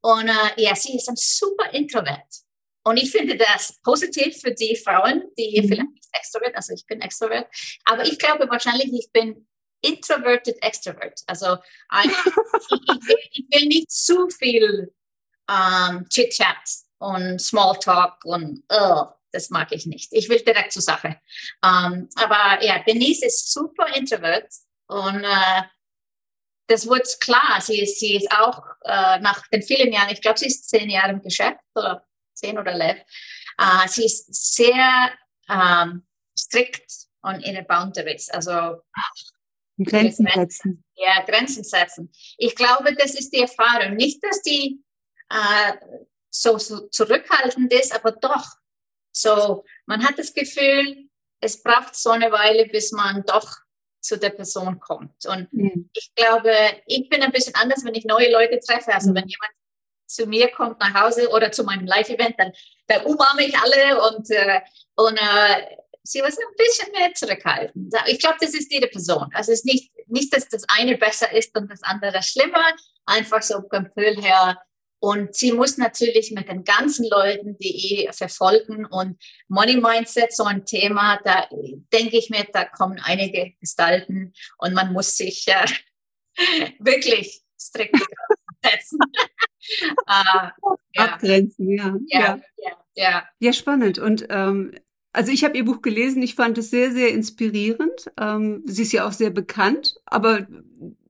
und 0.00 0.28
äh, 0.28 0.62
ja, 0.62 0.74
sie 0.74 0.96
ist 0.96 1.10
ein 1.10 1.16
super 1.16 1.70
Introvert. 1.74 2.40
Und 2.82 2.96
ich 2.96 3.10
finde 3.10 3.36
das 3.36 3.78
positiv 3.82 4.40
für 4.40 4.54
die 4.54 4.76
Frauen, 4.76 5.24
die 5.36 5.60
mhm. 5.60 5.68
vielleicht 5.68 5.90
nicht 5.90 6.08
extrovert, 6.10 6.56
also 6.56 6.72
ich 6.72 6.86
bin 6.86 7.02
extrovert, 7.02 7.48
aber 7.84 8.02
ich 8.02 8.18
glaube 8.18 8.48
wahrscheinlich, 8.48 8.90
ich 8.94 9.12
bin 9.12 9.46
introverted 9.82 10.56
extrovert. 10.62 11.20
Also 11.26 11.58
ich, 12.02 12.10
ich, 12.10 13.08
will, 13.08 13.18
ich 13.32 13.44
will 13.50 13.68
nicht 13.68 13.90
zu 13.90 14.30
viel 14.30 14.94
ähm, 15.50 16.08
Chit-Chat 16.08 16.56
und 16.98 17.40
Smalltalk 17.40 18.24
und 18.24 18.64
oh, 18.68 19.04
das 19.32 19.50
mag 19.50 19.72
ich 19.72 19.86
nicht. 19.86 20.12
Ich 20.12 20.28
will 20.28 20.40
direkt 20.40 20.72
zur 20.72 20.82
Sache. 20.82 21.20
Ähm, 21.62 22.08
aber 22.16 22.64
ja, 22.64 22.78
Denise 22.86 23.26
ist 23.26 23.52
super 23.52 23.86
introvert 23.94 24.50
und 24.86 25.24
äh, 25.24 25.62
das 26.68 26.88
wird 26.88 27.06
klar. 27.20 27.60
Sie 27.60 27.80
ist, 27.80 28.00
sie 28.00 28.16
ist 28.16 28.30
auch 28.32 28.62
äh, 28.84 29.20
nach 29.20 29.46
den 29.48 29.62
vielen 29.62 29.92
Jahren, 29.92 30.10
ich 30.10 30.20
glaube, 30.20 30.38
sie 30.38 30.46
ist 30.46 30.68
zehn 30.68 30.90
Jahre 30.90 31.12
im 31.12 31.22
Geschäft 31.22 31.60
oder 31.74 32.06
zehn 32.34 32.58
oder 32.58 32.72
elf. 32.72 32.98
Äh, 33.58 33.88
sie 33.88 34.04
ist 34.04 34.54
sehr 34.54 35.12
ähm, 35.48 36.06
strikt 36.38 36.90
und 37.22 37.42
in 37.42 37.64
Boundaries. 37.66 38.28
Also 38.30 38.80
Grenzen 39.78 40.28
setzen. 40.34 40.84
Ja, 40.94 41.22
Grenzen 41.24 41.64
setzen. 41.64 42.10
Ich 42.38 42.54
glaube, 42.54 42.94
das 42.94 43.14
ist 43.14 43.30
die 43.30 43.40
Erfahrung. 43.40 43.96
Nicht, 43.96 44.22
dass 44.24 44.42
die 44.42 44.82
äh, 45.30 45.72
so, 46.30 46.58
so 46.58 46.88
zurückhaltend 46.88 47.72
ist, 47.72 47.94
aber 47.94 48.12
doch. 48.12 48.46
So, 49.12 49.64
man 49.86 50.06
hat 50.06 50.18
das 50.18 50.34
Gefühl, 50.34 51.08
es 51.40 51.62
braucht 51.62 51.96
so 51.96 52.10
eine 52.10 52.30
Weile, 52.30 52.66
bis 52.66 52.92
man 52.92 53.24
doch 53.26 53.50
zu 54.00 54.18
der 54.18 54.30
Person 54.30 54.78
kommt. 54.78 55.26
Und 55.26 55.52
mhm. 55.52 55.90
ich 55.94 56.14
glaube, 56.14 56.54
ich 56.86 57.08
bin 57.08 57.22
ein 57.22 57.32
bisschen 57.32 57.54
anders, 57.54 57.84
wenn 57.84 57.94
ich 57.94 58.04
neue 58.04 58.30
Leute 58.30 58.58
treffe. 58.60 58.94
Also 58.94 59.10
mhm. 59.10 59.16
wenn 59.16 59.28
jemand 59.28 59.52
zu 60.06 60.26
mir 60.26 60.48
kommt 60.52 60.78
nach 60.80 60.94
Hause 60.94 61.28
oder 61.30 61.50
zu 61.50 61.64
meinem 61.64 61.86
Live-Event, 61.86 62.36
dann, 62.38 62.52
dann 62.86 63.04
umarme 63.04 63.44
ich 63.44 63.56
alle 63.58 64.00
und, 64.08 64.30
äh, 64.30 64.60
und 64.94 65.16
äh, 65.16 65.76
sie 66.04 66.20
war 66.20 66.28
ein 66.28 66.56
bisschen 66.56 66.92
mehr 66.92 67.12
zurückhaltend. 67.14 67.92
Ich 68.06 68.20
glaube, 68.20 68.36
das 68.40 68.54
ist 68.54 68.72
jede 68.72 68.86
Person. 68.86 69.28
Also 69.34 69.52
es 69.52 69.60
ist 69.60 69.64
nicht, 69.64 69.92
nicht, 70.06 70.34
dass 70.34 70.48
das 70.48 70.64
eine 70.68 70.96
besser 70.96 71.32
ist 71.32 71.56
und 71.56 71.70
das 71.70 71.82
andere 71.82 72.22
schlimmer. 72.22 72.64
Einfach 73.06 73.42
so 73.42 73.62
vom 73.68 73.84
Gefühl 73.84 74.22
her, 74.22 74.58
und 74.98 75.34
sie 75.34 75.52
muss 75.52 75.78
natürlich 75.78 76.32
mit 76.32 76.48
den 76.48 76.64
ganzen 76.64 77.08
Leuten, 77.08 77.56
die 77.58 78.04
eh 78.04 78.12
verfolgen 78.12 78.86
und 78.86 79.22
Money 79.48 79.76
Mindset, 79.76 80.34
so 80.34 80.44
ein 80.44 80.64
Thema, 80.64 81.20
da 81.24 81.48
denke 81.92 82.16
ich 82.16 82.30
mir, 82.30 82.46
da 82.52 82.64
kommen 82.64 83.00
einige 83.02 83.52
Gestalten 83.60 84.32
und 84.58 84.74
man 84.74 84.92
muss 84.92 85.16
sich 85.16 85.46
äh, 85.48 85.66
wirklich 86.78 87.42
strikt 87.58 87.96
setzen. 88.62 88.98
uh, 90.08 90.74
ja. 90.94 91.04
Abgrenzen, 91.04 91.70
ja. 91.70 91.96
Ja, 92.06 92.20
ja. 92.20 92.40
ja. 92.56 92.72
ja. 92.94 93.28
ja 93.38 93.52
spannend. 93.52 93.98
Und 93.98 94.26
ähm, 94.30 94.72
also 95.12 95.32
ich 95.32 95.44
habe 95.44 95.56
ihr 95.56 95.64
Buch 95.64 95.82
gelesen, 95.82 96.22
ich 96.22 96.34
fand 96.34 96.58
es 96.58 96.70
sehr, 96.70 96.92
sehr 96.92 97.10
inspirierend. 97.10 98.10
Ähm, 98.18 98.62
sie 98.66 98.82
ist 98.82 98.92
ja 98.92 99.06
auch 99.06 99.12
sehr 99.12 99.30
bekannt, 99.30 99.96
aber 100.04 100.46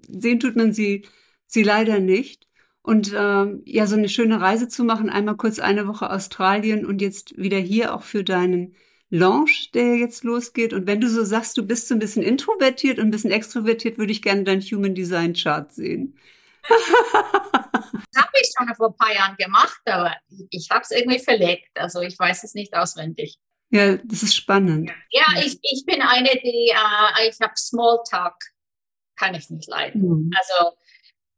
sehen 0.09 0.41
tut 0.41 0.57
man 0.57 0.73
sie, 0.73 1.07
sie 1.47 1.63
leider 1.63 1.99
nicht. 1.99 2.46
Und 2.87 3.13
ähm, 3.17 3.63
ja, 3.65 3.85
so 3.89 3.97
eine 3.97 4.09
schöne 4.09 4.41
Reise 4.41 4.69
zu 4.69 4.85
machen, 4.85 5.11
einmal 5.11 5.37
kurz 5.37 5.59
eine 5.59 5.89
Woche 5.89 6.09
Australien 6.09 6.87
und 6.87 7.03
jetzt 7.03 7.37
wieder 7.37 7.59
hier 7.59 7.93
auch 7.93 8.05
für 8.05 8.23
deinen 8.23 8.77
Launch, 9.11 9.73
der 9.73 9.97
jetzt 9.97 10.23
losgeht. 10.23 10.73
Und 10.73 10.87
wenn 10.87 11.01
du 11.01 11.09
so 11.09 11.25
sagst, 11.25 11.57
du 11.59 11.65
bist 11.65 11.89
so 11.89 11.97
ein 11.97 11.99
bisschen 11.99 12.23
introvertiert 12.23 13.01
und 13.01 13.07
ein 13.07 13.11
bisschen 13.11 13.33
extrovertiert, 13.33 13.99
würde 13.99 14.13
ich 14.13 14.23
gerne 14.23 14.45
dein 14.45 14.61
Human 14.61 14.95
Design 14.95 15.33
Chart 15.35 15.73
sehen. 15.73 16.17
habe 16.63 18.33
ich 18.41 18.53
schon 18.57 18.73
vor 18.77 18.91
ein 18.91 18.97
paar 18.97 19.13
Jahren 19.13 19.37
gemacht, 19.37 19.81
aber 19.87 20.15
ich 20.51 20.69
habe 20.71 20.83
es 20.83 20.93
irgendwie 20.93 21.19
verlegt. 21.19 21.69
Also 21.75 22.03
ich 22.03 22.17
weiß 22.17 22.45
es 22.45 22.55
nicht 22.55 22.73
auswendig. 22.73 23.35
Ja, 23.71 23.97
das 23.97 24.23
ist 24.23 24.37
spannend. 24.37 24.93
Ja, 25.11 25.25
ich, 25.45 25.59
ich 25.61 25.83
bin 25.85 26.03
eine, 26.03 26.31
die, 26.41 26.73
äh, 26.73 27.29
ich 27.29 27.41
habe 27.41 27.55
Smalltalk, 27.57 28.37
kann 29.17 29.35
ich 29.35 29.51
nicht 29.51 29.69
leiden. 29.69 30.03
Mhm. 30.03 30.31
Also 30.37 30.77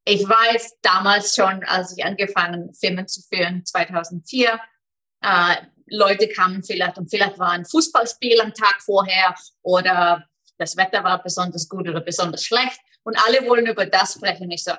ich 0.08 0.26
weiß 0.26 0.78
damals 0.80 1.34
schon, 1.34 1.62
als 1.64 1.94
ich 1.96 2.02
angefangen 2.02 2.72
Filme 2.72 3.04
zu 3.04 3.20
führen, 3.20 3.66
2004, 3.66 4.58
äh, 5.20 5.56
Leute 5.90 6.28
kamen 6.28 6.62
vielleicht 6.62 6.96
und 6.96 7.10
vielleicht 7.10 7.38
war 7.38 7.50
ein 7.50 7.66
Fußballspiel 7.66 8.40
am 8.40 8.54
Tag 8.54 8.80
vorher 8.82 9.34
oder 9.62 10.26
das 10.56 10.78
Wetter 10.78 11.04
war 11.04 11.22
besonders 11.22 11.68
gut 11.68 11.86
oder 11.88 12.00
besonders 12.00 12.42
schlecht 12.42 12.80
und 13.02 13.18
alle 13.26 13.46
wollen 13.46 13.66
über 13.66 13.84
das 13.84 14.14
sprechen. 14.14 14.50
Ich 14.50 14.64
so, 14.64 14.72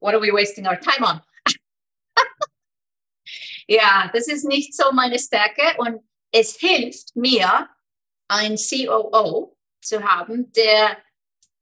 what 0.00 0.14
are 0.14 0.22
we 0.22 0.32
wasting 0.32 0.66
our 0.66 0.78
time 0.78 1.06
on? 1.06 1.20
ja, 3.68 4.10
das 4.12 4.26
ist 4.26 4.44
nicht 4.44 4.74
so 4.74 4.90
meine 4.90 5.20
Stärke 5.20 5.78
und 5.78 6.02
es 6.32 6.56
hilft 6.56 7.14
mir, 7.14 7.68
ein 8.28 8.56
COO 8.56 9.56
zu 9.80 10.02
haben, 10.02 10.50
der 10.50 10.98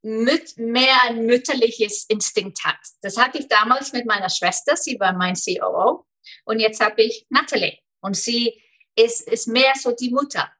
müt, 0.05 0.57
mehr 0.57 1.01
ein 1.03 1.25
mütterliches 1.25 2.05
Instinkt 2.07 2.63
hat. 2.63 2.77
Das 3.01 3.17
hatte 3.17 3.39
ich 3.39 3.47
damals 3.47 3.91
mit 3.91 4.05
meiner 4.05 4.29
Schwester, 4.29 4.75
sie 4.75 4.99
war 4.99 5.13
mein 5.13 5.35
COO. 5.35 6.05
Und 6.45 6.59
jetzt 6.59 6.79
habe 6.79 7.01
ich 7.01 7.25
Natalie. 7.29 7.79
Und 8.01 8.15
sie 8.15 8.61
ist, 8.95 9.27
ist 9.27 9.47
mehr 9.47 9.73
so 9.75 9.91
die 9.91 10.11
Mutter. 10.11 10.51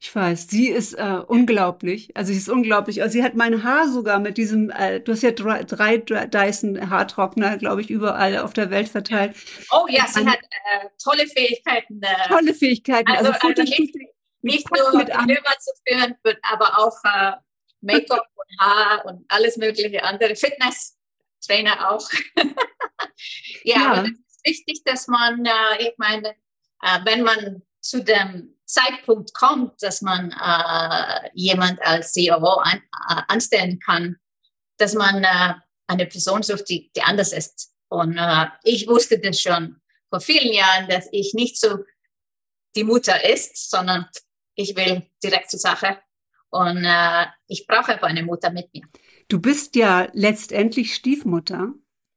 Ich 0.00 0.14
weiß, 0.14 0.48
sie 0.48 0.68
ist 0.68 0.94
äh, 0.94 1.20
unglaublich. 1.26 2.16
Also 2.16 2.32
sie 2.32 2.38
ist 2.38 2.48
unglaublich. 2.48 3.02
Also 3.02 3.12
sie 3.14 3.22
hat 3.22 3.34
mein 3.34 3.64
Haar 3.64 3.88
sogar 3.88 4.18
mit 4.18 4.36
diesem, 4.36 4.70
äh, 4.70 5.00
du 5.00 5.12
hast 5.12 5.22
ja 5.22 5.30
drei, 5.30 5.62
drei 5.64 6.26
Dyson 6.26 6.90
Haartrockner, 6.90 7.56
glaube 7.58 7.80
ich, 7.80 7.90
überall 7.90 8.38
auf 8.38 8.52
der 8.52 8.70
Welt 8.70 8.88
verteilt. 8.88 9.36
Oh 9.72 9.86
ja, 9.88 10.06
sie 10.06 10.20
Ein, 10.20 10.30
hat 10.30 10.40
äh, 10.40 10.88
tolle 11.02 11.26
Fähigkeiten. 11.26 12.02
Äh, 12.02 12.28
tolle 12.28 12.54
Fähigkeiten. 12.54 13.10
Also, 13.10 13.32
also, 13.32 13.48
also 13.48 13.62
nicht, 13.62 13.94
nicht 14.42 14.66
nur 14.76 14.96
mit 14.96 15.08
Filme 15.10 15.40
zu 15.60 15.72
führen, 15.86 16.14
aber 16.42 16.78
auch 16.78 16.96
äh, 17.04 17.32
Make-up 17.80 18.26
Haar 18.58 19.04
und 19.06 19.24
alles 19.28 19.56
mögliche 19.56 20.02
andere, 20.02 20.36
Fitness-Trainer 20.36 21.90
auch. 21.90 22.08
ja, 23.64 23.94
ja. 23.94 24.02
es 24.02 24.10
ist 24.10 24.44
wichtig, 24.44 24.82
dass 24.84 25.08
man, 25.08 25.44
äh, 25.44 25.50
ich 25.80 25.94
meine, 25.98 26.30
äh, 26.82 26.98
wenn 27.04 27.22
man 27.22 27.62
zu 27.80 28.02
dem 28.02 28.56
Zeitpunkt 28.64 29.32
kommt, 29.32 29.82
dass 29.82 30.02
man 30.02 30.32
äh, 30.32 31.30
jemand 31.34 31.80
als 31.82 32.12
CEO 32.12 32.34
an, 32.34 32.82
äh, 33.08 33.22
anstellen 33.28 33.78
kann, 33.78 34.16
dass 34.76 34.94
man 34.94 35.22
äh, 35.22 35.54
eine 35.86 36.06
Person 36.06 36.42
sucht, 36.42 36.68
die, 36.68 36.90
die 36.94 37.02
anders 37.02 37.32
ist. 37.32 37.72
Und 37.88 38.18
äh, 38.18 38.46
ich 38.64 38.88
wusste 38.88 39.18
das 39.18 39.40
schon 39.40 39.80
vor 40.10 40.20
vielen 40.20 40.52
Jahren, 40.52 40.88
dass 40.88 41.08
ich 41.12 41.34
nicht 41.34 41.58
so 41.58 41.78
die 42.74 42.84
Mutter 42.84 43.24
ist, 43.24 43.70
sondern 43.70 44.08
ich 44.54 44.76
will 44.76 45.08
direkt 45.22 45.50
zur 45.50 45.60
Sache. 45.60 45.98
Und 46.56 46.84
äh, 46.84 47.26
ich 47.46 47.66
brauche 47.66 47.94
aber 47.94 48.06
eine 48.06 48.22
Mutter 48.22 48.50
mit 48.50 48.72
mir. 48.72 48.82
Du 49.28 49.40
bist 49.40 49.76
ja 49.76 50.08
letztendlich 50.12 50.94
Stiefmutter. 50.94 51.74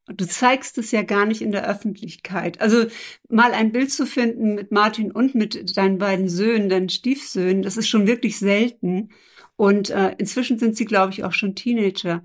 Du 0.07 0.25
zeigst 0.25 0.77
es 0.77 0.91
ja 0.91 1.03
gar 1.03 1.25
nicht 1.25 1.41
in 1.41 1.51
der 1.51 1.67
Öffentlichkeit. 1.67 2.61
Also 2.61 2.87
mal 3.27 3.53
ein 3.53 3.71
Bild 3.71 3.91
zu 3.91 4.07
finden 4.07 4.55
mit 4.55 4.71
Martin 4.71 5.11
und 5.11 5.35
mit 5.35 5.77
deinen 5.77 5.99
beiden 5.99 6.29
Söhnen, 6.29 6.69
deinen 6.69 6.89
Stiefsöhnen, 6.89 7.61
das 7.61 7.77
ist 7.77 7.89
schon 7.89 8.07
wirklich 8.07 8.39
selten. 8.39 9.09
Und 9.55 9.89
äh, 9.89 10.15
inzwischen 10.17 10.57
sind 10.57 10.77
sie, 10.77 10.85
glaube 10.85 11.13
ich, 11.13 11.23
auch 11.23 11.33
schon 11.33 11.55
Teenager. 11.55 12.23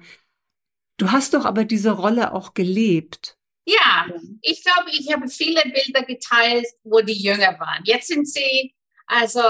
Du 0.96 1.10
hast 1.10 1.34
doch 1.34 1.44
aber 1.44 1.64
diese 1.64 1.90
Rolle 1.90 2.32
auch 2.32 2.54
gelebt. 2.54 3.36
Ja, 3.66 4.06
ich 4.40 4.62
glaube, 4.62 4.90
ich 4.90 5.12
habe 5.12 5.28
viele 5.28 5.62
Bilder 5.62 6.04
geteilt, 6.04 6.66
wo 6.84 7.00
die 7.00 7.20
jünger 7.20 7.58
waren. 7.58 7.82
Jetzt 7.84 8.08
sind 8.08 8.28
sie, 8.28 8.74
also 9.06 9.40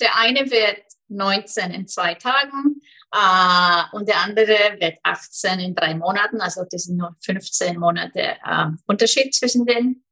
der 0.00 0.16
eine 0.16 0.50
wird 0.50 0.82
19 1.08 1.70
in 1.72 1.86
zwei 1.86 2.14
Tagen 2.14 2.80
äh, 3.12 3.96
und 3.96 4.08
der 4.08 4.22
andere 4.22 4.76
wird 4.80 4.98
18 5.02 5.60
in 5.60 5.74
drei 5.74 5.94
Monaten. 5.94 6.40
Also 6.40 6.64
das 6.70 6.84
sind 6.84 6.98
nur 6.98 7.14
15 7.22 7.78
Monate 7.78 8.36
äh, 8.44 8.66
Unterschied 8.86 9.34
zwischen 9.34 9.64
denen. 9.66 10.04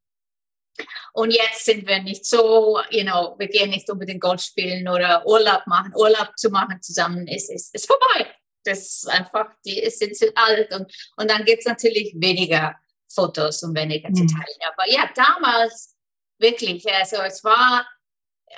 Und 1.13 1.31
jetzt 1.31 1.65
sind 1.65 1.87
wir 1.87 2.03
nicht 2.03 2.27
so, 2.27 2.79
you 2.91 3.03
know, 3.03 3.35
wir 3.39 3.49
gehen 3.49 3.71
nicht 3.71 3.89
unbedingt 3.91 4.21
Golf 4.21 4.43
spielen 4.43 4.89
oder 4.89 5.27
Urlaub 5.27 5.67
machen. 5.67 5.93
Urlaub 5.95 6.37
zu 6.37 6.51
machen 6.51 6.83
zusammen 6.83 7.27
ist, 7.27 7.51
ist, 7.51 7.75
ist 7.75 7.87
vorbei. 7.87 8.31
Das 8.65 8.79
ist 8.79 9.09
einfach, 9.09 9.47
die 9.65 9.89
sind 9.91 10.17
zu 10.17 10.37
alt 10.37 10.75
und, 10.75 10.93
und 11.17 11.31
dann 11.31 11.45
gibt 11.45 11.61
es 11.61 11.67
natürlich 11.67 12.15
weniger 12.17 12.77
Fotos 13.09 13.63
und 13.63 13.77
weniger 13.77 14.13
zu 14.13 14.25
mhm. 14.25 14.29
teilen. 14.29 14.59
Aber 14.73 14.91
ja, 14.91 15.09
damals 15.15 15.95
wirklich, 16.39 16.87
also 16.93 17.17
es 17.23 17.43
war 17.45 17.87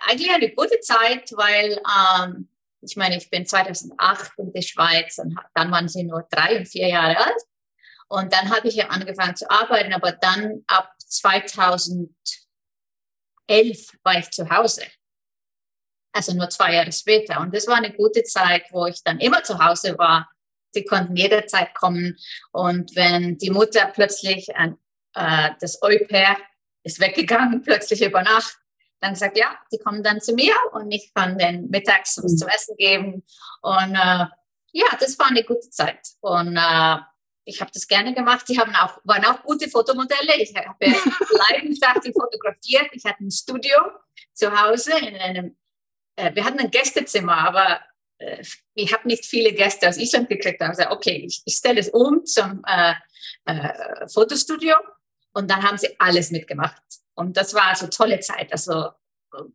eigentlich 0.08 0.30
eine 0.30 0.50
gute 0.50 0.80
Zeit, 0.80 1.30
weil 1.32 1.80
ähm, 2.22 2.48
ich 2.80 2.96
meine, 2.96 3.16
ich 3.16 3.28
bin 3.28 3.46
2008 3.46 4.32
in 4.38 4.52
der 4.52 4.62
Schweiz 4.62 5.18
und 5.18 5.36
dann 5.54 5.70
waren 5.70 5.88
sie 5.88 6.04
nur 6.04 6.26
drei 6.30 6.58
und 6.58 6.66
vier 6.66 6.88
Jahre 6.88 7.16
alt. 7.18 7.42
Und 8.08 8.32
dann 8.32 8.50
habe 8.50 8.68
ich 8.68 8.76
ja 8.76 8.88
angefangen 8.88 9.36
zu 9.36 9.50
arbeiten, 9.50 9.92
aber 9.92 10.12
dann 10.12 10.62
ab 10.66 10.94
2011 10.98 12.14
war 14.02 14.18
ich 14.18 14.30
zu 14.30 14.48
Hause. 14.48 14.84
Also 16.12 16.32
nur 16.34 16.48
zwei 16.48 16.74
Jahre 16.74 16.92
später. 16.92 17.40
Und 17.40 17.54
das 17.54 17.66
war 17.66 17.76
eine 17.76 17.92
gute 17.92 18.22
Zeit, 18.22 18.64
wo 18.70 18.86
ich 18.86 19.02
dann 19.04 19.20
immer 19.20 19.42
zu 19.42 19.58
Hause 19.58 19.98
war. 19.98 20.30
Sie 20.70 20.84
konnten 20.84 21.16
jederzeit 21.16 21.74
kommen. 21.74 22.16
Und 22.50 22.96
wenn 22.96 23.36
die 23.36 23.50
Mutter 23.50 23.86
plötzlich, 23.86 24.48
äh, 24.48 24.70
das 25.60 25.82
Au-pair 25.82 26.36
ist 26.82 27.00
weggegangen, 27.00 27.62
plötzlich 27.64 28.02
über 28.02 28.22
Nacht, 28.22 28.58
dann 29.00 29.14
gesagt, 29.14 29.38
ja, 29.38 29.58
die 29.72 29.78
kommen 29.78 30.02
dann 30.02 30.20
zu 30.20 30.32
mir 30.34 30.54
und 30.72 30.90
ich 30.90 31.12
kann 31.14 31.38
den 31.38 31.68
mittags 31.70 32.18
was 32.22 32.32
mhm. 32.32 32.36
zu 32.36 32.46
essen 32.46 32.76
geben. 32.76 33.24
Und 33.62 33.94
äh, 33.94 34.26
ja, 34.72 34.86
das 34.98 35.18
war 35.18 35.28
eine 35.28 35.44
gute 35.44 35.70
Zeit. 35.70 36.00
Und 36.20 36.56
äh, 36.56 36.96
ich 37.44 37.60
habe 37.60 37.70
das 37.72 37.88
gerne 37.88 38.14
gemacht. 38.14 38.46
Sie 38.46 38.58
haben 38.58 38.74
auch, 38.74 38.98
waren 39.04 39.24
auch 39.24 39.42
gute 39.42 39.68
Fotomodelle. 39.68 40.36
Ich 40.36 40.54
habe 40.54 40.76
leidenschaftlich 40.80 42.12
fotografiert. 42.18 42.88
Ich 42.92 43.04
hatte 43.04 43.24
ein 43.24 43.30
Studio 43.30 43.76
zu 44.34 44.50
Hause 44.60 44.92
in 44.98 45.16
einem, 45.16 45.56
äh, 46.16 46.34
wir 46.34 46.44
hatten 46.44 46.58
ein 46.58 46.70
Gästezimmer, 46.70 47.38
aber 47.38 47.80
äh, 48.18 48.44
ich 48.74 48.92
habe 48.92 49.08
nicht 49.08 49.24
viele 49.24 49.52
Gäste 49.52 49.88
aus 49.88 49.96
Island 49.96 50.28
gekriegt. 50.28 50.60
Da 50.60 50.66
habe 50.66 50.74
ich 50.74 50.78
gesagt, 50.78 50.94
okay, 50.94 51.24
ich, 51.26 51.42
ich 51.44 51.54
stelle 51.54 51.80
es 51.80 51.88
um 51.88 52.24
zum 52.26 52.62
äh, 52.66 52.94
äh, 53.46 54.08
Fotostudio. 54.08 54.74
Und 55.32 55.50
dann 55.50 55.62
haben 55.62 55.78
sie 55.78 55.94
alles 55.98 56.30
mitgemacht. 56.30 56.82
Und 57.18 57.36
das 57.36 57.52
war 57.52 57.74
so 57.74 57.88
tolle 57.88 58.20
Zeit. 58.20 58.52
Also 58.52 58.90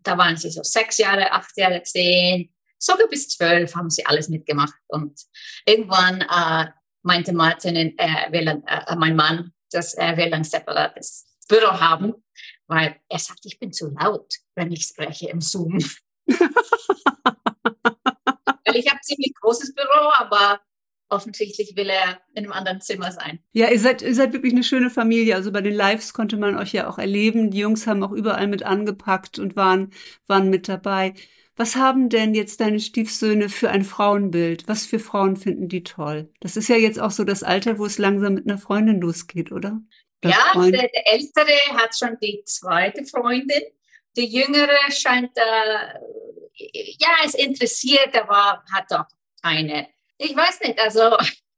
da 0.02 0.18
waren 0.18 0.36
sie 0.36 0.52
so 0.52 0.62
sechs 0.64 0.98
Jahre, 0.98 1.32
acht 1.32 1.58
Jahre, 1.58 1.82
zehn, 1.82 2.54
sogar 2.78 3.08
bis 3.08 3.30
zwölf 3.30 3.74
haben 3.74 3.90
sie 3.90 4.06
alles 4.06 4.28
mitgemacht. 4.28 4.74
Und 4.88 5.18
irgendwann 5.66 6.20
äh, 6.22 6.68
meinte 7.04 7.32
Martin, 7.32 7.98
er 7.98 8.30
will, 8.34 8.62
äh, 8.68 8.96
mein 8.98 9.16
Mann, 9.16 9.54
dass 9.72 9.94
er 9.94 10.18
will 10.18 10.34
ein 10.34 10.44
separates 10.44 11.26
Büro 11.48 11.80
haben, 11.80 12.14
weil 12.68 13.00
er 13.08 13.20
sagt, 13.20 13.46
ich 13.46 13.58
bin 13.60 13.72
zu 13.72 13.92
laut, 13.92 14.34
wenn 14.56 14.74
ich 14.74 14.84
spreche 14.84 15.30
im 15.30 15.40
Zoom. 15.40 15.80
weil 16.28 16.50
ich 18.76 18.90
habe 18.90 19.00
ziemlich 19.02 19.34
großes 19.40 19.74
Büro, 19.74 20.12
aber 20.18 20.60
offensichtlich 21.14 21.76
will 21.76 21.90
er 21.90 22.20
in 22.34 22.44
einem 22.44 22.52
anderen 22.52 22.82
Zimmer 22.82 23.12
sein. 23.12 23.40
Ja, 23.52 23.70
ihr 23.70 23.80
seid, 23.80 24.02
ihr 24.02 24.16
seid 24.16 24.34
wirklich 24.34 24.54
eine 24.54 24.64
schöne 24.64 24.90
Familie. 24.90 25.36
Also 25.36 25.52
bei 25.52 25.62
den 25.62 25.74
Lives 25.74 26.14
konnte 26.14 26.38
man 26.38 26.58
euch 26.58 26.74
ja 26.74 26.90
auch 26.90 26.98
erleben. 26.98 27.52
Die 27.52 27.60
Jungs 27.60 27.88
haben 27.88 28.04
auch 28.04 28.12
überall 28.12 28.48
mit 28.48 28.64
angepackt 28.64 29.40
und 29.40 29.56
waren, 29.56 29.92
waren 30.28 30.50
mit 30.50 30.68
dabei. 30.68 31.14
Was 31.56 31.76
haben 31.76 32.10
denn 32.10 32.34
jetzt 32.34 32.62
deine 32.62 32.80
Stiefsöhne 32.80 33.48
für 33.48 33.70
ein 33.70 33.84
Frauenbild? 33.84 34.68
Was 34.68 34.86
für 34.86 34.98
Frauen 34.98 35.38
finden 35.38 35.70
die 35.70 35.84
toll? 35.84 36.32
Das 36.40 36.58
ist 36.58 36.68
ja 36.68 36.76
jetzt 36.76 37.00
auch 37.00 37.12
so 37.12 37.24
das 37.24 37.44
Alter, 37.44 37.78
wo 37.78 37.86
es 37.86 38.00
langsam 38.00 38.34
mit 38.34 38.50
einer 38.50 38.58
Freundin 38.58 39.00
losgeht, 39.00 39.52
oder? 39.52 39.80
Das 40.22 40.32
ja, 40.32 40.62
der, 40.62 40.72
der, 40.72 41.14
Ältere 41.14 41.54
hat 41.74 41.96
schon 41.96 42.18
die 42.22 42.42
zweite 42.46 43.06
Freundin. 43.06 43.62
Die 44.16 44.26
Jüngere 44.26 44.78
scheint, 44.90 45.38
äh, 45.38 46.00
ja, 47.00 47.10
ist 47.26 47.36
interessiert, 47.36 48.16
aber 48.20 48.64
hat 48.72 48.92
auch 48.92 49.06
keine 49.44 49.88
ich 50.24 50.36
weiß 50.36 50.62
nicht, 50.62 50.80
also 50.80 51.18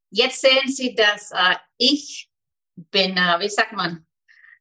jetzt 0.10 0.42
sehen 0.42 0.68
Sie, 0.68 0.96
dass 0.96 1.32
äh, 1.32 1.56
ich 1.78 2.30
bin, 2.76 3.18
äh, 3.18 3.40
wie 3.40 3.50
sagt 3.50 3.74
man, 3.74 4.06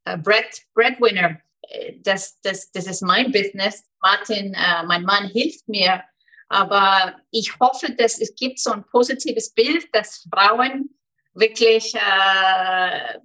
äh, 0.04 0.18
Bread, 0.18 0.62
Breadwinner. 0.74 1.40
Äh, 1.62 1.94
das, 2.00 2.40
das, 2.42 2.70
das 2.70 2.86
ist 2.86 3.02
mein 3.02 3.32
Business. 3.32 3.84
Martin, 4.00 4.54
äh, 4.54 4.82
mein 4.84 5.02
Mann, 5.02 5.28
hilft 5.28 5.68
mir. 5.68 6.02
Aber 6.48 7.16
ich 7.30 7.58
hoffe, 7.58 7.92
dass 7.94 8.20
es 8.20 8.34
gibt 8.34 8.58
so 8.60 8.72
ein 8.72 8.84
positives 8.84 9.52
Bild, 9.52 9.86
dass 9.92 10.26
Frauen 10.30 10.90
wirklich 11.32 11.94
äh, 11.94 13.18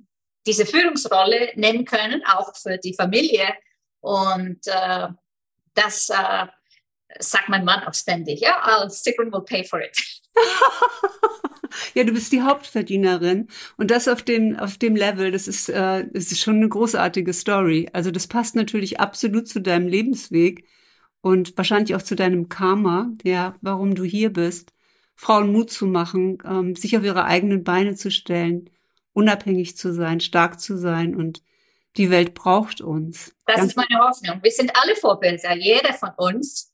diese 0.46 0.66
Führungsrolle 0.66 1.52
nehmen 1.56 1.86
können, 1.86 2.24
auch 2.26 2.56
für 2.56 2.78
die 2.78 2.96
Familie. 2.96 3.54
Und 4.00 4.66
äh, 4.66 5.10
das 5.74 6.10
äh, 6.10 6.48
sagt 7.20 7.50
mein 7.50 7.66
Mann 7.66 7.84
auch 7.84 7.94
ständig. 7.94 8.40
Ja, 8.40 8.64
I'll 8.66 8.90
Sigrid 8.90 9.32
will 9.32 9.44
pay 9.44 9.64
for 9.64 9.82
it. 9.82 9.96
ja, 11.94 12.04
du 12.04 12.14
bist 12.14 12.32
die 12.32 12.42
Hauptverdienerin 12.42 13.48
und 13.78 13.92
das 13.92 14.08
auf 14.08 14.22
dem 14.24 14.56
auf 14.58 14.78
dem 14.78 14.96
Level, 14.96 15.32
das 15.32 15.48
ist 15.48 15.70
äh, 15.70 16.06
das 16.12 16.32
ist 16.32 16.42
schon 16.42 16.58
eine 16.58 16.70
großartige 16.70 17.34
Story. 17.34 17.90
Also 17.94 18.12
das 18.12 18.28
passt 18.28 18.56
natürlich 18.56 19.00
absolut 19.00 19.48
zu 19.48 19.62
deinem 19.62 19.88
Lebensweg 19.88 20.66
und 21.22 21.58
wahrscheinlich 21.58 21.96
auch 21.96 22.02
zu 22.02 22.16
deinem 22.16 22.50
Karma, 22.50 23.12
ja, 23.24 23.56
warum 23.62 23.96
du 23.96 24.04
hier 24.04 24.32
bist, 24.32 24.74
Frauen 25.16 25.52
Mut 25.52 25.70
zu 25.72 25.86
machen, 25.86 26.38
ähm, 26.46 26.76
sich 26.76 26.98
auf 26.98 27.04
ihre 27.04 27.26
eigenen 27.26 27.64
Beine 27.64 27.96
zu 27.96 28.12
stellen, 28.12 28.70
unabhängig 29.14 29.78
zu 29.78 29.94
sein, 29.94 30.20
stark 30.22 30.60
zu 30.60 30.78
sein 30.78 31.16
und 31.16 31.44
die 31.98 32.10
Welt 32.10 32.34
braucht 32.34 32.82
uns. 32.82 33.36
Das 33.46 33.58
Ganz 33.58 33.72
ist 33.72 33.76
meine 33.76 34.00
Hoffnung. 34.02 34.40
Wir 34.42 34.52
sind 34.52 34.72
alle 34.76 34.96
Vorbilder, 34.96 35.56
jeder 35.56 35.94
von 35.94 36.12
uns. 36.18 36.72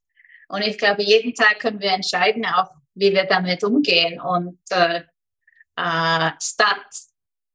Und 0.47 0.61
ich 0.61 0.77
glaube, 0.77 1.01
jeden 1.01 1.33
Tag 1.33 1.59
können 1.59 1.79
wir 1.79 1.91
entscheiden, 1.91 2.45
auch 2.45 2.69
wie 2.95 3.13
wir 3.13 3.25
damit 3.25 3.63
umgehen. 3.63 4.19
Und 4.19 4.59
äh, 4.71 5.03
äh, 5.75 6.31
statt 6.41 6.87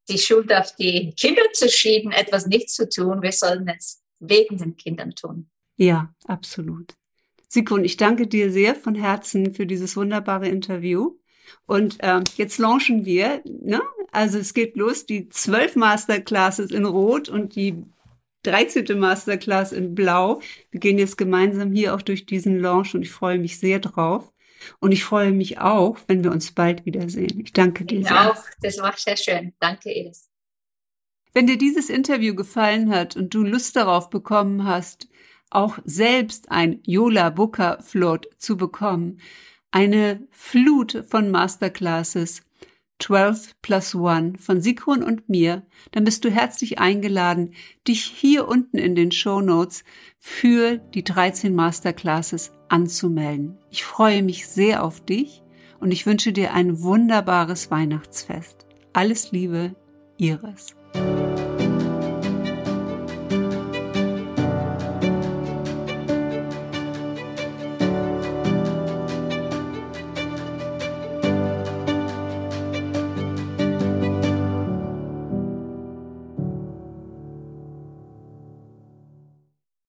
die 0.09 0.19
Schuld 0.19 0.53
auf 0.53 0.75
die 0.77 1.13
Kinder 1.15 1.43
zu 1.53 1.69
schieben, 1.69 2.13
etwas 2.13 2.47
nicht 2.47 2.71
zu 2.71 2.89
tun, 2.89 3.23
wir 3.23 3.33
sollen 3.33 3.69
es 3.69 4.03
wegen 4.19 4.59
den 4.59 4.77
Kindern 4.77 5.15
tun. 5.15 5.49
Ja, 5.77 6.13
absolut. 6.27 6.95
Sikun, 7.49 7.85
ich 7.85 7.97
danke 7.97 8.27
dir 8.27 8.53
sehr 8.53 8.75
von 8.75 8.95
Herzen 8.95 9.55
für 9.55 9.67
dieses 9.67 9.97
wunderbare 9.97 10.49
Interview. 10.49 11.17
Und 11.67 11.99
ähm, 12.01 12.23
jetzt 12.37 12.59
launchen 12.59 13.05
wir, 13.05 13.43
ne? 13.45 13.81
also 14.13 14.39
es 14.39 14.55
geht 14.55 14.77
los, 14.77 15.07
die 15.07 15.29
zwölf 15.31 15.75
Masterclasses 15.75 16.71
in 16.71 16.85
Rot 16.85 17.29
und 17.29 17.57
die 17.57 17.83
13. 18.45 18.99
Masterclass 18.99 19.73
in 19.73 19.95
Blau. 19.95 20.41
Wir 20.71 20.81
gehen 20.81 20.99
jetzt 20.99 21.19
gemeinsam 21.19 21.73
hier 21.73 21.95
auch 21.95 22.03
durch 22.03 22.25
diesen 22.27 22.61
Launch 22.61 22.95
und 22.95 23.03
ich 23.03 23.11
freue 23.11 23.39
mich 23.39 23.59
sehr 23.59 23.81
drauf. 23.81 24.33
Und 24.79 24.93
ich 24.93 25.05
freue 25.05 25.33
mich 25.33 25.59
auch, 25.59 25.99
wenn 26.07 26.23
wir 26.23 26.31
uns 26.31 26.53
bald 26.53 26.87
wiedersehen. 26.87 27.41
Ich 27.41 27.53
danke 27.53 27.85
dir. 27.85 28.01
Ich 28.01 28.09
sehr. 28.09 28.31
auch. 28.31 28.43
Das 28.63 28.79
war 28.79 28.95
sehr 28.97 29.17
schön. 29.17 29.53
Danke, 29.59 29.91
Edith. 29.91 30.29
Wenn 31.33 31.47
dir 31.47 31.59
dieses 31.59 31.91
Interview 31.91 32.35
gefallen 32.35 32.91
hat 32.91 33.17
und 33.17 33.35
du 33.35 33.43
Lust 33.43 33.77
darauf 33.77 34.11
bekommen 34.11 34.65
hast, 34.65 35.09
auch 35.51 35.79
selbst 35.85 36.51
ein 36.51 36.81
Yola 36.85 37.31
Booker 37.31 37.79
Float 37.83 38.29
zu 38.39 38.57
bekommen, 38.57 39.21
eine 39.71 40.27
Flut 40.31 41.05
von 41.09 41.31
Masterclasses, 41.31 42.43
12 43.01 43.57
plus 43.63 43.95
1 43.95 44.45
von 44.45 44.61
Sigrun 44.61 45.03
und 45.03 45.29
mir, 45.29 45.67
dann 45.93 46.05
bist 46.05 46.25
du 46.25 46.31
herzlich 46.31 46.79
eingeladen, 46.79 47.55
dich 47.89 48.05
hier 48.05 48.47
unten 48.47 48.79
in 48.79 48.95
den 48.95 49.11
Show 49.13 49.41
Notes 49.41 49.85
für 50.19 50.77
die 50.77 51.05
13 51.05 51.55
Masterclasses 51.55 52.53
anzumelden. 52.69 53.59
Ich 53.71 53.85
freue 53.85 54.23
mich 54.23 54.47
sehr 54.47 54.85
auf 54.85 55.05
dich 55.05 55.43
und 55.81 55.93
ich 55.93 56.07
wünsche 56.07 56.33
dir 56.33 56.53
ein 56.53 56.83
wunderbares 56.83 57.71
Weihnachtsfest. 57.71 58.67
Alles 58.93 59.33
Liebe, 59.33 59.75
Iris. 60.19 60.80